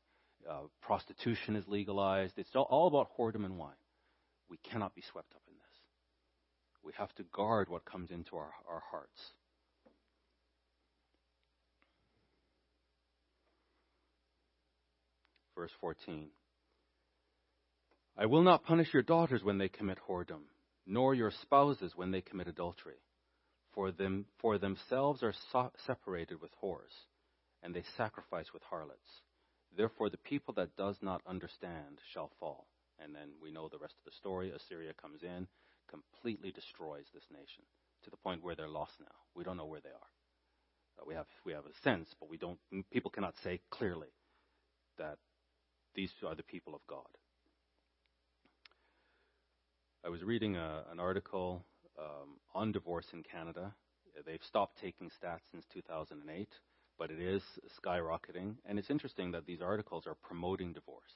Uh, 0.50 0.64
prostitution 0.82 1.56
is 1.56 1.68
legalized. 1.68 2.34
It's 2.38 2.56
all, 2.56 2.68
all 2.70 2.88
about 2.88 3.10
whoredom 3.18 3.46
and 3.46 3.58
wine. 3.58 3.72
We 4.50 4.58
cannot 4.58 4.96
be 4.96 5.02
swept 5.02 5.34
up 5.36 5.42
in 5.48 5.54
this. 5.54 5.80
We 6.84 6.92
have 6.98 7.14
to 7.16 7.24
guard 7.24 7.70
what 7.70 7.86
comes 7.86 8.12
into 8.12 8.36
our, 8.36 8.52
our 8.68 8.84
hearts. 8.92 9.32
Verse 15.56 15.72
14 15.80 16.28
I 18.18 18.26
will 18.26 18.44
not 18.44 18.64
punish 18.64 18.94
your 18.94 19.04
daughters 19.04 19.44
when 19.44 19.58
they 19.58 19.70
commit 19.70 19.98
whoredom 20.08 20.44
nor 20.86 21.14
your 21.14 21.32
spouses 21.42 21.94
when 21.96 22.12
they 22.12 22.22
commit 22.22 22.48
adultery. 22.48 23.00
For, 23.74 23.92
them, 23.92 24.26
for 24.40 24.58
themselves 24.58 25.24
are 25.24 25.34
so- 25.52 25.72
separated 25.86 26.42
with 26.42 26.52
whores, 26.62 26.94
and 27.64 27.74
they 27.74 27.84
sacrifice 27.98 28.54
with 28.54 28.64
harlots. 28.64 29.22
Therefore, 29.76 30.10
the 30.10 30.18
people 30.18 30.54
that 30.56 30.76
does 30.76 30.98
not 31.02 31.22
understand 31.26 32.00
shall 32.14 32.32
fall. 32.40 32.68
And 33.00 33.16
then 33.16 33.30
we 33.42 33.52
know 33.52 33.70
the 33.70 33.80
rest 33.80 33.96
of 33.98 34.06
the 34.06 34.16
story. 34.18 34.52
Assyria 34.52 34.94
comes 34.94 35.24
in, 35.24 35.48
completely 35.90 36.52
destroys 36.52 37.06
this 37.14 37.24
nation 37.32 37.64
to 38.04 38.12
the 38.12 38.18
point 38.18 38.44
where 38.44 38.56
they're 38.56 38.70
lost 38.70 38.94
now. 39.00 39.16
We 39.34 39.44
don't 39.44 39.58
know 39.58 39.66
where 39.66 39.82
they 39.82 39.90
are. 39.90 41.08
We 41.08 41.16
have 41.16 41.26
we 41.44 41.54
have 41.54 41.66
a 41.66 41.74
sense, 41.84 42.14
but 42.20 42.30
we 42.30 42.38
don't. 42.38 42.60
People 42.92 43.10
cannot 43.10 43.34
say 43.44 43.60
clearly 43.72 44.14
that 45.00 45.18
these 45.96 46.12
are 46.26 46.36
the 46.36 46.44
people 46.44 46.76
of 46.76 46.82
God. 46.88 47.08
I 50.06 50.10
was 50.10 50.22
reading 50.22 50.58
a, 50.58 50.84
an 50.92 51.00
article 51.00 51.64
um, 51.98 52.36
on 52.54 52.74
divorce 52.74 53.06
in 53.14 53.24
Canada. 53.24 53.74
They've 54.26 54.44
stopped 54.46 54.78
taking 54.82 55.08
stats 55.08 55.40
since 55.52 55.66
2008, 55.74 56.50
but 57.00 57.10
it 57.10 57.22
is 57.22 57.42
skyrocketing. 57.82 58.56
And 58.66 58.78
it's 58.78 58.90
interesting 58.90 59.32
that 59.32 59.46
these 59.46 59.62
articles 59.62 60.06
are 60.06 60.16
promoting 60.16 60.74
divorce, 60.74 61.14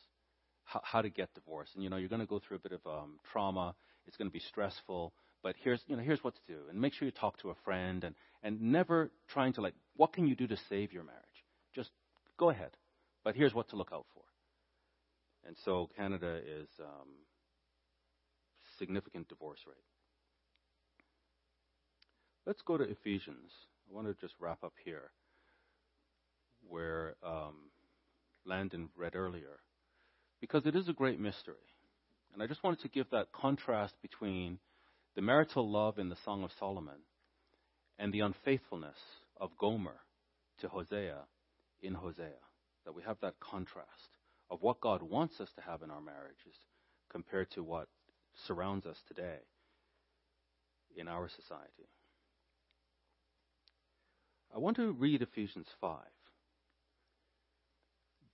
how, 0.64 0.80
how 0.86 1.02
to 1.02 1.10
get 1.10 1.34
divorced. 1.34 1.76
And 1.76 1.84
you 1.84 1.90
know, 1.90 1.98
you're 1.98 2.08
going 2.08 2.22
to 2.22 2.26
go 2.26 2.40
through 2.40 2.58
a 2.58 2.60
bit 2.62 2.72
of 2.72 2.80
um, 2.88 3.20
trauma. 3.30 3.76
It's 4.08 4.16
going 4.16 4.30
to 4.30 4.34
be 4.34 4.40
stressful, 4.40 5.12
but 5.44 5.56
here's 5.62 5.82
you 5.88 5.98
know 5.98 6.04
here's 6.04 6.24
what 6.24 6.36
to 6.36 6.42
do. 6.48 6.60
And 6.70 6.80
make 6.80 6.94
sure 6.94 7.06
you 7.06 7.12
talk 7.12 7.38
to 7.40 7.50
a 7.50 7.56
friend, 7.66 8.06
and 8.06 8.16
and 8.42 8.62
never 8.62 9.12
trying 9.28 9.52
to 9.54 9.62
like, 9.62 9.74
what 9.98 10.14
can 10.14 10.28
you 10.28 10.36
do 10.36 10.48
to 10.48 10.56
save 10.70 10.94
your 10.94 11.04
marriage? 11.04 11.44
Just 11.76 11.90
go 12.40 12.52
ahead, 12.52 12.72
but 13.26 13.36
here's 13.36 13.54
what 13.54 13.68
to 13.72 13.76
look 13.76 13.90
out 13.92 14.06
for. 14.14 14.24
And 15.46 15.58
so 15.66 15.90
Canada 15.98 16.38
is 16.38 16.70
um, 16.80 17.10
significant 18.78 19.28
divorce 19.28 19.60
rate. 19.68 19.76
Let's 22.46 22.62
go 22.62 22.78
to 22.78 22.84
Ephesians. 22.84 23.52
I 23.90 23.96
want 23.96 24.08
to 24.08 24.14
just 24.26 24.36
wrap 24.40 24.64
up 24.64 24.74
here 24.84 25.12
where 26.68 27.16
um, 27.24 27.56
Landon 28.46 28.90
read 28.96 29.16
earlier, 29.16 29.60
because 30.40 30.66
it 30.66 30.76
is 30.76 30.90
a 30.90 30.94
great 30.94 31.20
mystery. 31.20 31.56
And 32.34 32.44
I 32.44 32.48
just 32.48 32.64
wanted 32.64 32.82
to 32.82 32.90
give 32.90 33.10
that 33.12 33.32
contrast 33.32 33.96
between 34.02 34.60
the 35.16 35.22
marital 35.22 35.70
love 35.70 35.98
in 35.98 36.10
the 36.10 36.18
Song 36.24 36.44
of 36.44 36.52
Solomon 36.60 37.02
and 37.98 38.14
the 38.14 38.20
unfaithfulness 38.20 38.98
of 39.40 39.58
Gomer 39.58 40.02
to 40.60 40.68
Hosea 40.68 41.20
in 41.82 41.94
Hosea. 41.96 42.44
That 42.86 42.96
we 42.96 43.04
have 43.04 43.18
that 43.22 43.40
contrast 43.40 44.10
of 44.50 44.62
what 44.62 44.80
God 44.80 45.02
wants 45.02 45.42
us 45.42 45.50
to 45.56 45.62
have 45.62 45.82
in 45.82 45.92
our 45.92 46.00
marriages 46.00 46.56
compared 47.10 47.52
to 47.52 47.64
what 47.64 47.88
surrounds 48.46 48.86
us 48.86 48.98
today 49.08 49.40
in 50.96 51.08
our 51.08 51.30
society. 51.30 51.90
I 54.56 54.60
want 54.60 54.78
to 54.78 54.92
read 54.92 55.22
Ephesians 55.22 55.68
5. 55.82 56.00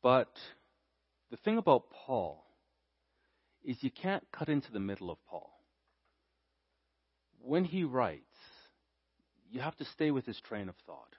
But 0.02 0.32
the 1.32 1.38
thing 1.38 1.58
about 1.58 1.90
Paul 1.90 2.44
is 3.64 3.78
you 3.82 3.92
can't 3.92 4.26
cut 4.32 4.50
into 4.50 4.72
the 4.72 4.80
middle 4.80 5.10
of 5.10 5.18
Paul. 5.30 5.50
When 7.42 7.64
he 7.64 7.84
writes, 7.84 8.22
you 9.50 9.62
have 9.62 9.76
to 9.78 9.86
stay 9.86 10.12
with 10.12 10.26
his 10.26 10.40
train 10.42 10.70
of 10.70 10.76
thought. 10.86 11.16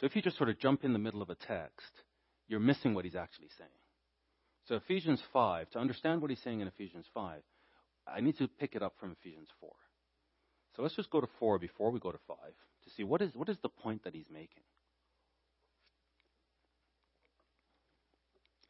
So 0.00 0.06
if 0.06 0.14
you 0.14 0.22
just 0.22 0.36
sort 0.36 0.50
of 0.50 0.58
jump 0.58 0.84
in 0.84 0.92
the 0.92 0.98
middle 0.98 1.22
of 1.22 1.30
a 1.30 1.34
text, 1.34 1.92
you're 2.48 2.60
missing 2.60 2.94
what 2.94 3.04
he's 3.04 3.16
actually 3.16 3.48
saying. 3.56 3.70
So 4.68 4.74
Ephesians 4.76 5.22
5, 5.32 5.70
to 5.70 5.78
understand 5.78 6.20
what 6.20 6.30
he's 6.30 6.42
saying 6.42 6.60
in 6.60 6.68
Ephesians 6.68 7.06
5, 7.14 7.40
I 8.06 8.20
need 8.20 8.38
to 8.38 8.48
pick 8.48 8.74
it 8.74 8.82
up 8.82 8.94
from 8.98 9.12
Ephesians 9.12 9.48
4. 9.60 9.70
So 10.74 10.82
let's 10.82 10.96
just 10.96 11.10
go 11.10 11.20
to 11.20 11.28
4 11.38 11.58
before 11.58 11.90
we 11.90 11.98
go 11.98 12.12
to 12.12 12.18
5 12.28 12.36
to 12.84 12.90
see 12.90 13.02
what 13.02 13.22
is, 13.22 13.34
what 13.34 13.48
is 13.48 13.56
the 13.62 13.68
point 13.68 14.04
that 14.04 14.14
he's 14.14 14.30
making. 14.30 14.62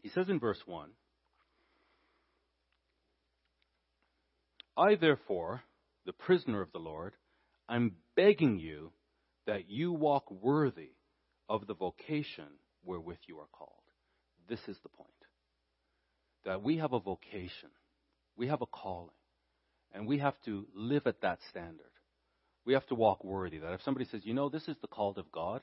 He 0.02 0.08
says 0.08 0.28
in 0.28 0.38
verse 0.38 0.60
1 0.66 0.90
I, 4.76 4.94
therefore, 4.94 5.62
the 6.04 6.12
prisoner 6.12 6.60
of 6.60 6.70
the 6.72 6.78
Lord, 6.78 7.14
I'm 7.68 7.92
begging 8.14 8.58
you 8.58 8.92
that 9.46 9.68
you 9.68 9.92
walk 9.92 10.30
worthy 10.30 10.90
of 11.48 11.66
the 11.66 11.74
vocation 11.74 12.46
wherewith 12.84 13.18
you 13.26 13.38
are 13.38 13.48
called. 13.52 13.70
This 14.48 14.60
is 14.68 14.76
the 14.82 14.88
point. 14.90 15.10
That 16.44 16.62
we 16.62 16.76
have 16.76 16.92
a 16.92 17.00
vocation, 17.00 17.70
we 18.36 18.48
have 18.48 18.62
a 18.62 18.66
calling, 18.66 19.10
and 19.96 20.06
we 20.06 20.18
have 20.18 20.34
to 20.44 20.66
live 20.74 21.06
at 21.06 21.22
that 21.22 21.38
standard. 21.48 21.90
We 22.66 22.74
have 22.74 22.86
to 22.88 22.94
walk 22.94 23.24
worthy. 23.24 23.58
That 23.58 23.72
if 23.72 23.82
somebody 23.82 24.04
says, 24.04 24.20
you 24.24 24.34
know, 24.34 24.50
this 24.50 24.68
is 24.68 24.76
the 24.82 24.88
call 24.88 25.14
of 25.16 25.32
God, 25.32 25.62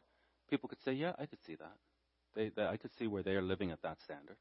people 0.50 0.68
could 0.68 0.82
say, 0.84 0.94
yeah, 0.94 1.14
I 1.20 1.28
could 1.28 1.40
see 1.46 1.56
that. 1.56 1.76
They, 2.36 2.50
they, 2.56 2.66
I 2.66 2.78
could 2.78 2.90
see 2.98 3.06
where 3.06 3.22
they 3.22 3.34
are 3.34 3.44
living 3.44 3.70
at 3.70 3.84
that 3.84 3.98
standard. 4.04 4.38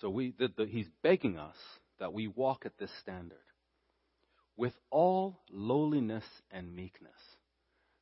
So 0.00 0.10
we, 0.10 0.34
the, 0.36 0.48
the, 0.56 0.66
he's 0.66 0.88
begging 1.04 1.38
us 1.38 1.54
that 2.00 2.12
we 2.12 2.26
walk 2.26 2.66
at 2.66 2.76
this 2.76 2.90
standard 3.00 3.38
with 4.56 4.72
all 4.90 5.40
lowliness 5.52 6.24
and 6.50 6.74
meekness. 6.74 7.12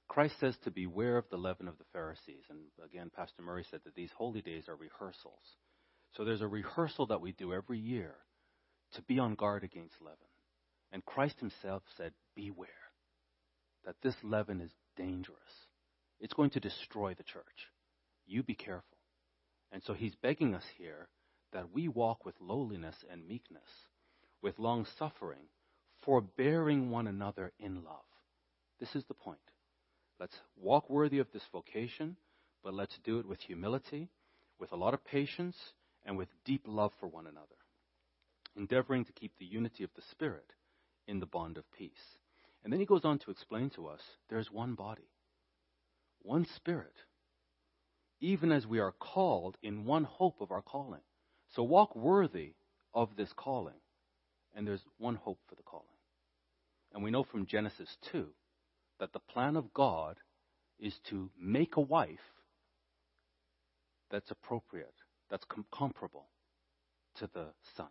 Christ 0.08 0.34
says 0.40 0.56
to 0.64 0.70
beware 0.70 1.18
of 1.18 1.28
the 1.30 1.36
leaven 1.36 1.68
of 1.68 1.76
the 1.76 1.84
Pharisees. 1.92 2.44
And 2.48 2.60
again, 2.82 3.10
Pastor 3.14 3.42
Murray 3.42 3.66
said 3.70 3.80
that 3.84 3.94
these 3.94 4.10
holy 4.16 4.40
days 4.40 4.68
are 4.68 4.76
rehearsals. 4.76 5.42
So 6.16 6.24
there's 6.24 6.40
a 6.40 6.48
rehearsal 6.48 7.06
that 7.08 7.20
we 7.20 7.32
do 7.32 7.52
every 7.52 7.78
year 7.78 8.14
to 8.94 9.02
be 9.02 9.18
on 9.18 9.34
guard 9.34 9.64
against 9.64 10.00
leaven. 10.00 10.31
And 10.92 11.04
Christ 11.04 11.40
himself 11.40 11.82
said, 11.96 12.12
Beware 12.36 12.68
that 13.84 13.96
this 14.02 14.14
leaven 14.22 14.60
is 14.60 14.70
dangerous. 14.96 15.66
It's 16.20 16.34
going 16.34 16.50
to 16.50 16.60
destroy 16.60 17.14
the 17.14 17.24
church. 17.24 17.68
You 18.26 18.42
be 18.42 18.54
careful. 18.54 18.98
And 19.72 19.82
so 19.82 19.94
he's 19.94 20.14
begging 20.14 20.54
us 20.54 20.64
here 20.76 21.08
that 21.52 21.72
we 21.72 21.88
walk 21.88 22.24
with 22.24 22.40
lowliness 22.40 22.96
and 23.10 23.26
meekness, 23.26 23.88
with 24.40 24.58
long 24.58 24.86
suffering, 24.98 25.48
forbearing 26.02 26.90
one 26.90 27.06
another 27.06 27.52
in 27.58 27.82
love. 27.82 28.04
This 28.78 28.94
is 28.94 29.04
the 29.06 29.14
point. 29.14 29.38
Let's 30.20 30.36
walk 30.56 30.88
worthy 30.88 31.18
of 31.18 31.32
this 31.32 31.42
vocation, 31.50 32.16
but 32.62 32.74
let's 32.74 32.98
do 33.04 33.18
it 33.18 33.26
with 33.26 33.40
humility, 33.40 34.08
with 34.60 34.72
a 34.72 34.76
lot 34.76 34.94
of 34.94 35.04
patience, 35.04 35.56
and 36.04 36.16
with 36.16 36.28
deep 36.44 36.62
love 36.66 36.92
for 37.00 37.08
one 37.08 37.26
another, 37.26 37.46
endeavoring 38.56 39.04
to 39.04 39.12
keep 39.12 39.32
the 39.38 39.46
unity 39.46 39.84
of 39.84 39.90
the 39.96 40.02
Spirit 40.10 40.52
in 41.06 41.20
the 41.20 41.26
bond 41.26 41.58
of 41.58 41.70
peace. 41.72 42.18
And 42.64 42.72
then 42.72 42.80
he 42.80 42.86
goes 42.86 43.04
on 43.04 43.18
to 43.20 43.30
explain 43.30 43.70
to 43.70 43.86
us 43.86 44.00
there's 44.28 44.50
one 44.50 44.74
body, 44.74 45.10
one 46.22 46.46
Spirit, 46.56 46.94
even 48.20 48.52
as 48.52 48.66
we 48.66 48.78
are 48.78 48.92
called 48.92 49.56
in 49.62 49.84
one 49.84 50.04
hope 50.04 50.40
of 50.40 50.50
our 50.52 50.62
calling. 50.62 51.00
So 51.54 51.62
walk 51.62 51.96
worthy 51.96 52.54
of 52.94 53.16
this 53.16 53.32
calling. 53.36 53.74
And 54.54 54.66
there's 54.66 54.84
one 54.98 55.16
hope 55.16 55.38
for 55.48 55.54
the 55.54 55.62
calling. 55.62 55.86
And 56.92 57.02
we 57.02 57.10
know 57.10 57.24
from 57.24 57.46
Genesis 57.46 57.96
2 58.12 58.28
that 59.00 59.12
the 59.12 59.18
plan 59.18 59.56
of 59.56 59.72
God 59.72 60.18
is 60.78 60.98
to 61.10 61.30
make 61.40 61.76
a 61.76 61.80
wife 61.80 62.20
that's 64.10 64.30
appropriate, 64.30 64.94
that's 65.30 65.44
com- 65.46 65.64
comparable 65.72 66.26
to 67.16 67.28
the 67.32 67.46
Son, 67.76 67.88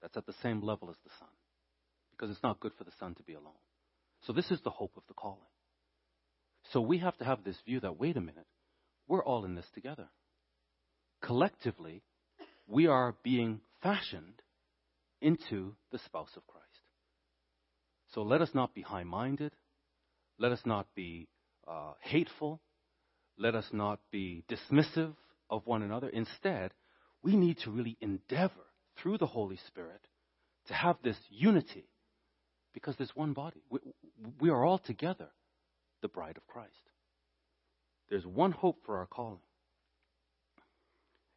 that's 0.00 0.16
at 0.16 0.26
the 0.26 0.34
same 0.42 0.62
level 0.62 0.88
as 0.88 0.96
the 1.04 1.10
Son. 1.18 1.28
Because 2.20 2.34
it's 2.34 2.42
not 2.42 2.60
good 2.60 2.72
for 2.76 2.84
the 2.84 2.92
Son 3.00 3.14
to 3.14 3.22
be 3.22 3.32
alone. 3.32 3.54
So 4.26 4.34
this 4.34 4.50
is 4.50 4.60
the 4.62 4.68
hope 4.68 4.92
of 4.98 5.04
the 5.08 5.14
calling. 5.14 5.38
So 6.70 6.82
we 6.82 6.98
have 6.98 7.16
to 7.16 7.24
have 7.24 7.44
this 7.44 7.56
view 7.64 7.80
that, 7.80 7.98
wait 7.98 8.18
a 8.18 8.20
minute, 8.20 8.46
we're 9.08 9.24
all 9.24 9.46
in 9.46 9.54
this 9.54 9.64
together. 9.72 10.08
Collectively, 11.22 12.02
we 12.66 12.86
are 12.86 13.14
being 13.22 13.62
fashioned 13.82 14.42
into 15.22 15.74
the 15.92 15.98
spouse 16.04 16.32
of 16.36 16.46
Christ. 16.46 16.66
So 18.12 18.20
let 18.22 18.42
us 18.42 18.50
not 18.52 18.74
be 18.74 18.82
high 18.82 19.04
minded. 19.04 19.52
Let 20.38 20.52
us 20.52 20.60
not 20.66 20.88
be 20.94 21.26
uh, 21.66 21.94
hateful. 22.02 22.60
Let 23.38 23.54
us 23.54 23.66
not 23.72 24.00
be 24.10 24.44
dismissive 24.46 25.14
of 25.48 25.66
one 25.66 25.82
another. 25.82 26.10
Instead, 26.10 26.72
we 27.22 27.34
need 27.34 27.56
to 27.64 27.70
really 27.70 27.96
endeavor 28.02 28.66
through 28.98 29.16
the 29.16 29.26
Holy 29.26 29.58
Spirit 29.68 30.02
to 30.66 30.74
have 30.74 30.96
this 31.02 31.16
unity 31.30 31.86
because 32.72 32.96
there's 32.96 33.14
one 33.14 33.32
body. 33.32 33.62
We, 33.70 33.80
we 34.40 34.50
are 34.50 34.64
all 34.64 34.78
together 34.78 35.28
the 36.02 36.08
bride 36.08 36.36
of 36.36 36.46
Christ. 36.46 36.70
There's 38.08 38.26
one 38.26 38.52
hope 38.52 38.78
for 38.84 38.98
our 38.98 39.06
calling. 39.06 39.40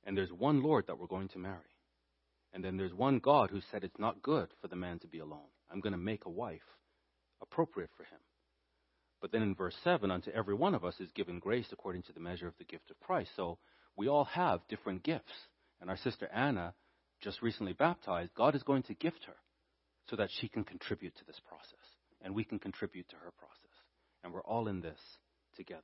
And 0.05 0.17
there's 0.17 0.31
one 0.31 0.63
Lord 0.63 0.88
that 0.88 0.99
we're 0.99 1.07
going 1.07 1.29
to 1.29 1.39
marry. 1.39 1.57
And 2.53 2.63
then 2.63 2.77
there's 2.77 2.93
one 2.93 3.19
God 3.19 3.49
who 3.49 3.61
said 3.71 3.84
it's 3.84 3.99
not 3.99 4.21
good 4.21 4.49
for 4.61 4.67
the 4.67 4.75
man 4.75 4.99
to 4.99 5.07
be 5.07 5.19
alone. 5.19 5.49
I'm 5.71 5.79
going 5.79 5.93
to 5.93 5.99
make 5.99 6.25
a 6.25 6.29
wife 6.29 6.61
appropriate 7.41 7.89
for 7.97 8.03
him. 8.03 8.19
But 9.21 9.31
then 9.31 9.41
in 9.41 9.55
verse 9.55 9.75
7, 9.84 10.11
unto 10.11 10.31
every 10.31 10.53
one 10.53 10.75
of 10.75 10.84
us 10.84 10.99
is 10.99 11.11
given 11.13 11.39
grace 11.39 11.67
according 11.71 12.03
to 12.03 12.13
the 12.13 12.19
measure 12.19 12.47
of 12.47 12.57
the 12.57 12.65
gift 12.65 12.91
of 12.91 12.99
Christ. 12.99 13.31
So 13.36 13.57
we 13.95 14.07
all 14.07 14.25
have 14.25 14.67
different 14.67 15.03
gifts. 15.03 15.34
And 15.79 15.89
our 15.89 15.97
sister 15.97 16.29
Anna, 16.34 16.73
just 17.21 17.41
recently 17.41 17.73
baptized, 17.73 18.34
God 18.36 18.55
is 18.55 18.63
going 18.63 18.84
to 18.84 18.93
gift 18.93 19.23
her 19.25 19.36
so 20.10 20.16
that 20.16 20.30
she 20.39 20.47
can 20.47 20.64
contribute 20.64 21.16
to 21.18 21.26
this 21.26 21.39
process. 21.47 21.86
And 22.22 22.36
we 22.36 22.43
can 22.43 22.60
contribute 22.60 23.10
to 23.10 23.16
her 23.18 23.32
process. 23.38 23.60
And 24.24 24.34
we're 24.34 24.43
all 24.43 24.68
in 24.68 24.82
this 24.82 24.99
together. 25.56 25.82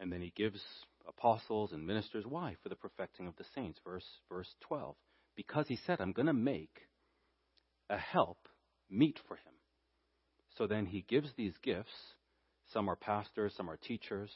And 0.00 0.12
then 0.12 0.20
he 0.20 0.32
gives 0.36 0.60
apostles 1.06 1.72
and 1.72 1.86
ministers. 1.86 2.24
Why? 2.26 2.56
For 2.62 2.68
the 2.68 2.76
perfecting 2.76 3.26
of 3.26 3.36
the 3.36 3.44
saints. 3.54 3.78
Verse, 3.84 4.06
verse 4.28 4.48
12. 4.62 4.96
Because 5.36 5.66
he 5.68 5.78
said, 5.86 6.00
I'm 6.00 6.12
going 6.12 6.26
to 6.26 6.32
make 6.32 6.88
a 7.90 7.98
help 7.98 8.48
meet 8.90 9.18
for 9.28 9.36
him. 9.36 9.52
So 10.56 10.66
then 10.66 10.86
he 10.86 11.04
gives 11.08 11.30
these 11.36 11.54
gifts. 11.62 11.92
Some 12.72 12.88
are 12.88 12.96
pastors, 12.96 13.54
some 13.56 13.68
are 13.68 13.76
teachers, 13.76 14.30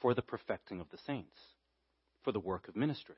for 0.00 0.14
the 0.14 0.22
perfecting 0.22 0.80
of 0.80 0.88
the 0.90 0.98
saints, 1.06 1.38
for 2.22 2.32
the 2.32 2.40
work 2.40 2.68
of 2.68 2.76
ministry. 2.76 3.16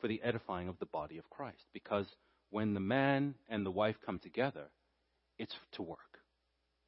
For 0.00 0.08
the 0.08 0.22
edifying 0.22 0.68
of 0.68 0.78
the 0.78 0.86
body 0.86 1.18
of 1.18 1.30
Christ. 1.30 1.64
Because 1.72 2.06
when 2.50 2.74
the 2.74 2.80
man 2.80 3.34
and 3.48 3.64
the 3.64 3.70
wife 3.70 3.96
come 4.04 4.18
together, 4.18 4.70
it's 5.38 5.54
to 5.72 5.82
work. 5.82 5.98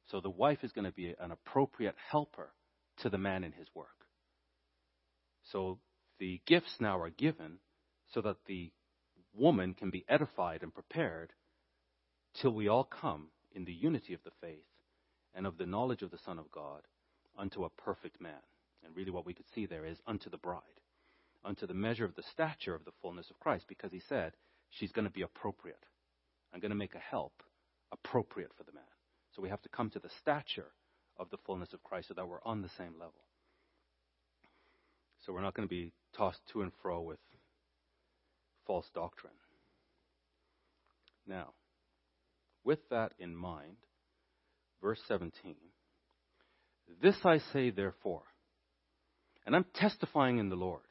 So 0.09 0.19
the 0.19 0.29
wife 0.29 0.59
is 0.63 0.71
going 0.71 0.85
to 0.85 0.91
be 0.91 1.15
an 1.19 1.31
appropriate 1.31 1.95
helper 2.11 2.51
to 2.99 3.09
the 3.09 3.17
man 3.17 3.43
in 3.43 3.51
his 3.53 3.67
work. 3.73 3.87
So 5.51 5.79
the 6.19 6.41
gifts 6.45 6.75
now 6.79 6.99
are 6.99 7.09
given 7.09 7.59
so 8.13 8.21
that 8.21 8.37
the 8.45 8.71
woman 9.33 9.73
can 9.73 9.89
be 9.89 10.05
edified 10.07 10.61
and 10.61 10.73
prepared 10.73 11.33
till 12.39 12.51
we 12.51 12.67
all 12.67 12.83
come 12.83 13.27
in 13.53 13.65
the 13.65 13.73
unity 13.73 14.13
of 14.13 14.23
the 14.23 14.31
faith 14.41 14.65
and 15.33 15.47
of 15.47 15.57
the 15.57 15.65
knowledge 15.65 16.01
of 16.01 16.11
the 16.11 16.19
Son 16.25 16.37
of 16.37 16.51
God 16.51 16.81
unto 17.37 17.63
a 17.63 17.69
perfect 17.69 18.21
man. 18.21 18.33
And 18.85 18.95
really, 18.95 19.11
what 19.11 19.25
we 19.25 19.33
could 19.33 19.45
see 19.53 19.65
there 19.65 19.85
is 19.85 19.97
unto 20.05 20.29
the 20.29 20.37
bride, 20.37 20.61
unto 21.45 21.67
the 21.67 21.73
measure 21.73 22.05
of 22.05 22.15
the 22.15 22.23
stature 22.31 22.75
of 22.75 22.85
the 22.85 22.91
fullness 23.01 23.29
of 23.29 23.39
Christ, 23.39 23.65
because 23.67 23.91
he 23.91 24.01
said 24.07 24.33
she's 24.69 24.91
going 24.91 25.07
to 25.07 25.13
be 25.13 25.21
appropriate. 25.21 25.85
I'm 26.53 26.59
going 26.59 26.71
to 26.71 26.75
make 26.75 26.95
a 26.95 26.99
help 26.99 27.43
appropriate 27.91 28.51
for 28.57 28.63
the 28.63 28.73
man. 28.73 28.83
So 29.35 29.41
we 29.41 29.49
have 29.49 29.61
to 29.63 29.69
come 29.69 29.89
to 29.91 29.99
the 29.99 30.09
stature 30.19 30.71
of 31.17 31.29
the 31.29 31.37
fullness 31.45 31.73
of 31.73 31.83
Christ 31.83 32.09
so 32.09 32.13
that 32.15 32.27
we're 32.27 32.43
on 32.45 32.61
the 32.61 32.69
same 32.77 32.93
level. 32.93 33.13
So 35.25 35.33
we're 35.33 35.41
not 35.41 35.53
going 35.53 35.67
to 35.67 35.73
be 35.73 35.91
tossed 36.15 36.41
to 36.51 36.61
and 36.61 36.71
fro 36.81 37.01
with 37.01 37.19
false 38.65 38.89
doctrine. 38.93 39.33
Now, 41.27 41.53
with 42.63 42.79
that 42.89 43.13
in 43.19 43.35
mind, 43.35 43.77
verse 44.81 44.99
17 45.07 45.55
This 47.01 47.15
I 47.23 47.39
say, 47.51 47.69
therefore, 47.69 48.23
and 49.45 49.55
I'm 49.55 49.65
testifying 49.73 50.37
in 50.37 50.49
the 50.49 50.55
Lord, 50.55 50.81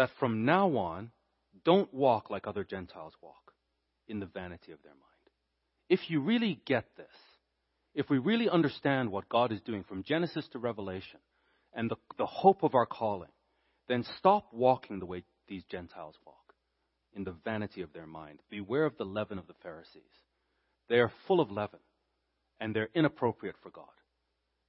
that 0.00 0.08
from 0.18 0.46
now 0.46 0.78
on, 0.78 1.10
don't 1.62 1.92
walk 1.92 2.30
like 2.30 2.46
other 2.46 2.64
Gentiles 2.64 3.12
walk, 3.20 3.52
in 4.08 4.18
the 4.18 4.24
vanity 4.24 4.72
of 4.72 4.82
their 4.82 4.94
mind. 4.94 5.04
If 5.90 6.08
you 6.08 6.22
really 6.22 6.58
get 6.64 6.86
this, 6.96 7.06
if 7.94 8.08
we 8.08 8.16
really 8.16 8.48
understand 8.48 9.12
what 9.12 9.28
God 9.28 9.52
is 9.52 9.60
doing 9.60 9.84
from 9.84 10.02
Genesis 10.02 10.48
to 10.52 10.58
Revelation 10.58 11.20
and 11.74 11.90
the, 11.90 11.96
the 12.16 12.24
hope 12.24 12.62
of 12.62 12.74
our 12.74 12.86
calling, 12.86 13.28
then 13.88 14.06
stop 14.16 14.46
walking 14.54 15.00
the 15.00 15.04
way 15.04 15.22
these 15.48 15.64
Gentiles 15.64 16.14
walk, 16.24 16.54
in 17.12 17.24
the 17.24 17.36
vanity 17.44 17.82
of 17.82 17.92
their 17.92 18.06
mind. 18.06 18.38
Beware 18.48 18.86
of 18.86 18.96
the 18.96 19.04
leaven 19.04 19.38
of 19.38 19.48
the 19.48 19.60
Pharisees. 19.62 20.00
They 20.88 21.00
are 21.00 21.12
full 21.26 21.42
of 21.42 21.50
leaven, 21.50 21.80
and 22.58 22.74
they're 22.74 22.88
inappropriate 22.94 23.56
for 23.62 23.68
God. 23.68 23.84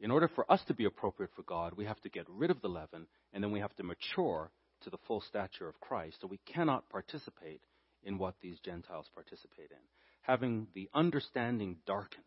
In 0.01 0.11
order 0.11 0.27
for 0.27 0.51
us 0.51 0.61
to 0.67 0.73
be 0.73 0.83
appropriate 0.83 1.31
for 1.37 1.43
God, 1.43 1.71
we 1.77 1.85
have 1.85 2.01
to 2.01 2.09
get 2.09 2.25
rid 2.27 2.51
of 2.51 2.59
the 2.61 2.67
leaven, 2.67 3.07
and 3.31 3.41
then 3.41 3.53
we 3.53 3.61
have 3.61 3.73
to 3.77 3.83
mature 3.83 4.51
to 4.83 4.89
the 4.89 4.97
full 5.07 5.21
stature 5.21 5.67
of 5.67 5.79
Christ. 5.79 6.17
So 6.21 6.27
we 6.27 6.39
cannot 6.45 6.89
participate 6.89 7.61
in 8.03 8.17
what 8.17 8.35
these 8.41 8.59
Gentiles 8.59 9.07
participate 9.13 9.71
in. 9.71 9.77
Having 10.21 10.67
the 10.73 10.89
understanding 10.93 11.77
darkened 11.85 12.23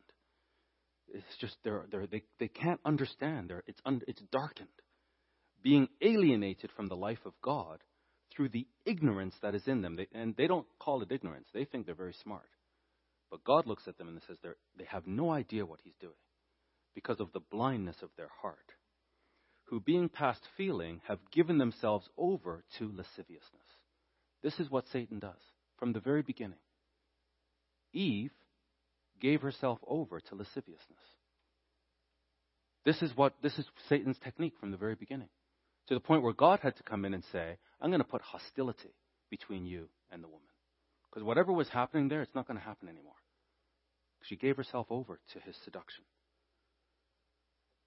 it's 1.08 1.36
just 1.40 1.56
they're, 1.64 1.84
they're, 1.90 2.06
they 2.06 2.22
they 2.38 2.48
can't 2.48 2.80
understand. 2.84 3.50
They're, 3.50 3.62
it's 3.66 3.80
un, 3.84 4.02
it's 4.08 4.22
darkened, 4.32 4.68
being 5.62 5.88
alienated 6.02 6.70
from 6.76 6.88
the 6.88 6.96
life 6.96 7.24
of 7.24 7.32
God 7.42 7.82
through 8.34 8.48
the 8.50 8.66
ignorance 8.84 9.34
that 9.42 9.54
is 9.54 9.66
in 9.66 9.82
them. 9.82 9.96
They, 9.96 10.08
and 10.12 10.34
they 10.36 10.46
don't 10.46 10.66
call 10.78 11.02
it 11.02 11.12
ignorance. 11.12 11.46
They 11.52 11.64
think 11.64 11.86
they're 11.86 11.94
very 11.94 12.16
smart, 12.22 12.48
but 13.30 13.44
God 13.44 13.66
looks 13.66 13.86
at 13.86 13.98
them 13.98 14.08
and 14.08 14.20
says 14.26 14.38
they 14.42 14.50
they 14.78 14.84
have 14.86 15.06
no 15.06 15.30
idea 15.30 15.66
what 15.66 15.80
He's 15.82 15.96
doing 16.00 16.14
because 16.94 17.20
of 17.20 17.32
the 17.32 17.40
blindness 17.50 17.96
of 18.02 18.10
their 18.16 18.30
heart, 18.40 18.72
who 19.74 19.80
being 19.80 20.08
past 20.08 20.40
feeling 20.56 21.00
have 21.08 21.18
given 21.32 21.58
themselves 21.58 22.08
over 22.16 22.62
to 22.78 22.92
lasciviousness. 22.96 23.66
This 24.40 24.60
is 24.60 24.70
what 24.70 24.86
Satan 24.92 25.18
does 25.18 25.40
from 25.80 25.92
the 25.92 25.98
very 25.98 26.22
beginning. 26.22 26.60
Eve 27.92 28.30
gave 29.20 29.42
herself 29.42 29.80
over 29.84 30.20
to 30.20 30.36
lasciviousness. 30.36 31.00
This 32.84 33.02
is 33.02 33.16
what 33.16 33.34
this 33.42 33.58
is 33.58 33.66
Satan's 33.88 34.16
technique 34.22 34.54
from 34.60 34.70
the 34.70 34.76
very 34.76 34.94
beginning. 34.94 35.30
To 35.88 35.94
the 35.94 36.00
point 36.00 36.22
where 36.22 36.32
God 36.32 36.60
had 36.62 36.76
to 36.76 36.84
come 36.84 37.04
in 37.04 37.12
and 37.12 37.24
say, 37.32 37.56
I'm 37.80 37.90
going 37.90 37.98
to 37.98 38.06
put 38.06 38.22
hostility 38.22 38.94
between 39.28 39.66
you 39.66 39.88
and 40.12 40.22
the 40.22 40.28
woman. 40.28 40.46
Because 41.10 41.24
whatever 41.24 41.52
was 41.52 41.68
happening 41.68 42.06
there, 42.06 42.22
it's 42.22 42.36
not 42.36 42.46
going 42.46 42.60
to 42.60 42.64
happen 42.64 42.88
anymore. 42.88 43.14
She 44.22 44.36
gave 44.36 44.56
herself 44.56 44.86
over 44.90 45.18
to 45.32 45.40
his 45.40 45.56
seduction. 45.64 46.04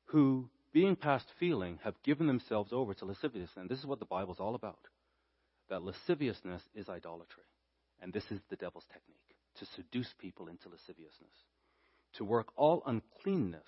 Who, 0.07 0.49
being 0.77 0.95
past 0.95 1.25
feeling, 1.39 1.79
have 1.83 1.95
given 2.03 2.27
themselves 2.27 2.69
over 2.71 2.93
to 2.93 3.03
lasciviousness. 3.03 3.49
And 3.57 3.67
this 3.67 3.79
is 3.79 3.87
what 3.87 3.97
the 3.97 4.05
Bible's 4.05 4.39
all 4.39 4.53
about. 4.53 4.77
That 5.71 5.81
lasciviousness 5.81 6.61
is 6.75 6.87
idolatry. 6.87 7.45
And 7.99 8.13
this 8.13 8.25
is 8.29 8.39
the 8.51 8.57
devil's 8.57 8.85
technique 8.93 9.17
to 9.57 9.65
seduce 9.75 10.13
people 10.21 10.47
into 10.47 10.69
lasciviousness, 10.69 11.33
to 12.17 12.23
work 12.23 12.49
all 12.55 12.83
uncleanness 12.85 13.67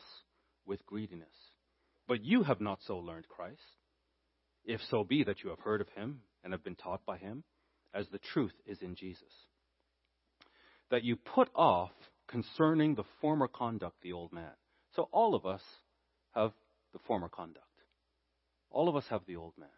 with 0.68 0.86
greediness. 0.86 1.34
But 2.08 2.24
you 2.24 2.44
have 2.44 2.62
not 2.62 2.78
so 2.86 3.00
learned 3.00 3.28
Christ, 3.28 3.58
if 4.64 4.80
so 4.92 5.04
be 5.04 5.24
that 5.24 5.44
you 5.44 5.50
have 5.50 5.62
heard 5.62 5.82
of 5.82 5.90
him 5.96 6.20
and 6.44 6.54
have 6.54 6.64
been 6.64 6.76
taught 6.76 7.04
by 7.08 7.18
him, 7.18 7.44
as 7.92 8.08
the 8.10 8.20
truth 8.20 8.54
is 8.68 8.84
in 8.84 8.94
Jesus. 8.94 9.34
That 10.92 11.04
you 11.04 11.16
put 11.16 11.50
off 11.56 11.90
concerning 12.28 12.94
the 12.94 13.10
former 13.20 13.48
conduct 13.48 13.96
the 14.04 14.14
old 14.14 14.32
man. 14.32 14.52
So 14.96 15.10
all 15.12 15.34
of 15.34 15.48
us 15.48 15.64
have 16.36 16.52
the 16.94 17.00
former 17.00 17.30
conduct. 17.30 17.66
All 18.72 18.90
of 18.90 18.96
us 18.96 19.06
have 19.10 19.22
the 19.26 19.36
old 19.36 19.54
man. 19.58 19.70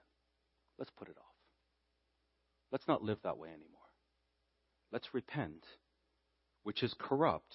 Let's 0.77 0.91
put 0.97 1.09
it 1.09 1.17
off. 1.17 1.25
Let's 2.71 2.87
not 2.87 3.03
live 3.03 3.19
that 3.23 3.37
way 3.37 3.49
anymore. 3.49 3.67
Let's 4.91 5.13
repent 5.13 5.65
which 6.63 6.83
is 6.83 6.93
corrupt 6.99 7.53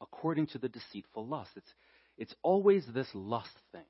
according 0.00 0.48
to 0.48 0.58
the 0.58 0.68
deceitful 0.68 1.26
lust. 1.26 1.50
It's, 1.56 1.74
it's 2.16 2.34
always 2.42 2.84
this 2.92 3.08
lust 3.14 3.54
thing. 3.72 3.84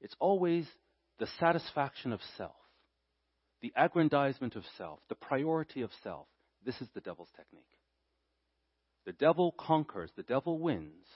It's 0.00 0.16
always 0.18 0.66
the 1.18 1.28
satisfaction 1.38 2.12
of 2.12 2.20
self, 2.36 2.56
the 3.60 3.72
aggrandizement 3.76 4.56
of 4.56 4.64
self, 4.76 5.00
the 5.08 5.14
priority 5.14 5.82
of 5.82 5.90
self. 6.02 6.26
This 6.64 6.80
is 6.80 6.88
the 6.94 7.00
devil's 7.00 7.30
technique. 7.36 7.64
The 9.06 9.12
devil 9.12 9.54
conquers, 9.58 10.10
the 10.16 10.22
devil 10.22 10.58
wins 10.58 11.06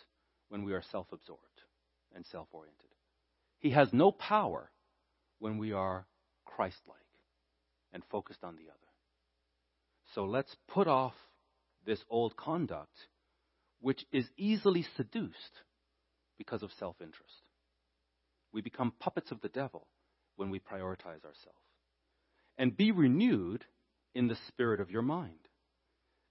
when 0.49 0.65
we 0.65 0.73
are 0.73 0.83
self 0.91 1.07
absorbed 1.13 1.56
and 2.17 2.27
self 2.27 2.49
oriented. 2.53 2.89
He 3.59 3.71
has 3.71 3.93
no 3.93 4.11
power 4.11 4.71
when 5.39 5.59
we 5.59 5.73
are 5.73 6.07
Christ 6.45 6.81
like 6.89 6.97
and 7.93 8.03
focused 8.11 8.43
on 8.43 8.57
the 8.57 8.63
other. 8.63 8.73
So 10.15 10.25
let's 10.25 10.57
put 10.69 10.89
off 10.89 11.15
this 11.85 12.03
old 12.11 12.37
conduct, 12.37 12.97
which 13.81 14.05
is 14.11 14.27
easily 14.37 14.85
seduced 14.97 15.63
because 16.39 16.63
of 16.63 16.71
self 16.79 16.97
interest. 17.01 17.51
We 18.53 18.63
become 18.63 18.93
puppets 18.99 19.31
of 19.31 19.41
the 19.43 19.49
devil 19.49 19.87
when 20.37 20.51
we 20.51 20.59
prioritize 20.59 21.25
ourselves. 21.25 21.61
And 22.59 22.77
be 22.77 22.91
renewed 22.91 23.65
in 24.15 24.29
the 24.29 24.39
spirit 24.49 24.81
of 24.81 24.91
your 24.91 25.03
mind, 25.03 25.49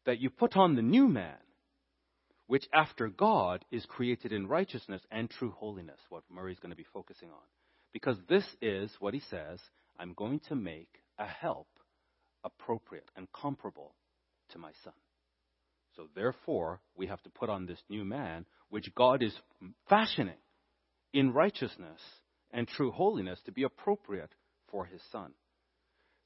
that 0.07 0.19
you 0.19 0.31
put 0.31 0.57
on 0.57 0.75
the 0.75 0.81
new 0.81 1.07
man, 1.07 1.37
which 2.47 2.67
after 2.73 3.07
God 3.07 3.65
is 3.71 3.85
created 3.85 4.31
in 4.31 4.47
righteousness 4.47 5.01
and 5.11 5.29
true 5.29 5.51
holiness, 5.51 5.99
what 6.09 6.23
Murray's 6.29 6.59
going 6.59 6.71
to 6.71 6.75
be 6.75 6.85
focusing 6.93 7.29
on. 7.29 7.43
Because 7.93 8.17
this 8.27 8.45
is 8.61 8.91
what 8.99 9.13
he 9.13 9.21
says 9.29 9.59
I'm 9.99 10.13
going 10.13 10.41
to 10.49 10.55
make 10.55 11.01
a 11.17 11.25
help 11.25 11.67
appropriate 12.43 13.09
and 13.15 13.27
comparable 13.31 13.95
to 14.51 14.59
my 14.59 14.71
son. 14.83 14.93
So 15.95 16.07
therefore, 16.13 16.81
we 16.95 17.07
have 17.07 17.21
to 17.23 17.29
put 17.29 17.49
on 17.49 17.65
this 17.65 17.81
new 17.89 18.03
man, 18.03 18.45
which 18.69 18.93
God 18.95 19.23
is 19.23 19.33
fashioning 19.89 20.35
in 21.13 21.31
righteousness 21.31 22.01
and 22.51 22.67
true 22.67 22.91
holiness 22.91 23.39
to 23.45 23.51
be 23.51 23.63
appropriate 23.63 24.33
for 24.69 24.85
his 24.85 25.01
son. 25.11 25.31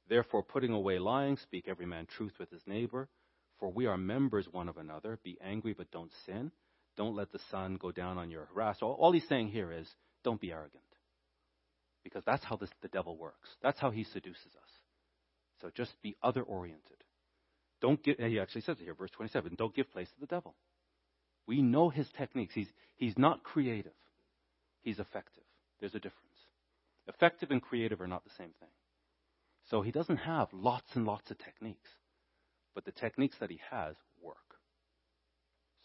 Therefore, 0.10 0.42
putting 0.42 0.72
away 0.72 0.98
lying, 0.98 1.38
speak 1.38 1.66
every 1.68 1.86
man 1.86 2.08
truth 2.08 2.34
with 2.40 2.50
his 2.50 2.64
neighbor, 2.66 3.08
for 3.60 3.70
we 3.70 3.86
are 3.86 3.98
members 3.98 4.48
one 4.52 4.70
of 4.70 4.78
another. 4.78 5.20
Be 5.24 5.38
angry, 5.42 5.74
but 5.74 5.92
don't 5.92 6.12
sin. 6.26 6.52
Don't 6.98 7.16
let 7.16 7.32
the 7.32 7.40
sun 7.52 7.76
go 7.76 7.92
down 7.92 8.18
on 8.18 8.30
your 8.30 8.48
harass. 8.54 8.78
All, 8.82 8.94
all 8.94 9.12
he's 9.12 9.28
saying 9.28 9.50
here 9.50 9.72
is 9.72 9.88
don't 10.24 10.42
be 10.42 10.52
arrogant. 10.52 10.84
Because 12.04 12.24
that's 12.26 12.44
how 12.44 12.56
this, 12.56 12.70
the 12.82 12.88
devil 12.88 13.18
works. 13.18 13.50
That's 13.62 13.80
how 13.80 13.92
he 13.92 14.04
seduces 14.04 14.56
us. 14.56 14.70
So 15.62 15.70
just 15.76 15.94
be 16.02 16.16
other 16.24 16.42
oriented. 16.42 17.04
Don't 17.82 18.02
give, 18.04 18.18
he 18.18 18.40
actually 18.40 18.62
says 18.62 18.78
it 18.80 18.84
here, 18.84 18.94
verse 18.94 19.12
27, 19.12 19.56
don't 19.58 19.76
give 19.76 19.92
place 19.92 20.10
to 20.10 20.20
the 20.20 20.26
devil. 20.26 20.56
We 21.48 21.62
know 21.62 21.90
his 21.90 22.08
techniques. 22.18 22.54
He's, 22.54 22.68
he's 22.96 23.18
not 23.18 23.44
creative, 23.44 23.92
he's 24.82 25.00
effective. 25.00 25.44
There's 25.80 25.96
a 25.96 26.00
difference. 26.00 26.26
Effective 27.08 27.52
and 27.52 27.62
creative 27.62 28.02
are 28.02 28.08
not 28.08 28.24
the 28.24 28.34
same 28.38 28.52
thing. 28.60 28.70
So 29.70 29.82
he 29.82 29.92
doesn't 29.92 30.18
have 30.18 30.50
lots 30.52 30.96
and 30.96 31.06
lots 31.06 31.32
of 31.32 31.38
techniques, 31.38 31.90
but 32.80 32.86
the 32.86 33.02
techniques 33.02 33.36
that 33.42 33.50
he 33.50 33.60
has 33.70 33.94
work. 34.24 34.38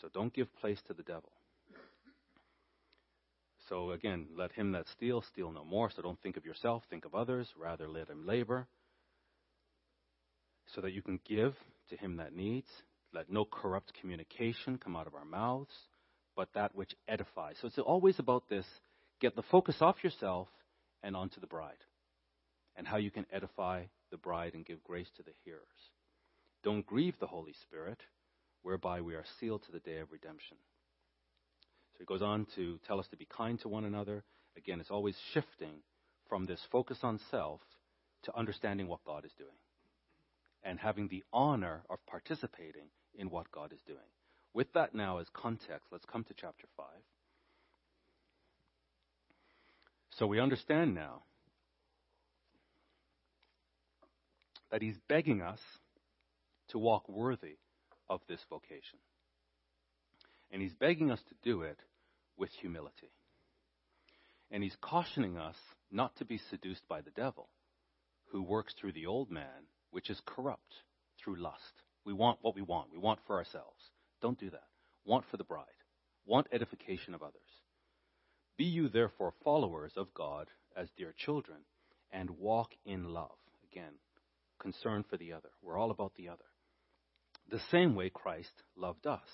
So 0.00 0.08
don't 0.14 0.32
give 0.32 0.54
place 0.60 0.78
to 0.86 0.94
the 0.94 1.02
devil. 1.02 1.32
So 3.68 3.90
again, 3.90 4.28
let 4.38 4.52
him 4.52 4.70
that 4.72 4.86
steals, 4.90 5.24
steal, 5.26 5.50
no 5.50 5.64
more. 5.64 5.90
So 5.90 6.02
don't 6.02 6.22
think 6.22 6.36
of 6.36 6.44
yourself, 6.44 6.84
think 6.88 7.04
of 7.04 7.12
others. 7.12 7.48
Rather, 7.60 7.88
let 7.88 8.08
him 8.08 8.24
labor 8.24 8.68
so 10.72 10.82
that 10.82 10.92
you 10.92 11.02
can 11.02 11.18
give 11.28 11.56
to 11.90 11.96
him 11.96 12.18
that 12.18 12.32
needs. 12.32 12.68
Let 13.12 13.28
no 13.28 13.44
corrupt 13.44 13.92
communication 14.00 14.78
come 14.78 14.94
out 14.94 15.08
of 15.08 15.16
our 15.16 15.24
mouths, 15.24 15.74
but 16.36 16.50
that 16.54 16.76
which 16.76 16.94
edifies. 17.08 17.56
So 17.60 17.66
it's 17.66 17.78
always 17.78 18.20
about 18.20 18.48
this 18.48 18.66
get 19.20 19.34
the 19.34 19.42
focus 19.50 19.78
off 19.80 20.04
yourself 20.04 20.46
and 21.02 21.16
onto 21.16 21.40
the 21.40 21.48
bride, 21.48 21.82
and 22.76 22.86
how 22.86 22.98
you 22.98 23.10
can 23.10 23.26
edify 23.32 23.82
the 24.12 24.16
bride 24.16 24.54
and 24.54 24.64
give 24.64 24.84
grace 24.84 25.08
to 25.16 25.24
the 25.24 25.32
hearers. 25.44 25.90
Don't 26.64 26.86
grieve 26.86 27.14
the 27.20 27.26
Holy 27.26 27.52
Spirit, 27.52 28.00
whereby 28.62 29.02
we 29.02 29.14
are 29.14 29.24
sealed 29.38 29.62
to 29.64 29.72
the 29.72 29.80
day 29.80 29.98
of 29.98 30.10
redemption. 30.10 30.56
So 31.92 31.98
he 32.00 32.06
goes 32.06 32.22
on 32.22 32.46
to 32.56 32.80
tell 32.86 32.98
us 32.98 33.06
to 33.08 33.16
be 33.16 33.26
kind 33.26 33.60
to 33.60 33.68
one 33.68 33.84
another. 33.84 34.24
Again, 34.56 34.80
it's 34.80 34.90
always 34.90 35.16
shifting 35.32 35.82
from 36.28 36.46
this 36.46 36.60
focus 36.72 36.98
on 37.02 37.20
self 37.30 37.60
to 38.22 38.36
understanding 38.36 38.88
what 38.88 39.04
God 39.04 39.26
is 39.26 39.32
doing 39.36 39.50
and 40.64 40.78
having 40.78 41.08
the 41.08 41.22
honor 41.32 41.82
of 41.90 41.98
participating 42.06 42.88
in 43.14 43.28
what 43.28 43.50
God 43.52 43.72
is 43.72 43.80
doing. 43.86 43.98
With 44.54 44.72
that 44.72 44.94
now 44.94 45.18
as 45.18 45.26
context, 45.34 45.88
let's 45.92 46.06
come 46.06 46.24
to 46.24 46.34
chapter 46.34 46.66
5. 46.78 46.86
So 50.10 50.26
we 50.26 50.40
understand 50.40 50.94
now 50.94 51.24
that 54.70 54.80
he's 54.80 54.98
begging 55.08 55.42
us 55.42 55.60
to 56.74 56.78
walk 56.78 57.08
worthy 57.08 57.56
of 58.10 58.20
this 58.28 58.40
vocation. 58.50 58.98
And 60.50 60.60
he's 60.60 60.74
begging 60.74 61.12
us 61.12 61.20
to 61.28 61.48
do 61.48 61.62
it 61.62 61.78
with 62.36 62.50
humility. 62.60 63.12
And 64.50 64.60
he's 64.60 64.76
cautioning 64.80 65.38
us 65.38 65.54
not 65.92 66.16
to 66.16 66.24
be 66.24 66.40
seduced 66.50 66.86
by 66.88 67.00
the 67.00 67.12
devil, 67.12 67.48
who 68.32 68.42
works 68.42 68.74
through 68.74 68.92
the 68.92 69.06
old 69.06 69.30
man, 69.30 69.68
which 69.92 70.10
is 70.10 70.20
corrupt 70.26 70.74
through 71.22 71.40
lust. 71.40 71.82
We 72.04 72.12
want 72.12 72.40
what 72.42 72.56
we 72.56 72.62
want. 72.62 72.90
We 72.90 72.98
want 72.98 73.20
for 73.24 73.36
ourselves. 73.36 73.90
Don't 74.20 74.38
do 74.38 74.50
that. 74.50 74.66
Want 75.04 75.24
for 75.30 75.36
the 75.36 75.44
bride. 75.44 75.64
Want 76.26 76.48
edification 76.52 77.14
of 77.14 77.22
others. 77.22 77.40
Be 78.58 78.64
you 78.64 78.88
therefore 78.88 79.32
followers 79.44 79.92
of 79.96 80.12
God 80.12 80.48
as 80.76 80.88
dear 80.96 81.14
children, 81.16 81.58
and 82.12 82.30
walk 82.30 82.70
in 82.84 83.04
love. 83.04 83.36
Again, 83.70 83.92
concern 84.58 85.04
for 85.08 85.16
the 85.16 85.32
other. 85.32 85.50
We're 85.62 85.78
all 85.78 85.92
about 85.92 86.14
the 86.16 86.28
other. 86.28 86.44
The 87.50 87.60
same 87.70 87.94
way 87.94 88.10
Christ 88.10 88.62
loved 88.76 89.06
us 89.06 89.28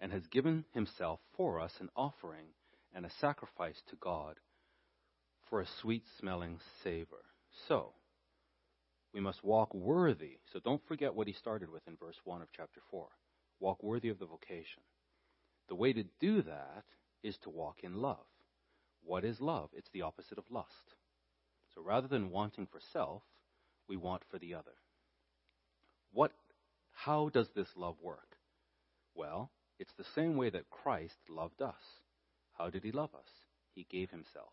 and 0.00 0.12
has 0.12 0.26
given 0.26 0.64
himself 0.72 1.20
for 1.36 1.60
us 1.60 1.72
an 1.80 1.88
offering 1.94 2.46
and 2.94 3.06
a 3.06 3.10
sacrifice 3.20 3.80
to 3.88 3.96
God 3.96 4.36
for 5.48 5.60
a 5.60 5.66
sweet 5.80 6.04
smelling 6.18 6.58
savor. 6.82 7.24
So, 7.68 7.92
we 9.12 9.20
must 9.20 9.44
walk 9.44 9.74
worthy. 9.74 10.38
So 10.52 10.60
don't 10.60 10.86
forget 10.88 11.14
what 11.14 11.26
he 11.26 11.34
started 11.34 11.70
with 11.70 11.86
in 11.86 11.96
verse 11.96 12.16
1 12.24 12.40
of 12.40 12.48
chapter 12.56 12.80
4. 12.90 13.06
Walk 13.60 13.82
worthy 13.82 14.08
of 14.08 14.18
the 14.18 14.26
vocation. 14.26 14.82
The 15.68 15.74
way 15.74 15.92
to 15.92 16.04
do 16.20 16.42
that 16.42 16.84
is 17.22 17.36
to 17.38 17.50
walk 17.50 17.80
in 17.82 18.00
love. 18.00 18.24
What 19.04 19.24
is 19.24 19.40
love? 19.40 19.70
It's 19.76 19.90
the 19.92 20.02
opposite 20.02 20.38
of 20.38 20.50
lust. 20.50 20.94
So 21.74 21.82
rather 21.82 22.08
than 22.08 22.30
wanting 22.30 22.66
for 22.66 22.80
self, 22.92 23.22
we 23.88 23.96
want 23.96 24.22
for 24.30 24.38
the 24.38 24.54
other. 24.54 24.72
What 26.12 26.32
how 27.04 27.30
does 27.32 27.48
this 27.54 27.68
love 27.76 27.96
work? 28.02 28.36
Well, 29.14 29.50
it's 29.78 29.92
the 29.98 30.04
same 30.14 30.36
way 30.36 30.50
that 30.50 30.70
Christ 30.70 31.16
loved 31.28 31.60
us. 31.60 31.74
How 32.54 32.70
did 32.70 32.84
he 32.84 32.92
love 32.92 33.10
us? 33.14 33.28
He 33.74 33.86
gave 33.90 34.10
himself 34.10 34.52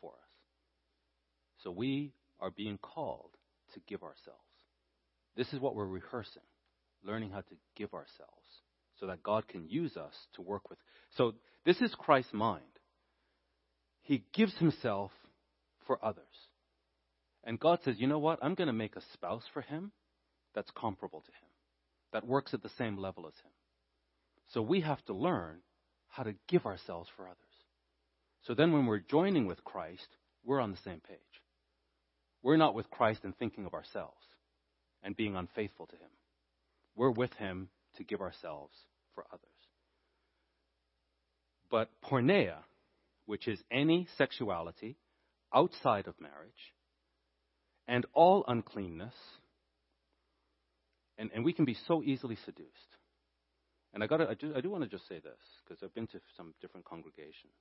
for 0.00 0.10
us. 0.10 0.30
So 1.62 1.70
we 1.70 2.12
are 2.40 2.50
being 2.50 2.78
called 2.78 3.30
to 3.74 3.80
give 3.86 4.02
ourselves. 4.02 4.38
This 5.36 5.52
is 5.52 5.60
what 5.60 5.74
we're 5.74 5.86
rehearsing, 5.86 6.42
learning 7.04 7.30
how 7.30 7.40
to 7.40 7.56
give 7.76 7.94
ourselves 7.94 8.32
so 8.98 9.06
that 9.06 9.22
God 9.22 9.46
can 9.46 9.68
use 9.68 9.96
us 9.96 10.14
to 10.34 10.42
work 10.42 10.68
with. 10.70 10.78
So 11.16 11.34
this 11.64 11.80
is 11.80 11.94
Christ's 11.96 12.32
mind. 12.32 12.64
He 14.02 14.24
gives 14.34 14.56
himself 14.56 15.12
for 15.86 16.04
others. 16.04 16.24
And 17.44 17.60
God 17.60 17.78
says, 17.84 17.96
you 17.98 18.08
know 18.08 18.18
what? 18.18 18.40
I'm 18.42 18.54
going 18.54 18.66
to 18.66 18.72
make 18.72 18.96
a 18.96 19.02
spouse 19.12 19.44
for 19.52 19.62
him 19.62 19.92
that's 20.54 20.70
comparable 20.74 21.20
to 21.20 21.30
him, 21.30 21.47
that 22.12 22.26
works 22.26 22.54
at 22.54 22.62
the 22.62 22.70
same 22.78 22.96
level 22.96 23.26
as 23.26 23.34
him. 23.34 23.50
So 24.48 24.62
we 24.62 24.80
have 24.80 25.04
to 25.06 25.12
learn 25.12 25.58
how 26.08 26.22
to 26.22 26.34
give 26.48 26.66
ourselves 26.66 27.08
for 27.16 27.26
others. 27.26 27.36
So 28.42 28.54
then 28.54 28.72
when 28.72 28.86
we're 28.86 28.98
joining 28.98 29.46
with 29.46 29.62
Christ, 29.64 30.08
we're 30.44 30.60
on 30.60 30.70
the 30.70 30.78
same 30.84 31.00
page. 31.00 31.18
We're 32.42 32.56
not 32.56 32.74
with 32.74 32.90
Christ 32.90 33.20
and 33.24 33.36
thinking 33.36 33.66
of 33.66 33.74
ourselves 33.74 34.24
and 35.02 35.16
being 35.16 35.36
unfaithful 35.36 35.86
to 35.86 35.96
Him. 35.96 36.10
We're 36.96 37.10
with 37.10 37.32
Him 37.34 37.68
to 37.96 38.04
give 38.04 38.20
ourselves 38.20 38.74
for 39.14 39.24
others. 39.30 39.42
But 41.70 41.90
porneia, 42.02 42.58
which 43.26 43.46
is 43.46 43.60
any 43.70 44.08
sexuality 44.16 44.96
outside 45.54 46.06
of 46.06 46.20
marriage, 46.20 46.74
and 47.86 48.06
all 48.12 48.44
uncleanness, 48.48 49.14
and, 51.18 51.30
and 51.34 51.44
we 51.44 51.52
can 51.52 51.64
be 51.64 51.76
so 51.86 52.02
easily 52.02 52.36
seduced. 52.44 52.96
And 53.92 54.02
I, 54.02 54.06
gotta, 54.06 54.28
I, 54.28 54.34
do, 54.34 54.52
I 54.56 54.60
do 54.60 54.70
want 54.70 54.84
to 54.84 54.90
just 54.90 55.08
say 55.08 55.18
this, 55.18 55.40
because 55.64 55.82
I've 55.82 55.94
been 55.94 56.06
to 56.08 56.20
some 56.36 56.54
different 56.60 56.86
congregations. 56.86 57.52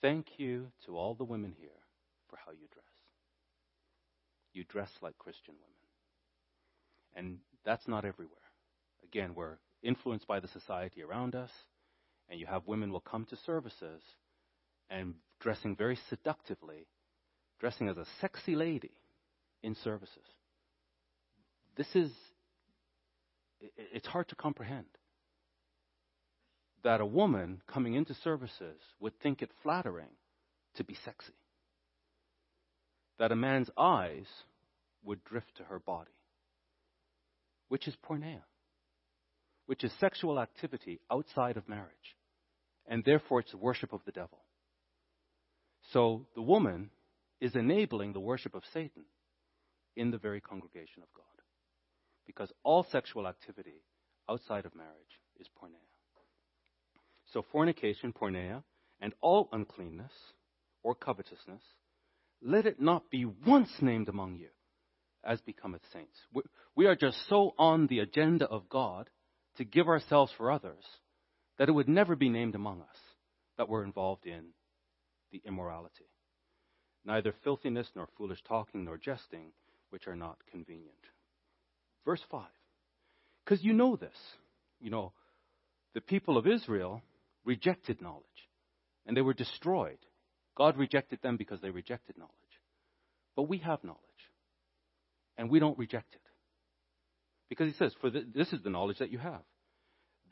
Thank 0.00 0.26
you 0.38 0.68
to 0.86 0.96
all 0.96 1.14
the 1.14 1.24
women 1.24 1.54
here 1.58 1.70
for 2.28 2.36
how 2.44 2.52
you 2.52 2.66
dress 2.72 2.84
you 4.58 4.64
dress 4.64 4.90
like 5.00 5.16
Christian 5.18 5.54
women. 5.54 5.68
And 7.14 7.38
that's 7.64 7.88
not 7.88 8.04
everywhere. 8.04 8.36
Again, 9.04 9.34
we're 9.34 9.58
influenced 9.82 10.26
by 10.26 10.40
the 10.40 10.48
society 10.48 11.02
around 11.02 11.34
us, 11.34 11.50
and 12.28 12.38
you 12.38 12.46
have 12.46 12.66
women 12.66 12.92
will 12.92 13.00
come 13.00 13.24
to 13.26 13.36
services 13.36 14.02
and 14.90 15.14
dressing 15.40 15.76
very 15.76 15.98
seductively, 16.10 16.86
dressing 17.60 17.88
as 17.88 17.96
a 17.96 18.06
sexy 18.20 18.54
lady 18.54 18.92
in 19.62 19.74
services. 19.76 20.26
This 21.78 21.86
is, 21.94 22.10
it's 23.76 24.06
hard 24.08 24.28
to 24.28 24.34
comprehend 24.34 24.86
that 26.82 27.00
a 27.00 27.06
woman 27.06 27.62
coming 27.72 27.94
into 27.94 28.14
services 28.14 28.80
would 29.00 29.18
think 29.20 29.40
it 29.40 29.50
flattering 29.62 30.10
to 30.74 30.84
be 30.84 30.96
sexy 31.04 31.32
that 33.18 33.32
a 33.32 33.36
man's 33.36 33.70
eyes 33.76 34.26
would 35.04 35.22
drift 35.24 35.56
to 35.56 35.64
her 35.64 35.78
body, 35.78 36.10
which 37.68 37.88
is 37.88 37.94
porneia, 38.08 38.42
which 39.66 39.84
is 39.84 39.92
sexual 39.98 40.38
activity 40.38 41.00
outside 41.10 41.56
of 41.56 41.68
marriage, 41.68 42.16
and 42.86 43.04
therefore 43.04 43.40
it's 43.40 43.54
worship 43.54 43.92
of 43.92 44.00
the 44.04 44.12
devil. 44.12 44.38
So 45.92 46.26
the 46.34 46.42
woman 46.42 46.90
is 47.40 47.54
enabling 47.54 48.12
the 48.12 48.20
worship 48.20 48.54
of 48.54 48.62
Satan 48.72 49.04
in 49.96 50.10
the 50.10 50.18
very 50.18 50.40
congregation 50.40 51.02
of 51.02 51.08
God. 51.14 51.37
Because 52.28 52.52
all 52.62 52.86
sexual 52.92 53.26
activity 53.26 53.82
outside 54.30 54.66
of 54.66 54.76
marriage 54.76 55.18
is 55.40 55.48
porneia. 55.60 55.88
So 57.32 57.44
fornication, 57.50 58.12
porneia, 58.12 58.62
and 59.00 59.14
all 59.20 59.48
uncleanness 59.50 60.12
or 60.84 60.94
covetousness 60.94 61.62
let 62.40 62.66
it 62.66 62.80
not 62.80 63.10
be 63.10 63.24
once 63.24 63.70
named 63.80 64.08
among 64.08 64.36
you, 64.36 64.50
as 65.24 65.40
becometh 65.40 65.82
saints. 65.92 66.16
We 66.76 66.86
are 66.86 66.94
just 66.94 67.18
so 67.28 67.54
on 67.58 67.86
the 67.88 67.98
agenda 67.98 68.46
of 68.46 68.68
God 68.68 69.10
to 69.56 69.64
give 69.64 69.88
ourselves 69.88 70.32
for 70.36 70.52
others 70.52 70.84
that 71.58 71.68
it 71.68 71.72
would 71.72 71.88
never 71.88 72.14
be 72.14 72.28
named 72.28 72.54
among 72.54 72.82
us 72.82 72.96
that 73.56 73.68
we're 73.68 73.82
involved 73.82 74.26
in 74.26 74.50
the 75.32 75.42
immorality. 75.44 76.06
Neither 77.04 77.34
filthiness, 77.42 77.88
nor 77.96 78.08
foolish 78.16 78.42
talking, 78.46 78.84
nor 78.84 78.98
jesting, 78.98 79.52
which 79.90 80.06
are 80.06 80.16
not 80.16 80.38
convenient. 80.50 80.94
Verse 82.08 82.24
5. 82.30 82.42
Because 83.44 83.62
you 83.62 83.74
know 83.74 83.94
this. 83.94 84.16
You 84.80 84.90
know, 84.90 85.12
the 85.92 86.00
people 86.00 86.38
of 86.38 86.46
Israel 86.46 87.02
rejected 87.44 88.00
knowledge, 88.00 88.24
and 89.04 89.14
they 89.14 89.20
were 89.20 89.34
destroyed 89.34 89.98
God 90.56 90.76
rejected 90.76 91.20
them 91.22 91.36
because 91.36 91.60
they 91.60 91.70
rejected 91.70 92.18
knowledge. 92.18 92.32
But 93.36 93.44
we 93.44 93.58
have 93.58 93.84
knowledge. 93.84 94.00
And 95.36 95.48
we 95.48 95.60
don't 95.60 95.78
reject 95.78 96.14
it. 96.14 96.20
Because 97.48 97.68
he 97.68 97.74
says, 97.78 97.94
For 98.00 98.10
this 98.10 98.52
is 98.52 98.62
the 98.62 98.70
knowledge 98.70 98.98
that 98.98 99.12
you 99.12 99.18
have 99.18 99.42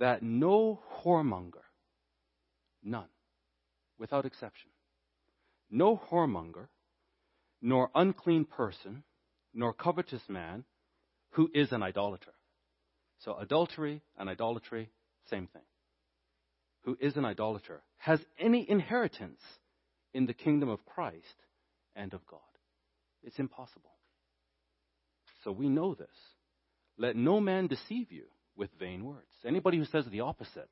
that 0.00 0.22
no 0.22 0.80
whoremonger, 0.98 1.64
none, 2.82 3.08
without 3.98 4.26
exception, 4.26 4.70
no 5.70 5.96
whoremonger, 6.10 6.66
nor 7.62 7.90
unclean 7.94 8.44
person, 8.46 9.04
nor 9.54 9.72
covetous 9.72 10.22
man 10.28 10.64
who 11.36 11.50
is 11.52 11.70
an 11.70 11.82
idolater. 11.82 12.32
So 13.18 13.36
adultery 13.36 14.00
and 14.16 14.28
idolatry, 14.28 14.90
same 15.28 15.46
thing. 15.46 15.62
Who 16.84 16.96
is 16.98 17.16
an 17.16 17.26
idolater 17.26 17.82
has 17.98 18.20
any 18.38 18.68
inheritance 18.68 19.40
in 20.14 20.24
the 20.24 20.32
kingdom 20.32 20.70
of 20.70 20.84
Christ 20.86 21.42
and 21.94 22.14
of 22.14 22.26
God. 22.26 22.40
It's 23.22 23.38
impossible. 23.38 23.90
So 25.44 25.52
we 25.52 25.68
know 25.68 25.94
this. 25.94 26.08
Let 26.96 27.16
no 27.16 27.38
man 27.40 27.66
deceive 27.66 28.10
you 28.10 28.24
with 28.56 28.70
vain 28.78 29.04
words. 29.04 29.26
Anybody 29.46 29.76
who 29.76 29.84
says 29.84 30.06
the 30.10 30.20
opposite, 30.20 30.70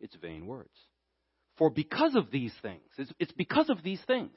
it's 0.00 0.16
vain 0.16 0.46
words. 0.46 0.70
For 1.58 1.68
because 1.68 2.14
of 2.14 2.30
these 2.30 2.54
things, 2.62 2.88
it's, 2.96 3.12
it's 3.18 3.32
because 3.32 3.68
of 3.68 3.82
these 3.82 4.00
things, 4.06 4.36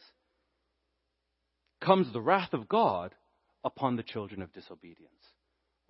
comes 1.79 2.11
the 2.11 2.21
wrath 2.21 2.53
of 2.53 2.67
God 2.67 3.15
upon 3.63 3.95
the 3.95 4.03
children 4.03 4.41
of 4.41 4.51
disobedience. 4.51 5.13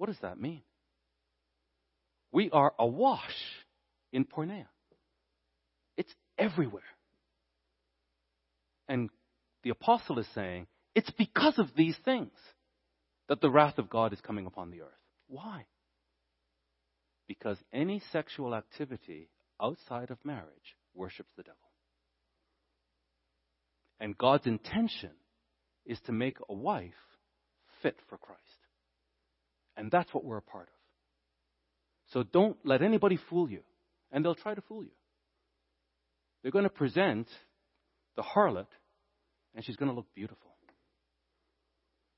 What 0.03 0.09
does 0.09 0.19
that 0.21 0.37
mean? 0.37 0.63
We 2.33 2.49
are 2.51 2.73
awash 2.77 3.37
in 4.11 4.25
porneia. 4.25 4.65
It's 5.95 6.13
everywhere. 6.37 6.83
And 8.89 9.09
the 9.63 9.69
apostle 9.69 10.19
is 10.19 10.27
saying, 10.35 10.67
it's 10.93 11.09
because 11.11 11.57
of 11.57 11.69
these 11.77 11.95
things 12.03 12.33
that 13.29 13.39
the 13.39 13.49
wrath 13.49 13.77
of 13.77 13.89
God 13.89 14.11
is 14.11 14.19
coming 14.19 14.45
upon 14.45 14.71
the 14.71 14.81
earth. 14.81 14.89
Why? 15.29 15.67
Because 17.25 17.57
any 17.71 18.01
sexual 18.11 18.53
activity 18.53 19.29
outside 19.61 20.11
of 20.11 20.17
marriage 20.25 20.75
worships 20.93 21.31
the 21.37 21.43
devil. 21.43 21.71
And 24.01 24.17
God's 24.17 24.47
intention 24.47 25.11
is 25.85 26.01
to 26.07 26.11
make 26.11 26.39
a 26.49 26.53
wife 26.53 26.91
fit 27.81 27.95
for 28.09 28.17
Christ. 28.17 28.62
And 29.75 29.91
that's 29.91 30.13
what 30.13 30.23
we're 30.23 30.37
a 30.37 30.41
part 30.41 30.67
of. 30.67 30.73
So 32.13 32.23
don't 32.23 32.57
let 32.63 32.81
anybody 32.81 33.17
fool 33.29 33.49
you. 33.49 33.61
And 34.11 34.23
they'll 34.23 34.35
try 34.35 34.53
to 34.53 34.61
fool 34.61 34.83
you. 34.83 34.91
They're 36.41 36.51
going 36.51 36.65
to 36.65 36.69
present 36.69 37.27
the 38.15 38.21
harlot, 38.21 38.67
and 39.55 39.65
she's 39.65 39.77
going 39.77 39.89
to 39.89 39.95
look 39.95 40.13
beautiful. 40.13 40.51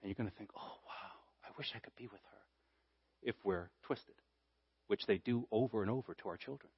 And 0.02 0.10
you're 0.10 0.16
going 0.16 0.30
to 0.30 0.38
think, 0.38 0.50
oh, 0.56 0.60
wow, 0.60 1.46
I 1.46 1.50
wish 1.58 1.72
I 1.76 1.80
could 1.80 1.96
be 1.96 2.08
with 2.08 2.22
her 2.22 2.38
if 3.24 3.36
we're 3.44 3.70
twisted, 3.86 4.16
which 4.88 5.02
they 5.08 5.18
do 5.18 5.48
over 5.52 5.82
and 5.82 5.90
over 5.90 6.14
to 6.16 6.30
our 6.30 6.38
children. 6.38 6.70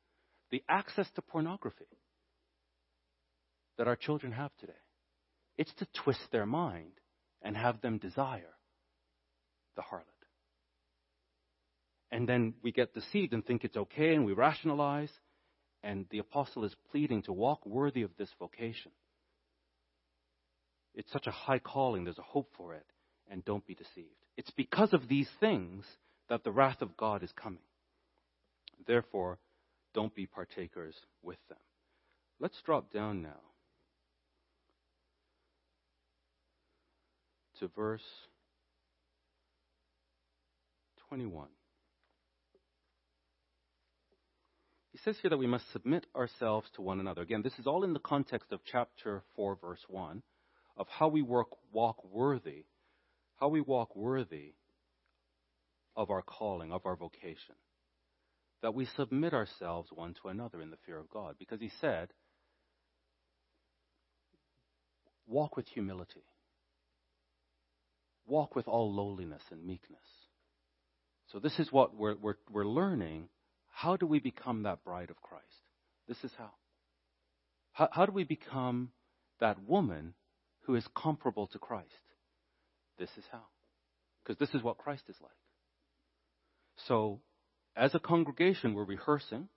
The 0.52 0.64
access 0.70 1.08
to 1.16 1.22
pornography 1.22 1.86
that 3.78 3.88
our 3.88 3.96
children 3.96 4.32
have 4.32 4.52
today, 4.60 4.74
it's 5.58 5.74
to 5.80 5.88
twist 6.04 6.22
their 6.32 6.46
mind 6.46 6.94
and 7.42 7.56
have 7.56 7.82
them 7.82 7.98
desire 7.98 8.56
the 9.76 9.82
harlot. 9.82 10.17
And 12.12 12.28
then 12.28 12.54
we 12.64 12.72
get 12.72 12.94
deceived 12.94 13.34
and 13.34 13.46
think 13.46 13.64
it's 13.64 13.78
okay 13.78 14.16
and 14.16 14.26
we 14.26 14.34
rationalize. 14.34 15.12
And 15.84 16.06
the 16.10 16.20
apostle 16.20 16.64
is 16.64 16.76
pleading 16.92 17.24
to 17.24 17.34
walk 17.34 17.66
worthy 17.66 18.02
of 18.02 18.12
this 18.18 18.30
vocation. 18.40 18.92
It's 20.94 21.12
such 21.12 21.28
a 21.28 21.32
high 21.32 21.60
calling, 21.60 22.04
there's 22.04 22.18
a 22.18 22.24
hope 22.24 22.50
for 22.58 22.74
it. 22.74 22.86
And 23.30 23.44
don't 23.44 23.66
be 23.66 23.76
deceived. 23.76 24.16
It's 24.38 24.52
because 24.52 24.94
of 24.94 25.08
these 25.08 25.30
things 25.40 25.86
that 26.30 26.44
the 26.44 26.52
wrath 26.52 26.82
of 26.82 26.96
God 26.96 27.24
is 27.24 27.32
coming. 27.34 27.60
Therefore, 28.86 29.38
don't 29.94 30.16
be 30.16 30.28
partakers 30.28 30.96
with 31.22 31.38
them. 31.50 31.58
Let's 32.40 32.62
drop 32.66 32.94
down 32.94 33.22
now 33.22 33.42
to 37.60 37.68
verse 37.76 38.04
21. 41.10 41.48
He 44.92 44.97
says 45.08 45.18
here 45.22 45.30
that 45.30 45.38
we 45.38 45.48
must 45.48 45.72
submit 45.72 46.06
ourselves 46.14 46.68
to 46.76 46.82
one 46.82 47.00
another. 47.00 47.22
Again, 47.22 47.42
this 47.42 47.58
is 47.60 47.66
all 47.66 47.86
in 47.86 47.94
the 47.94 48.00
context 48.00 48.52
of 48.52 48.60
chapter 48.70 49.24
4, 49.38 49.58
verse 49.62 49.80
1, 49.88 50.22
of 50.76 50.86
how 50.90 51.08
we 51.08 51.22
work, 51.22 51.48
walk 51.72 52.04
worthy, 52.04 52.66
how 53.40 53.48
we 53.48 53.62
walk 53.62 53.96
worthy 53.96 54.56
of 55.96 56.10
our 56.10 56.22
calling, 56.22 56.74
of 56.74 56.86
our 56.86 56.98
vocation. 56.98 57.56
That 58.62 58.74
we 58.74 58.86
submit 58.98 59.34
ourselves 59.34 59.88
one 59.94 60.14
to 60.22 60.28
another 60.28 60.62
in 60.62 60.72
the 60.72 60.78
fear 60.86 61.00
of 61.00 61.10
God. 61.10 61.36
Because 61.40 61.62
he 61.62 61.72
said, 61.80 62.10
walk 65.26 65.56
with 65.56 65.70
humility, 65.70 66.26
walk 68.26 68.58
with 68.58 68.68
all 68.68 68.94
lowliness 68.94 69.44
and 69.52 69.66
meekness. 69.66 70.02
So, 71.32 71.40
this 71.40 71.60
is 71.60 71.72
what 71.72 71.96
we're, 71.96 72.16
we're, 72.18 72.36
we're 72.52 72.68
learning 72.68 73.30
how 73.78 73.96
do 73.96 74.08
we 74.08 74.18
become 74.18 74.64
that 74.64 74.84
bride 74.84 75.12
of 75.12 75.22
Christ? 75.22 75.46
This 76.08 76.18
is 76.24 76.32
how. 76.36 76.50
How, 77.74 77.90
how 77.92 78.06
do 78.08 78.12
we 78.12 78.24
become 78.24 78.90
that 79.40 79.62
woman 79.62 80.16
who 80.64 80.74
is 80.74 80.88
comparable 80.96 81.46
to 81.46 81.60
Christ? 81.60 81.86
This 82.98 83.12
is 83.20 83.24
how. 83.32 83.44
Because 84.24 84.40
this 84.40 84.56
is 84.56 84.64
what 84.64 84.80
Christ 84.80 85.04
is 85.10 85.16
like. 85.22 85.30
So, 86.88 87.20
as 87.76 87.94
a 87.94 88.00
congregation, 88.00 88.74
we're 88.74 88.84
rehearsing. 88.84 89.48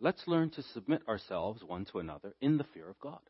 Let's 0.00 0.26
learn 0.26 0.48
to 0.52 0.62
submit 0.62 1.02
ourselves 1.06 1.62
one 1.62 1.84
to 1.92 1.98
another 1.98 2.34
in 2.40 2.56
the 2.56 2.64
fear 2.72 2.88
of 2.88 2.98
God. 2.98 3.20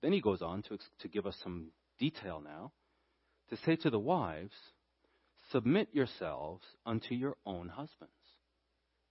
Then 0.00 0.12
he 0.12 0.20
goes 0.20 0.42
on 0.42 0.62
to, 0.62 0.78
to 1.00 1.08
give 1.08 1.26
us 1.26 1.36
some 1.42 1.72
detail 1.98 2.40
now 2.40 2.70
to 3.48 3.56
say 3.66 3.74
to 3.74 3.90
the 3.90 3.98
wives, 3.98 4.54
Submit 5.50 5.88
yourselves 5.92 6.62
unto 6.86 7.16
your 7.16 7.34
own 7.44 7.70
husbands 7.70 8.12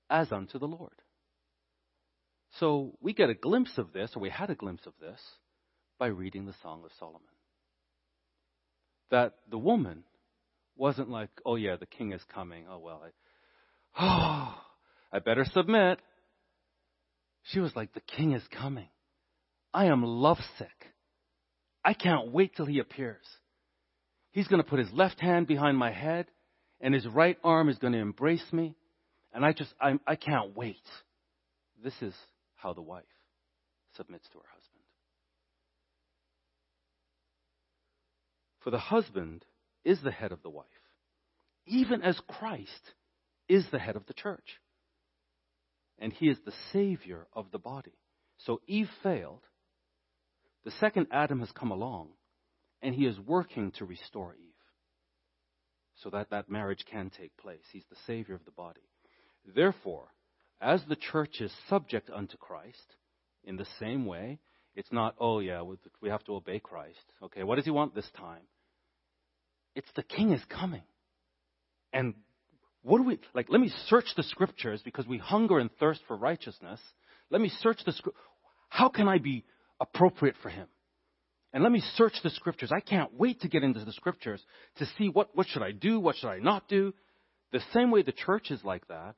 as 0.10 0.32
unto 0.32 0.60
the 0.60 0.68
Lord. 0.68 0.93
So 2.60 2.97
we 2.99 3.14
get 3.14 3.30
a 3.30 3.36
glimpse 3.36 3.78
of 3.78 3.93
this, 3.93 4.12
or 4.16 4.22
we 4.22 4.30
had 4.30 4.49
a 4.49 4.55
glimpse 4.55 4.86
of 4.86 4.93
this, 4.99 5.20
by 5.99 6.07
reading 6.07 6.45
the 6.45 6.55
Song 6.64 6.82
of 6.84 6.91
Solomon. 6.99 7.22
That 9.12 9.36
the 9.49 9.57
woman 9.57 10.03
wasn't 10.76 11.10
like, 11.10 11.30
oh 11.45 11.55
yeah, 11.55 11.76
the 11.76 11.86
king 11.86 12.14
is 12.14 12.22
coming. 12.34 12.66
Oh 12.70 12.80
well, 12.80 13.03
I, 13.95 14.03
oh, 14.03 14.62
I 15.18 15.20
better 15.20 15.45
submit. 15.45 15.99
She 17.43 17.60
was 17.60 17.76
like, 17.76 17.93
the 17.93 18.01
king 18.01 18.34
is 18.34 18.43
coming. 18.51 18.89
I 19.74 19.86
am 19.86 20.03
lovesick. 20.03 20.93
I 21.84 21.93
can't 21.93 22.32
wait 22.32 22.55
till 22.55 22.66
he 22.66 22.80
appears. 22.80 23.26
He's 24.32 24.47
going 24.47 24.62
to 24.62 24.70
put 24.70 24.80
his 24.80 24.91
left 24.91 25.20
hand 25.20 25.47
behind 25.47 25.78
my 25.78 25.91
head, 25.91 26.28
and 26.82 26.93
his 26.93 27.07
right 27.07 27.38
arm 27.43 27.70
is 27.70 27.78
going 27.78 27.93
to 27.93 27.99
embrace 27.99 28.45
me, 28.51 28.76
and 29.34 29.45
I 29.45 29.53
just, 29.53 29.73
I'm, 29.80 29.99
I 30.07 30.15
can't 30.15 30.55
wait. 30.55 30.77
This 31.84 31.93
is 32.01 32.13
how 32.55 32.73
the 32.73 32.82
wife 32.82 33.03
submits 33.95 34.27
to 34.30 34.38
her 34.38 34.45
husband. 34.53 34.84
For 38.61 38.71
the 38.71 38.80
husband 38.80 39.45
is 39.86 39.99
the 40.03 40.11
head 40.11 40.32
of 40.32 40.41
the 40.43 40.49
wife, 40.49 40.65
even 41.65 42.01
as 42.01 42.19
Christ 42.27 42.93
is 43.47 43.65
the 43.71 43.80
head 43.80 43.95
of 43.95 44.05
the 44.07 44.13
church. 44.13 44.59
And 45.97 46.13
he 46.13 46.27
is 46.27 46.38
the 46.45 46.53
Savior 46.71 47.27
of 47.34 47.47
the 47.51 47.59
body. 47.59 47.97
So 48.38 48.61
Eve 48.67 48.89
failed. 49.03 49.41
The 50.65 50.71
second 50.80 51.07
Adam 51.11 51.39
has 51.39 51.51
come 51.51 51.71
along, 51.71 52.09
and 52.82 52.93
he 52.93 53.05
is 53.05 53.19
working 53.19 53.71
to 53.77 53.86
restore 53.86 54.36
Eve 54.36 54.49
so 56.03 56.09
that 56.09 56.30
that 56.30 56.49
marriage 56.49 56.86
can 56.89 57.09
take 57.09 57.36
place. 57.38 57.63
He's 57.71 57.86
the 57.89 57.97
Savior 58.07 58.36
of 58.36 58.45
the 58.45 58.51
body. 58.51 58.82
Therefore, 59.45 60.07
as 60.61 60.83
the 60.87 60.95
church 60.95 61.41
is 61.41 61.51
subject 61.69 62.09
unto 62.09 62.37
Christ, 62.37 62.95
in 63.43 63.55
the 63.55 63.67
same 63.79 64.05
way, 64.05 64.39
it's 64.75 64.91
not, 64.91 65.15
oh 65.19 65.39
yeah, 65.39 65.63
we 66.01 66.09
have 66.09 66.23
to 66.25 66.35
obey 66.35 66.59
Christ. 66.59 66.99
Okay, 67.23 67.43
what 67.43 67.55
does 67.55 67.65
he 67.65 67.71
want 67.71 67.95
this 67.95 68.09
time? 68.17 68.43
It's 69.75 69.89
the 69.95 70.03
king 70.03 70.31
is 70.31 70.43
coming. 70.49 70.83
And 71.91 72.13
what 72.81 72.99
do 72.99 73.03
we, 73.03 73.19
like, 73.33 73.47
let 73.49 73.61
me 73.61 73.71
search 73.87 74.05
the 74.15 74.23
scriptures 74.23 74.81
because 74.83 75.07
we 75.07 75.17
hunger 75.17 75.59
and 75.59 75.69
thirst 75.79 76.01
for 76.07 76.15
righteousness. 76.15 76.79
Let 77.29 77.41
me 77.41 77.49
search 77.61 77.79
the 77.85 77.91
scriptures. 77.91 78.21
How 78.69 78.89
can 78.89 79.07
I 79.07 79.17
be 79.17 79.45
appropriate 79.79 80.35
for 80.41 80.49
him? 80.49 80.67
And 81.51 81.63
let 81.63 81.71
me 81.71 81.81
search 81.95 82.13
the 82.23 82.29
scriptures. 82.29 82.71
I 82.71 82.79
can't 82.79 83.13
wait 83.13 83.41
to 83.41 83.47
get 83.47 83.63
into 83.63 83.83
the 83.83 83.91
scriptures 83.93 84.43
to 84.77 84.85
see 84.97 85.09
what, 85.09 85.35
what 85.35 85.47
should 85.47 85.63
I 85.63 85.71
do, 85.71 85.99
what 85.99 86.15
should 86.17 86.29
I 86.29 86.39
not 86.39 86.67
do. 86.67 86.93
The 87.51 87.61
same 87.73 87.89
way 87.89 88.03
the 88.03 88.11
church 88.11 88.51
is 88.51 88.63
like 88.63 88.87
that, 88.89 89.15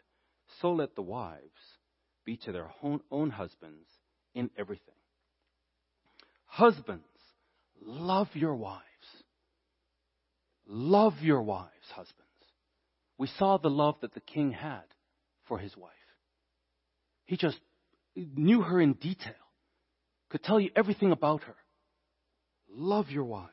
so 0.61 0.71
let 0.73 0.95
the 0.95 1.01
wives 1.01 1.41
be 2.25 2.37
to 2.37 2.51
their 2.51 2.69
own, 2.83 3.29
husbands 3.31 3.87
in 4.35 4.49
everything. 4.57 4.93
Husbands, 6.45 7.03
love 7.83 8.27
your 8.33 8.55
wives. 8.55 8.85
Love 10.67 11.15
your 11.21 11.41
wives, 11.41 11.69
husbands. 11.89 12.17
We 13.17 13.27
saw 13.27 13.57
the 13.57 13.69
love 13.69 13.95
that 14.01 14.13
the 14.13 14.21
king 14.21 14.51
had 14.51 14.83
for 15.47 15.57
his 15.57 15.75
wife. 15.75 15.91
He 17.25 17.37
just 17.37 17.59
knew 18.15 18.61
her 18.61 18.79
in 18.79 18.93
detail, 18.93 19.33
could 20.29 20.43
tell 20.43 20.59
you 20.59 20.69
everything 20.75 21.11
about 21.11 21.43
her. 21.43 21.55
Love 22.69 23.09
your 23.09 23.25
wives. 23.25 23.49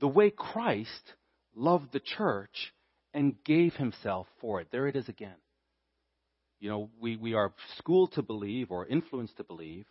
The 0.00 0.08
way 0.08 0.30
Christ 0.30 1.14
loved 1.54 1.92
the 1.92 2.00
church 2.00 2.72
and 3.12 3.34
gave 3.44 3.74
himself 3.74 4.26
for 4.40 4.60
it. 4.60 4.68
There 4.72 4.86
it 4.86 4.96
is 4.96 5.08
again. 5.08 5.36
You 6.60 6.68
know, 6.68 6.90
we, 7.00 7.16
we 7.16 7.34
are 7.34 7.52
schooled 7.78 8.12
to 8.12 8.22
believe 8.22 8.70
or 8.70 8.86
influenced 8.86 9.38
to 9.38 9.44
believe 9.44 9.86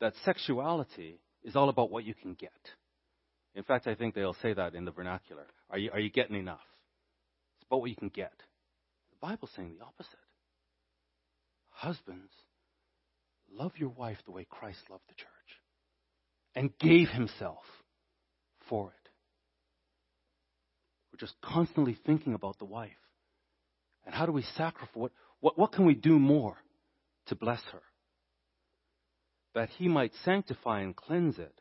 that 0.00 0.14
sexuality 0.24 1.20
is 1.44 1.54
all 1.54 1.68
about 1.68 1.90
what 1.90 2.04
you 2.04 2.14
can 2.14 2.34
get. 2.34 2.50
In 3.54 3.62
fact, 3.62 3.86
I 3.86 3.94
think 3.94 4.14
they'll 4.14 4.36
say 4.40 4.54
that 4.54 4.74
in 4.74 4.86
the 4.86 4.90
vernacular. 4.90 5.46
Are 5.70 5.78
you, 5.78 5.90
are 5.92 6.00
you 6.00 6.10
getting 6.10 6.36
enough? 6.36 6.60
It's 7.58 7.66
about 7.66 7.80
what 7.80 7.90
you 7.90 7.96
can 7.96 8.08
get. 8.08 8.32
The 9.10 9.26
Bible's 9.26 9.50
saying 9.54 9.74
the 9.78 9.84
opposite. 9.84 10.18
Husbands, 11.68 12.32
love 13.52 13.72
your 13.76 13.90
wife 13.90 14.18
the 14.24 14.32
way 14.32 14.46
Christ 14.48 14.78
loved 14.90 15.04
the 15.08 15.14
church 15.14 15.28
and 16.54 16.78
gave 16.78 17.08
himself 17.08 17.64
for 18.68 18.88
it. 18.88 19.08
We're 21.12 21.18
just 21.18 21.34
constantly 21.42 21.98
thinking 22.06 22.32
about 22.32 22.58
the 22.58 22.64
wife. 22.64 22.90
And 24.06 24.14
how 24.14 24.24
do 24.24 24.32
we 24.32 24.42
sacrifice? 24.56 25.10
What, 25.42 25.58
what 25.58 25.72
can 25.72 25.84
we 25.84 25.94
do 25.94 26.18
more 26.18 26.56
to 27.26 27.34
bless 27.34 27.60
her? 27.72 27.82
That 29.54 29.68
he 29.70 29.88
might 29.88 30.12
sanctify 30.24 30.80
and 30.80 30.96
cleanse 30.96 31.38
it 31.38 31.60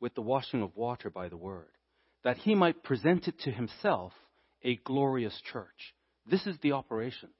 with 0.00 0.14
the 0.14 0.20
washing 0.20 0.62
of 0.62 0.76
water 0.76 1.08
by 1.10 1.28
the 1.28 1.36
word, 1.36 1.70
that 2.24 2.38
he 2.38 2.54
might 2.54 2.82
present 2.82 3.28
it 3.28 3.38
to 3.40 3.50
himself 3.50 4.12
a 4.62 4.76
glorious 4.76 5.40
church. 5.52 5.94
This 6.26 6.46
is 6.46 6.56
the 6.60 6.72
operation. 6.72 7.30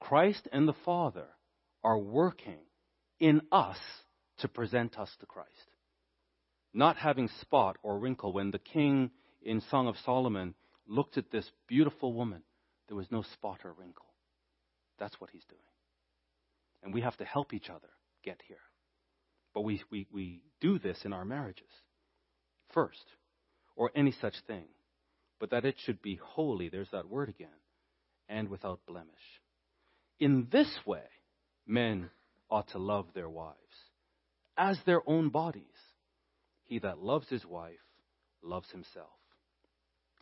Christ 0.00 0.48
and 0.52 0.66
the 0.66 0.74
Father 0.84 1.28
are 1.84 1.98
working 1.98 2.58
in 3.20 3.42
us 3.52 3.78
to 4.38 4.48
present 4.48 4.98
us 4.98 5.10
to 5.20 5.26
Christ. 5.26 5.48
Not 6.74 6.96
having 6.96 7.28
spot 7.40 7.76
or 7.84 7.98
wrinkle. 7.98 8.32
When 8.32 8.50
the 8.50 8.58
king 8.58 9.12
in 9.40 9.62
Song 9.70 9.86
of 9.86 9.94
Solomon 10.04 10.54
looked 10.88 11.16
at 11.16 11.30
this 11.30 11.48
beautiful 11.68 12.12
woman, 12.12 12.42
there 12.88 12.96
was 12.96 13.10
no 13.12 13.22
spot 13.22 13.60
or 13.64 13.72
wrinkle. 13.72 14.06
That's 15.02 15.20
what 15.20 15.30
he's 15.30 15.44
doing. 15.48 15.60
And 16.84 16.94
we 16.94 17.00
have 17.00 17.16
to 17.16 17.24
help 17.24 17.52
each 17.52 17.68
other 17.68 17.88
get 18.24 18.40
here. 18.46 18.62
But 19.52 19.62
we, 19.62 19.82
we, 19.90 20.06
we 20.12 20.42
do 20.60 20.78
this 20.78 21.04
in 21.04 21.12
our 21.12 21.24
marriages 21.24 21.72
first, 22.72 23.02
or 23.74 23.90
any 23.96 24.12
such 24.12 24.34
thing. 24.46 24.66
But 25.40 25.50
that 25.50 25.64
it 25.64 25.74
should 25.84 26.02
be 26.02 26.20
holy, 26.22 26.68
there's 26.68 26.92
that 26.92 27.08
word 27.08 27.28
again, 27.28 27.48
and 28.28 28.48
without 28.48 28.78
blemish. 28.86 29.10
In 30.20 30.46
this 30.52 30.72
way, 30.86 31.02
men 31.66 32.10
ought 32.48 32.68
to 32.68 32.78
love 32.78 33.06
their 33.12 33.28
wives 33.28 33.56
as 34.56 34.78
their 34.86 35.02
own 35.04 35.30
bodies. 35.30 35.64
He 36.62 36.78
that 36.78 36.98
loves 37.02 37.28
his 37.28 37.44
wife 37.44 37.74
loves 38.40 38.70
himself. 38.70 39.10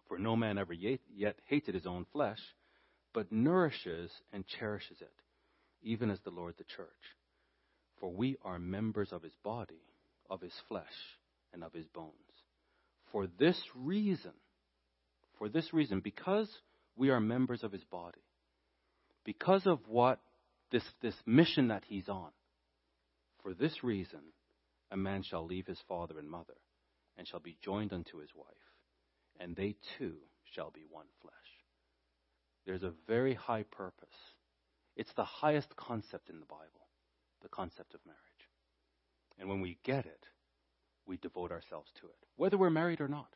For 0.08 0.18
no 0.18 0.36
man 0.36 0.56
ever 0.56 0.72
yet, 0.72 1.00
yet 1.14 1.36
hated 1.44 1.74
his 1.74 1.86
own 1.86 2.06
flesh, 2.14 2.40
but 3.12 3.32
nourishes 3.32 4.10
and 4.32 4.44
cherishes 4.46 5.00
it, 5.00 5.12
even 5.82 6.10
as 6.10 6.20
the 6.24 6.30
Lord 6.30 6.54
the 6.58 6.64
church. 6.64 6.88
For 7.98 8.10
we 8.10 8.36
are 8.42 8.58
members 8.58 9.12
of 9.12 9.22
his 9.22 9.34
body, 9.44 9.82
of 10.28 10.40
his 10.40 10.54
flesh, 10.68 10.84
and 11.52 11.62
of 11.64 11.72
his 11.72 11.86
bones. 11.88 12.14
For 13.12 13.26
this 13.38 13.60
reason, 13.74 14.32
for 15.38 15.48
this 15.48 15.72
reason, 15.72 16.00
because 16.00 16.48
we 16.96 17.10
are 17.10 17.20
members 17.20 17.64
of 17.64 17.72
his 17.72 17.84
body, 17.84 18.22
because 19.24 19.66
of 19.66 19.80
what 19.86 20.20
this, 20.70 20.84
this 21.02 21.14
mission 21.26 21.68
that 21.68 21.82
he's 21.86 22.08
on, 22.08 22.30
for 23.42 23.54
this 23.54 23.82
reason, 23.82 24.20
a 24.90 24.96
man 24.96 25.22
shall 25.22 25.44
leave 25.44 25.66
his 25.66 25.80
father 25.88 26.18
and 26.18 26.30
mother, 26.30 26.56
and 27.16 27.26
shall 27.26 27.40
be 27.40 27.56
joined 27.64 27.92
unto 27.92 28.18
his 28.18 28.30
wife, 28.34 28.46
and 29.38 29.56
they 29.56 29.76
two 29.98 30.14
shall 30.54 30.70
be 30.70 30.84
one 30.90 31.06
flesh. 31.22 31.34
There's 32.66 32.82
a 32.82 32.92
very 33.06 33.34
high 33.34 33.64
purpose. 33.64 34.08
It's 34.96 35.12
the 35.16 35.24
highest 35.24 35.74
concept 35.76 36.28
in 36.28 36.40
the 36.40 36.46
Bible 36.46 36.66
the 37.42 37.48
concept 37.48 37.94
of 37.94 38.00
marriage. 38.04 38.20
And 39.38 39.48
when 39.48 39.60
we 39.60 39.78
get 39.82 40.04
it, 40.04 40.26
we 41.06 41.16
devote 41.16 41.50
ourselves 41.50 41.90
to 42.00 42.06
it, 42.06 42.26
whether 42.36 42.58
we're 42.58 42.70
married 42.70 43.00
or 43.00 43.08
not. 43.08 43.28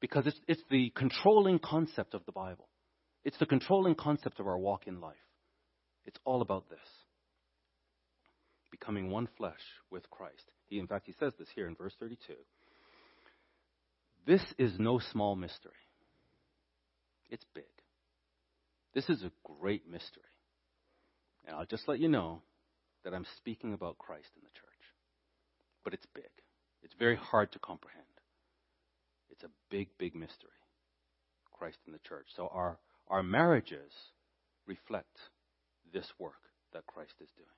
Because 0.00 0.26
it's, 0.26 0.38
it's 0.46 0.62
the 0.70 0.92
controlling 0.94 1.58
concept 1.58 2.14
of 2.14 2.24
the 2.26 2.32
Bible, 2.32 2.68
it's 3.24 3.38
the 3.38 3.46
controlling 3.46 3.94
concept 3.94 4.38
of 4.38 4.46
our 4.46 4.58
walk 4.58 4.86
in 4.86 5.00
life. 5.00 5.16
It's 6.04 6.18
all 6.24 6.42
about 6.42 6.68
this 6.68 6.78
becoming 8.70 9.08
one 9.08 9.28
flesh 9.38 9.60
with 9.88 10.10
Christ. 10.10 10.50
He, 10.66 10.80
in 10.80 10.88
fact, 10.88 11.06
he 11.06 11.14
says 11.20 11.32
this 11.38 11.48
here 11.54 11.68
in 11.68 11.76
verse 11.76 11.94
32. 12.00 12.34
This 14.26 14.42
is 14.58 14.72
no 14.80 14.98
small 15.12 15.36
mystery. 15.36 15.72
It's 17.30 17.44
big. 17.54 17.64
This 18.94 19.08
is 19.08 19.22
a 19.22 19.32
great 19.42 19.88
mystery. 19.90 20.22
And 21.46 21.56
I'll 21.56 21.66
just 21.66 21.88
let 21.88 21.98
you 21.98 22.08
know 22.08 22.42
that 23.04 23.12
I'm 23.12 23.26
speaking 23.36 23.74
about 23.74 23.98
Christ 23.98 24.28
in 24.36 24.42
the 24.42 24.50
church. 24.50 24.64
But 25.82 25.94
it's 25.94 26.06
big, 26.14 26.30
it's 26.82 26.94
very 26.98 27.16
hard 27.16 27.52
to 27.52 27.58
comprehend. 27.58 28.04
It's 29.30 29.44
a 29.44 29.50
big, 29.70 29.88
big 29.98 30.14
mystery. 30.14 30.50
Christ 31.52 31.78
in 31.86 31.92
the 31.92 31.98
church. 31.98 32.26
So 32.36 32.48
our, 32.52 32.78
our 33.08 33.22
marriages 33.22 33.92
reflect 34.66 35.18
this 35.92 36.06
work 36.18 36.32
that 36.72 36.86
Christ 36.86 37.14
is 37.20 37.28
doing. 37.36 37.48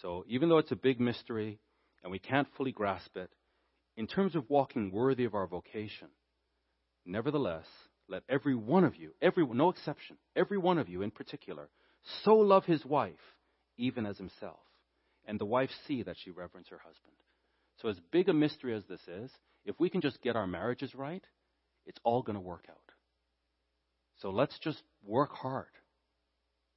So 0.00 0.24
even 0.28 0.48
though 0.48 0.58
it's 0.58 0.72
a 0.72 0.76
big 0.76 1.00
mystery 1.00 1.58
and 2.02 2.12
we 2.12 2.18
can't 2.18 2.48
fully 2.56 2.72
grasp 2.72 3.16
it, 3.16 3.30
in 3.96 4.06
terms 4.06 4.34
of 4.34 4.50
walking 4.50 4.92
worthy 4.92 5.24
of 5.24 5.34
our 5.34 5.46
vocation, 5.46 6.08
nevertheless, 7.04 7.66
let 8.08 8.22
every 8.28 8.54
one 8.54 8.84
of 8.84 8.96
you, 8.96 9.12
every 9.20 9.44
no 9.46 9.68
exception, 9.68 10.16
every 10.34 10.58
one 10.58 10.78
of 10.78 10.88
you 10.88 11.02
in 11.02 11.10
particular, 11.10 11.68
so 12.24 12.36
love 12.36 12.64
his 12.64 12.84
wife 12.84 13.14
even 13.76 14.06
as 14.06 14.16
himself. 14.16 14.58
And 15.26 15.40
the 15.40 15.44
wife 15.44 15.70
see 15.86 16.02
that 16.04 16.16
she 16.22 16.30
reverence 16.30 16.68
her 16.68 16.78
husband. 16.78 17.16
So, 17.82 17.88
as 17.88 17.98
big 18.12 18.28
a 18.28 18.32
mystery 18.32 18.74
as 18.74 18.84
this 18.88 19.00
is, 19.08 19.30
if 19.64 19.78
we 19.78 19.90
can 19.90 20.00
just 20.00 20.22
get 20.22 20.36
our 20.36 20.46
marriages 20.46 20.94
right, 20.94 21.24
it's 21.84 21.98
all 22.04 22.22
going 22.22 22.36
to 22.36 22.40
work 22.40 22.66
out. 22.70 22.76
So, 24.22 24.30
let's 24.30 24.58
just 24.60 24.82
work 25.04 25.32
hard 25.32 25.66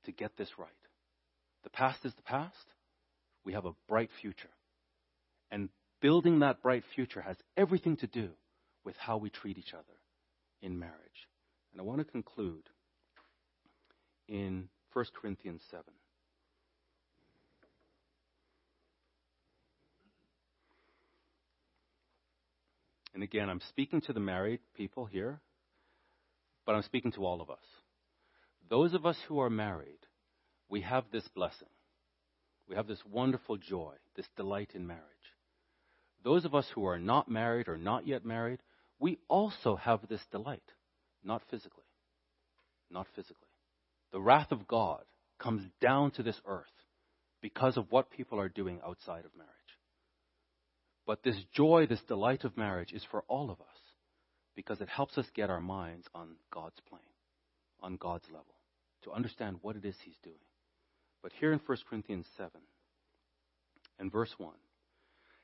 to 0.05 0.11
get 0.11 0.35
this 0.35 0.49
right. 0.57 0.69
The 1.63 1.69
past 1.69 2.03
is 2.05 2.13
the 2.15 2.23
past. 2.23 2.55
We 3.45 3.53
have 3.53 3.65
a 3.65 3.75
bright 3.87 4.09
future. 4.19 4.49
And 5.51 5.69
building 6.01 6.39
that 6.39 6.63
bright 6.63 6.83
future 6.95 7.21
has 7.21 7.37
everything 7.55 7.97
to 7.97 8.07
do 8.07 8.29
with 8.83 8.95
how 8.97 9.17
we 9.17 9.29
treat 9.29 9.57
each 9.57 9.73
other 9.73 9.98
in 10.61 10.79
marriage. 10.79 11.27
And 11.71 11.81
I 11.81 11.83
want 11.83 11.99
to 11.99 12.05
conclude 12.05 12.69
in 14.27 14.69
1 14.93 15.05
Corinthians 15.19 15.61
7. 15.69 15.83
And 23.13 23.23
again, 23.23 23.49
I'm 23.49 23.61
speaking 23.69 24.01
to 24.01 24.13
the 24.13 24.19
married 24.19 24.59
people 24.75 25.05
here, 25.05 25.41
but 26.65 26.75
I'm 26.75 26.83
speaking 26.83 27.11
to 27.13 27.25
all 27.25 27.41
of 27.41 27.49
us. 27.49 27.57
Those 28.69 28.93
of 28.93 29.05
us 29.05 29.17
who 29.27 29.39
are 29.39 29.49
married, 29.49 29.99
we 30.69 30.81
have 30.81 31.05
this 31.11 31.27
blessing. 31.29 31.67
We 32.69 32.75
have 32.75 32.87
this 32.87 33.03
wonderful 33.11 33.57
joy, 33.57 33.95
this 34.15 34.27
delight 34.37 34.71
in 34.75 34.85
marriage. 34.85 35.03
Those 36.23 36.45
of 36.45 36.53
us 36.53 36.67
who 36.75 36.85
are 36.85 36.99
not 36.99 37.27
married 37.27 37.67
or 37.67 37.77
not 37.77 38.05
yet 38.05 38.23
married, 38.23 38.59
we 38.99 39.17
also 39.27 39.75
have 39.77 40.07
this 40.07 40.21
delight, 40.31 40.63
not 41.23 41.41
physically. 41.49 41.83
Not 42.91 43.07
physically. 43.15 43.47
The 44.11 44.19
wrath 44.19 44.51
of 44.51 44.67
God 44.67 45.03
comes 45.39 45.63
down 45.79 46.11
to 46.11 46.23
this 46.23 46.39
earth 46.45 46.65
because 47.41 47.77
of 47.77 47.91
what 47.91 48.11
people 48.11 48.39
are 48.39 48.49
doing 48.49 48.79
outside 48.85 49.25
of 49.25 49.35
marriage. 49.37 49.53
But 51.05 51.23
this 51.23 51.37
joy, 51.55 51.87
this 51.87 52.01
delight 52.07 52.43
of 52.43 52.57
marriage 52.57 52.91
is 52.91 53.03
for 53.09 53.23
all 53.27 53.49
of 53.49 53.61
us 53.61 53.67
because 54.55 54.81
it 54.81 54.89
helps 54.89 55.17
us 55.17 55.25
get 55.33 55.49
our 55.49 55.61
minds 55.61 56.05
on 56.13 56.35
God's 56.51 56.79
plane, 56.89 57.01
on 57.81 57.95
God's 57.95 58.25
level, 58.27 58.55
to 59.03 59.11
understand 59.11 59.57
what 59.61 59.75
it 59.75 59.85
is 59.85 59.95
He's 60.03 60.17
doing. 60.23 60.35
But 61.23 61.31
here 61.39 61.53
in 61.53 61.59
1 61.65 61.77
Corinthians 61.89 62.27
7 62.37 62.51
and 63.99 64.11
verse 64.11 64.33
1 64.37 64.53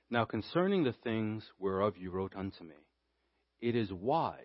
Now 0.09 0.25
concerning 0.25 0.83
the 0.83 0.93
things 1.03 1.45
whereof 1.59 1.97
you 1.97 2.11
wrote 2.11 2.35
unto 2.35 2.63
me, 2.63 2.84
it 3.65 3.75
is 3.75 3.91
wise 3.91 4.37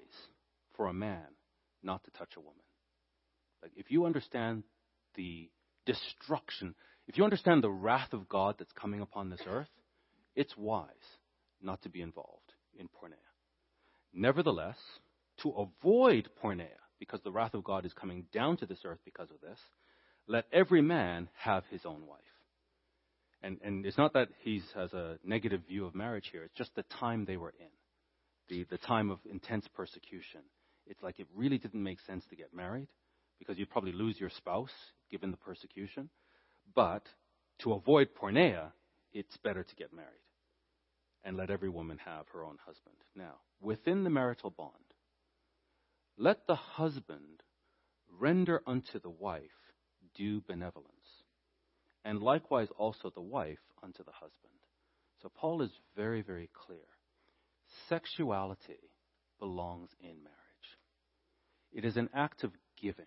for 0.77 0.87
a 0.87 0.95
man 0.95 1.27
not 1.83 2.03
to 2.05 2.11
touch 2.13 2.33
a 2.39 2.41
woman. 2.41 2.55
Like 3.63 3.73
if 3.77 3.91
you 3.91 4.07
understand 4.07 4.63
the 5.15 5.51
destruction, 5.85 6.75
if 7.07 7.19
you 7.19 7.25
understand 7.25 7.63
the 7.63 7.71
wrath 7.71 8.15
of 8.15 8.31
God 8.31 8.55
that's 8.59 8.73
coming 8.73 9.03
upon 9.03 9.29
this 9.29 9.43
earth, 9.47 9.69
it's 10.35 10.57
wise 10.57 10.89
not 11.61 11.83
to 11.83 11.91
be 11.91 12.01
involved 12.01 12.55
in 12.79 12.87
porneia. 12.87 13.17
Nevertheless, 14.15 14.79
to 15.43 15.51
avoid 15.51 16.31
porneia, 16.43 16.81
because 16.99 17.21
the 17.23 17.31
wrath 17.31 17.53
of 17.53 17.63
God 17.63 17.85
is 17.85 17.93
coming 17.93 18.25
down 18.33 18.57
to 18.57 18.67
this 18.67 18.81
earth 18.87 19.01
because 19.05 19.31
of 19.31 19.41
this, 19.43 19.59
let 20.29 20.47
every 20.51 20.81
man 20.81 21.29
have 21.37 21.65
his 21.71 21.85
own 21.85 22.07
wife. 22.07 22.21
And, 23.43 23.59
and 23.63 23.85
it's 23.85 23.99
not 23.99 24.15
that 24.15 24.29
he 24.41 24.63
has 24.75 24.95
a 24.95 25.19
negative 25.23 25.61
view 25.69 25.85
of 25.85 25.95
marriage 25.95 26.31
here, 26.33 26.45
it's 26.45 26.57
just 26.57 26.75
the 26.75 26.85
time 26.99 27.27
they 27.27 27.37
were 27.37 27.53
in, 27.61 27.67
the, 28.51 28.65
the 28.71 28.79
time 28.79 29.11
of 29.11 29.21
intense 29.31 29.69
persecution. 29.75 30.43
It's 30.87 31.03
like 31.03 31.21
it 31.21 31.29
really 31.35 31.59
didn't 31.59 31.83
make 31.83 32.01
sense 32.01 32.27
to 32.27 32.37
get 32.37 32.55
married 32.55 32.89
because 33.39 33.59
you'd 33.59 33.71
probably 33.71 33.93
lose 33.93 34.21
your 34.21 34.31
spouse 34.31 34.75
given 35.11 35.31
the 35.31 35.39
persecution. 35.39 36.11
But 36.75 37.05
to 37.61 37.73
avoid 37.75 38.11
porneia, 38.15 38.73
it's 39.13 39.37
better 39.39 39.63
to 39.65 39.77
get 39.77 39.93
married. 39.95 40.11
and 41.25 41.37
let 41.37 41.51
every 41.51 41.69
woman 41.69 41.99
have 42.05 42.27
her 42.33 42.45
own 42.45 42.59
husband. 42.65 42.97
Now, 43.15 43.37
within 43.61 44.05
the 44.05 44.11
marital 44.11 44.51
bond, 44.51 44.73
let 46.17 46.47
the 46.47 46.55
husband 46.57 47.43
render 48.19 48.63
unto 48.67 49.01
the 49.01 49.11
wife 49.11 49.75
due 50.15 50.43
benevolence, 50.47 51.25
and 52.05 52.21
likewise 52.21 52.69
also 52.79 53.11
the 53.11 53.21
wife 53.21 53.59
unto 53.83 54.05
the 54.05 54.13
husband. 54.13 54.55
So 55.23 55.31
Paul 55.35 55.63
is 55.63 55.71
very, 55.97 56.23
very 56.23 56.49
clear. 56.55 56.79
Sexuality 57.89 58.91
belongs 59.39 59.91
in 60.01 60.23
marriage. 60.23 60.37
It 61.73 61.85
is 61.85 61.97
an 61.97 62.09
act 62.15 62.45
of 62.45 62.53
giving. 62.81 63.07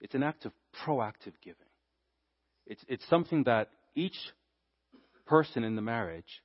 It's 0.00 0.14
an 0.14 0.22
act 0.22 0.46
of 0.46 0.52
proactive 0.84 1.34
giving. 1.42 1.56
It's, 2.66 2.82
it's 2.88 3.08
something 3.08 3.44
that 3.44 3.68
each 3.94 4.16
person 5.26 5.64
in 5.64 5.76
the 5.76 5.82
marriage 5.82 6.42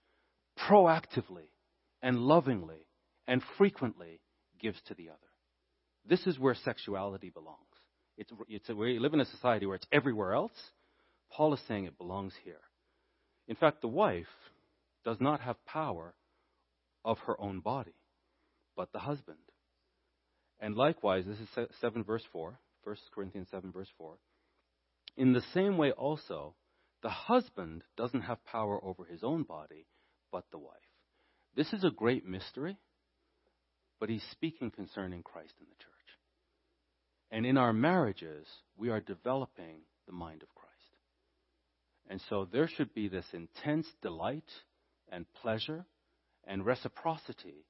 proactively 0.59 1.49
and 2.01 2.19
lovingly 2.19 2.85
and 3.27 3.41
frequently 3.57 4.19
gives 4.59 4.79
to 4.87 4.93
the 4.93 5.09
other. 5.09 5.19
This 6.07 6.25
is 6.27 6.39
where 6.39 6.55
sexuality 6.55 7.29
belongs. 7.29 7.59
It's, 8.17 8.31
it's 8.47 8.69
a, 8.69 8.75
we 8.75 8.99
live 8.99 9.13
in 9.13 9.21
a 9.21 9.25
society 9.25 9.65
where 9.65 9.75
it's 9.75 9.87
everywhere 9.91 10.33
else. 10.33 10.53
Paul 11.31 11.53
is 11.53 11.59
saying 11.67 11.85
it 11.85 11.97
belongs 11.97 12.33
here. 12.43 12.61
In 13.47 13.55
fact, 13.55 13.81
the 13.81 13.87
wife 13.87 14.25
does 15.03 15.17
not 15.19 15.41
have 15.41 15.63
power 15.65 16.13
of 17.05 17.19
her 17.19 17.39
own 17.39 17.59
body, 17.59 17.95
but 18.75 18.91
the 18.91 18.99
husband. 18.99 19.37
And 20.59 20.75
likewise, 20.75 21.25
this 21.25 21.39
is 21.39 21.69
7 21.79 22.03
verse 22.03 22.23
4, 22.33 22.59
1 22.83 22.95
Corinthians 23.13 23.47
7 23.51 23.71
verse 23.71 23.89
4. 23.97 24.17
In 25.15 25.31
the 25.31 25.43
same 25.53 25.77
way 25.77 25.91
also, 25.91 26.55
the 27.03 27.09
husband 27.09 27.83
doesn't 27.95 28.21
have 28.21 28.43
power 28.45 28.83
over 28.83 29.05
his 29.05 29.23
own 29.23 29.43
body, 29.43 29.85
but 30.31 30.45
the 30.51 30.57
wife. 30.57 30.73
This 31.55 31.71
is 31.71 31.83
a 31.83 31.91
great 31.91 32.25
mystery, 32.25 32.77
but 33.99 34.09
he's 34.09 34.25
speaking 34.31 34.71
concerning 34.71 35.21
Christ 35.21 35.53
in 35.59 35.67
the 35.69 35.75
church. 35.75 35.91
And 37.31 37.45
in 37.45 37.57
our 37.57 37.71
marriages, 37.71 38.47
we 38.75 38.89
are 38.89 38.99
developing 38.99 39.81
the 40.07 40.13
mind 40.13 40.41
of 40.41 40.53
Christ. 40.55 40.71
And 42.09 42.21
so 42.29 42.47
there 42.51 42.67
should 42.67 42.93
be 42.93 43.07
this 43.07 43.25
intense 43.33 43.87
delight 44.01 44.49
and 45.09 45.25
pleasure 45.41 45.85
and 46.47 46.65
reciprocity 46.65 47.65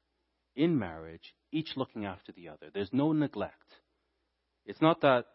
in 0.55 0.77
marriage, 0.79 1.35
each 1.51 1.75
looking 1.75 2.05
after 2.05 2.31
the 2.31 2.49
other. 2.49 2.67
There's 2.73 2.93
no 2.93 3.11
neglect. 3.11 3.73
It's 4.65 4.81
not 4.81 5.01
that 5.01 5.25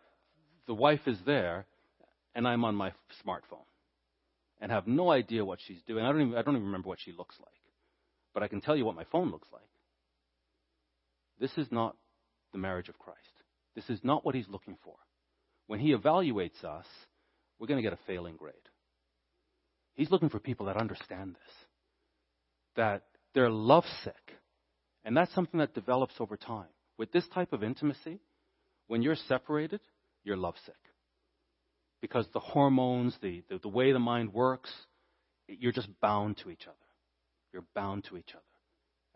the 0.66 0.74
wife 0.74 1.06
is 1.06 1.18
there 1.26 1.66
and 2.34 2.46
I'm 2.46 2.64
on 2.64 2.74
my 2.74 2.92
smartphone 3.24 3.66
and 4.60 4.70
have 4.70 4.86
no 4.86 5.10
idea 5.10 5.44
what 5.44 5.58
she's 5.66 5.82
doing. 5.86 6.04
I 6.04 6.12
don't 6.12 6.20
even, 6.22 6.38
I 6.38 6.42
don't 6.42 6.54
even 6.54 6.66
remember 6.66 6.88
what 6.88 7.00
she 7.00 7.12
looks 7.12 7.36
like. 7.40 7.48
But 8.32 8.42
I 8.42 8.48
can 8.48 8.60
tell 8.60 8.76
you 8.76 8.84
what 8.84 8.94
my 8.94 9.04
phone 9.10 9.30
looks 9.30 9.48
like. 9.52 9.62
This 11.38 11.56
is 11.56 11.72
not 11.72 11.96
the 12.52 12.58
marriage 12.58 12.88
of 12.88 12.98
Christ. 12.98 13.18
This 13.74 13.88
is 13.88 14.00
not 14.04 14.24
what 14.24 14.34
he's 14.34 14.48
looking 14.48 14.76
for. 14.84 14.94
When 15.66 15.80
he 15.80 15.94
evaluates 15.94 16.64
us, 16.64 16.86
we're 17.58 17.66
going 17.66 17.78
to 17.78 17.82
get 17.82 17.92
a 17.92 18.06
failing 18.06 18.36
grade. 18.36 18.54
He's 19.94 20.10
looking 20.10 20.28
for 20.28 20.38
people 20.38 20.66
that 20.66 20.76
understand 20.76 21.34
this, 21.34 21.54
that 22.76 23.04
they're 23.34 23.50
lovesick. 23.50 24.14
And 25.04 25.16
that's 25.16 25.34
something 25.34 25.60
that 25.60 25.74
develops 25.74 26.14
over 26.20 26.36
time. 26.36 26.68
With 26.98 27.12
this 27.12 27.26
type 27.28 27.52
of 27.52 27.62
intimacy, 27.62 28.20
when 28.86 29.02
you're 29.02 29.16
separated, 29.16 29.80
you're 30.24 30.36
lovesick 30.36 30.74
because 32.00 32.26
the 32.32 32.40
hormones, 32.40 33.16
the, 33.22 33.42
the, 33.48 33.58
the 33.58 33.68
way 33.68 33.92
the 33.92 33.98
mind 33.98 34.32
works, 34.32 34.72
you're 35.46 35.72
just 35.72 35.88
bound 36.00 36.38
to 36.38 36.50
each 36.50 36.66
other. 36.66 36.76
You're 37.52 37.64
bound 37.74 38.04
to 38.04 38.16
each 38.16 38.30
other. 38.30 38.42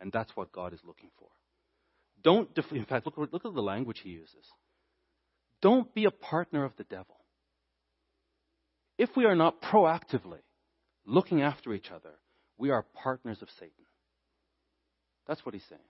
And 0.00 0.12
that's 0.12 0.34
what 0.36 0.52
God 0.52 0.72
is 0.72 0.80
looking 0.84 1.10
for. 1.18 1.28
Don't, 2.22 2.52
def- 2.54 2.72
in 2.72 2.84
fact, 2.84 3.06
look, 3.06 3.16
look 3.16 3.44
at 3.44 3.54
the 3.54 3.62
language 3.62 4.00
he 4.02 4.10
uses. 4.10 4.46
Don't 5.62 5.92
be 5.94 6.04
a 6.04 6.10
partner 6.10 6.64
of 6.64 6.72
the 6.76 6.84
devil. 6.84 7.16
If 8.98 9.10
we 9.16 9.24
are 9.24 9.34
not 9.34 9.62
proactively 9.62 10.40
looking 11.06 11.42
after 11.42 11.72
each 11.74 11.90
other, 11.90 12.12
we 12.58 12.70
are 12.70 12.84
partners 12.94 13.38
of 13.40 13.48
Satan. 13.58 13.72
That's 15.26 15.44
what 15.44 15.54
he's 15.54 15.64
saying. 15.68 15.80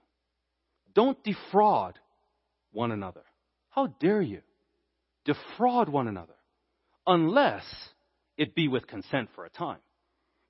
Don't 0.95 1.23
defraud 1.25 1.99
one 2.73 2.93
another. 2.93 3.23
How 3.71 3.89
dare 3.99 4.23
you? 4.23 4.41
Defraud 5.25 5.89
one 5.89 6.07
another 6.07 6.35
unless 7.07 7.65
it 8.37 8.55
be 8.55 8.69
with 8.69 8.87
consent 8.87 9.29
for 9.35 9.45
a 9.45 9.51
time, 9.51 9.79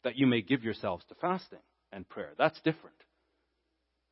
that 0.04 0.16
you 0.16 0.26
may 0.26 0.40
give 0.40 0.62
yourselves 0.62 1.04
to 1.08 1.14
fasting 1.16 1.58
and 1.92 2.08
prayer. 2.08 2.32
That's 2.38 2.60
different. 2.62 2.96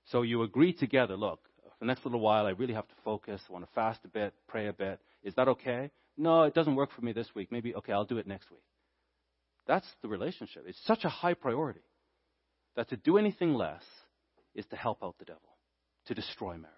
So 0.06 0.22
you 0.22 0.42
agree 0.42 0.72
together, 0.72 1.16
look, 1.16 1.40
for 1.62 1.70
the 1.80 1.86
next 1.86 2.04
little 2.04 2.20
while, 2.20 2.46
I 2.46 2.50
really 2.50 2.74
have 2.74 2.88
to 2.88 2.94
focus. 3.04 3.40
I 3.48 3.52
want 3.52 3.64
to 3.64 3.70
fast 3.74 4.00
a 4.04 4.08
bit, 4.08 4.34
pray 4.48 4.68
a 4.68 4.72
bit. 4.72 5.00
Is 5.22 5.34
that 5.36 5.48
okay? 5.48 5.90
No, 6.16 6.42
it 6.42 6.54
doesn't 6.54 6.74
work 6.74 6.90
for 6.94 7.02
me 7.02 7.12
this 7.12 7.28
week. 7.34 7.50
Maybe, 7.50 7.74
okay, 7.74 7.92
I'll 7.92 8.04
do 8.04 8.18
it 8.18 8.26
next 8.26 8.50
week. 8.50 8.62
That's 9.66 9.86
the 10.02 10.08
relationship. 10.08 10.64
It's 10.66 10.84
such 10.86 11.04
a 11.04 11.08
high 11.08 11.34
priority 11.34 11.80
that 12.76 12.88
to 12.90 12.96
do 12.96 13.16
anything 13.18 13.54
less 13.54 13.82
is 14.54 14.66
to 14.66 14.76
help 14.76 15.02
out 15.02 15.16
the 15.18 15.24
devil, 15.24 15.40
to 16.06 16.14
destroy 16.14 16.52
marriage. 16.52 16.68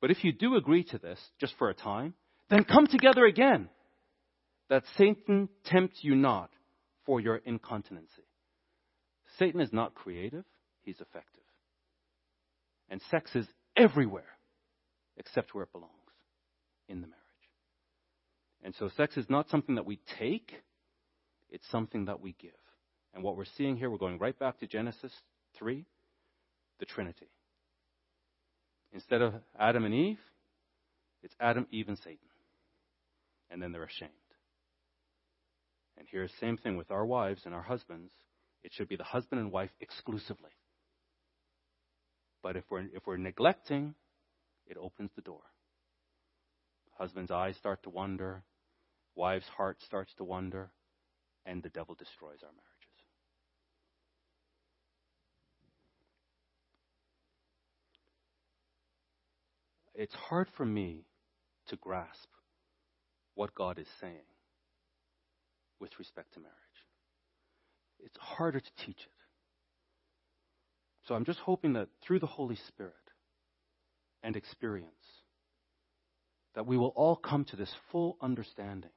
But 0.00 0.10
if 0.10 0.24
you 0.24 0.32
do 0.32 0.56
agree 0.56 0.84
to 0.84 0.98
this 0.98 1.18
just 1.40 1.54
for 1.58 1.68
a 1.68 1.74
time, 1.74 2.14
then 2.50 2.64
come 2.64 2.86
together 2.86 3.24
again, 3.24 3.68
that 4.68 4.84
Satan 4.96 5.48
tempt 5.64 5.96
you 6.02 6.14
not 6.14 6.50
for 7.04 7.20
your 7.20 7.36
incontinency. 7.36 8.26
Satan 9.38 9.60
is 9.60 9.72
not 9.72 9.94
creative, 9.94 10.44
he's 10.82 11.00
effective. 11.00 11.42
And 12.88 13.00
sex 13.10 13.34
is 13.34 13.46
everywhere 13.76 14.24
except 15.16 15.54
where 15.54 15.64
it 15.64 15.72
belongs 15.72 15.92
in 16.88 17.00
the 17.00 17.06
marriage. 17.06 17.22
And 18.62 18.74
so 18.78 18.88
sex 18.96 19.16
is 19.16 19.26
not 19.28 19.48
something 19.50 19.76
that 19.76 19.86
we 19.86 20.00
take, 20.18 20.52
it's 21.50 21.68
something 21.70 22.06
that 22.06 22.20
we 22.20 22.34
give. 22.40 22.50
And 23.16 23.24
what 23.24 23.36
we're 23.36 23.46
seeing 23.56 23.76
here, 23.76 23.90
we're 23.90 23.98
going 23.98 24.18
right 24.18 24.38
back 24.38 24.60
to 24.60 24.68
Genesis 24.68 25.12
3, 25.58 25.84
the 26.78 26.86
Trinity. 26.86 27.30
Instead 28.92 29.22
of 29.22 29.34
Adam 29.58 29.84
and 29.84 29.94
Eve, 29.94 30.20
it's 31.24 31.34
Adam, 31.40 31.66
Eve, 31.72 31.88
and 31.88 31.98
Satan 31.98 32.28
and 33.50 33.62
then 33.62 33.72
they're 33.72 33.84
ashamed. 33.84 34.10
And 35.98 36.06
here's 36.10 36.30
the 36.30 36.38
same 36.38 36.56
thing 36.56 36.76
with 36.76 36.90
our 36.90 37.06
wives 37.06 37.42
and 37.44 37.54
our 37.54 37.62
husbands. 37.62 38.12
It 38.62 38.72
should 38.74 38.88
be 38.88 38.96
the 38.96 39.04
husband 39.04 39.40
and 39.40 39.52
wife 39.52 39.70
exclusively. 39.80 40.50
But 42.42 42.56
if 42.56 42.64
we're, 42.70 42.86
if 42.92 43.06
we're 43.06 43.16
neglecting, 43.16 43.94
it 44.66 44.76
opens 44.76 45.10
the 45.16 45.22
door. 45.22 45.40
Husband's 46.98 47.30
eyes 47.30 47.56
start 47.56 47.82
to 47.84 47.90
wander, 47.90 48.42
wife's 49.14 49.48
heart 49.48 49.78
starts 49.84 50.12
to 50.14 50.24
wander, 50.24 50.70
and 51.44 51.62
the 51.62 51.68
devil 51.68 51.94
destroys 51.94 52.42
our 52.42 52.50
marriages. 52.52 52.75
It's 59.98 60.14
hard 60.14 60.48
for 60.56 60.66
me 60.66 61.06
to 61.68 61.76
grasp 61.76 62.28
what 63.34 63.54
God 63.54 63.78
is 63.78 63.86
saying 64.00 64.28
with 65.80 65.90
respect 65.98 66.34
to 66.34 66.40
marriage. 66.40 66.54
It's 67.98 68.16
harder 68.18 68.60
to 68.60 68.84
teach 68.84 68.98
it. 68.98 69.10
So 71.08 71.14
I'm 71.14 71.24
just 71.24 71.38
hoping 71.38 71.72
that 71.74 71.88
through 72.04 72.18
the 72.18 72.26
Holy 72.26 72.56
Spirit 72.68 72.92
and 74.22 74.36
experience, 74.36 74.90
that 76.54 76.66
we 76.66 76.76
will 76.76 76.92
all 76.96 77.16
come 77.16 77.44
to 77.46 77.56
this 77.56 77.72
full 77.90 78.18
understanding 78.20 78.90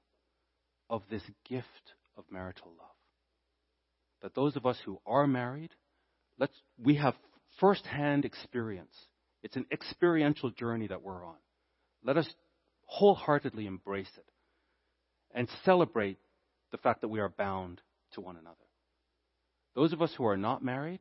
of 0.89 1.03
this 1.09 1.23
gift 1.47 1.93
of 2.17 2.25
marital 2.29 2.71
love. 2.77 2.87
That 4.21 4.35
those 4.35 4.57
of 4.57 4.65
us 4.65 4.77
who 4.83 4.99
are 5.05 5.27
married, 5.27 5.71
let's, 6.37 6.55
we 6.77 6.95
have 6.95 7.13
firsthand 7.59 8.25
experience. 8.25 8.95
It's 9.43 9.55
an 9.55 9.65
experiential 9.71 10.49
journey 10.49 10.87
that 10.87 11.01
we're 11.01 11.25
on. 11.25 11.37
Let 12.03 12.17
us 12.17 12.29
wholeheartedly 12.85 13.65
embrace 13.65 14.11
it 14.17 14.25
and 15.33 15.47
celebrate 15.63 16.17
the 16.71 16.77
fact 16.77 17.01
that 17.01 17.07
we 17.07 17.19
are 17.19 17.29
bound 17.29 17.81
to 18.13 18.21
one 18.21 18.35
another. 18.35 18.55
Those 19.75 19.93
of 19.93 20.01
us 20.01 20.13
who 20.17 20.25
are 20.25 20.37
not 20.37 20.63
married, 20.63 20.99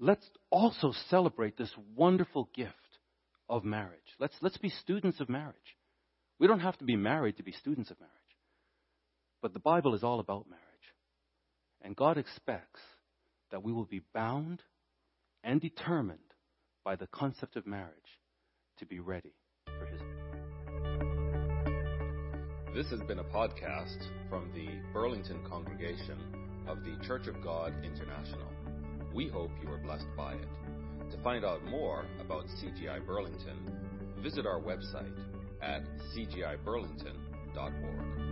let's 0.00 0.28
also 0.50 0.92
celebrate 1.08 1.56
this 1.56 1.72
wonderful 1.94 2.48
gift 2.54 2.74
of 3.48 3.64
marriage. 3.64 3.98
Let's, 4.18 4.36
let's 4.40 4.58
be 4.58 4.70
students 4.70 5.20
of 5.20 5.28
marriage. 5.28 5.56
We 6.38 6.46
don't 6.46 6.60
have 6.60 6.78
to 6.78 6.84
be 6.84 6.96
married 6.96 7.36
to 7.36 7.42
be 7.42 7.52
students 7.52 7.90
of 7.90 8.00
marriage. 8.00 8.14
But 9.42 9.52
the 9.52 9.58
Bible 9.58 9.94
is 9.94 10.04
all 10.04 10.20
about 10.20 10.48
marriage. 10.48 10.64
And 11.82 11.96
God 11.96 12.18
expects 12.18 12.80
that 13.50 13.62
we 13.62 13.72
will 13.72 13.84
be 13.84 14.02
bound 14.14 14.62
and 15.42 15.60
determined 15.60 16.18
by 16.84 16.96
the 16.96 17.06
concept 17.08 17.56
of 17.56 17.66
marriage 17.66 18.20
to 18.78 18.86
be 18.86 19.00
ready 19.00 19.34
for 19.66 19.84
His. 19.86 20.00
This 22.74 22.88
has 22.90 23.00
been 23.06 23.18
a 23.18 23.24
podcast 23.24 23.98
from 24.28 24.50
the 24.54 24.68
Burlington 24.92 25.40
congregation 25.48 26.18
of 26.66 26.84
the 26.84 26.96
Church 27.06 27.26
of 27.26 27.42
God 27.42 27.72
International. 27.84 28.46
We 29.12 29.28
hope 29.28 29.50
you 29.62 29.70
are 29.72 29.78
blessed 29.78 30.06
by 30.16 30.34
it. 30.34 30.48
To 31.10 31.18
find 31.22 31.44
out 31.44 31.64
more 31.64 32.06
about 32.20 32.46
CGI 32.46 33.04
Burlington, 33.04 33.58
visit 34.22 34.46
our 34.46 34.60
website 34.60 35.18
at 35.60 35.82
cgiburlington.org. 36.14 38.29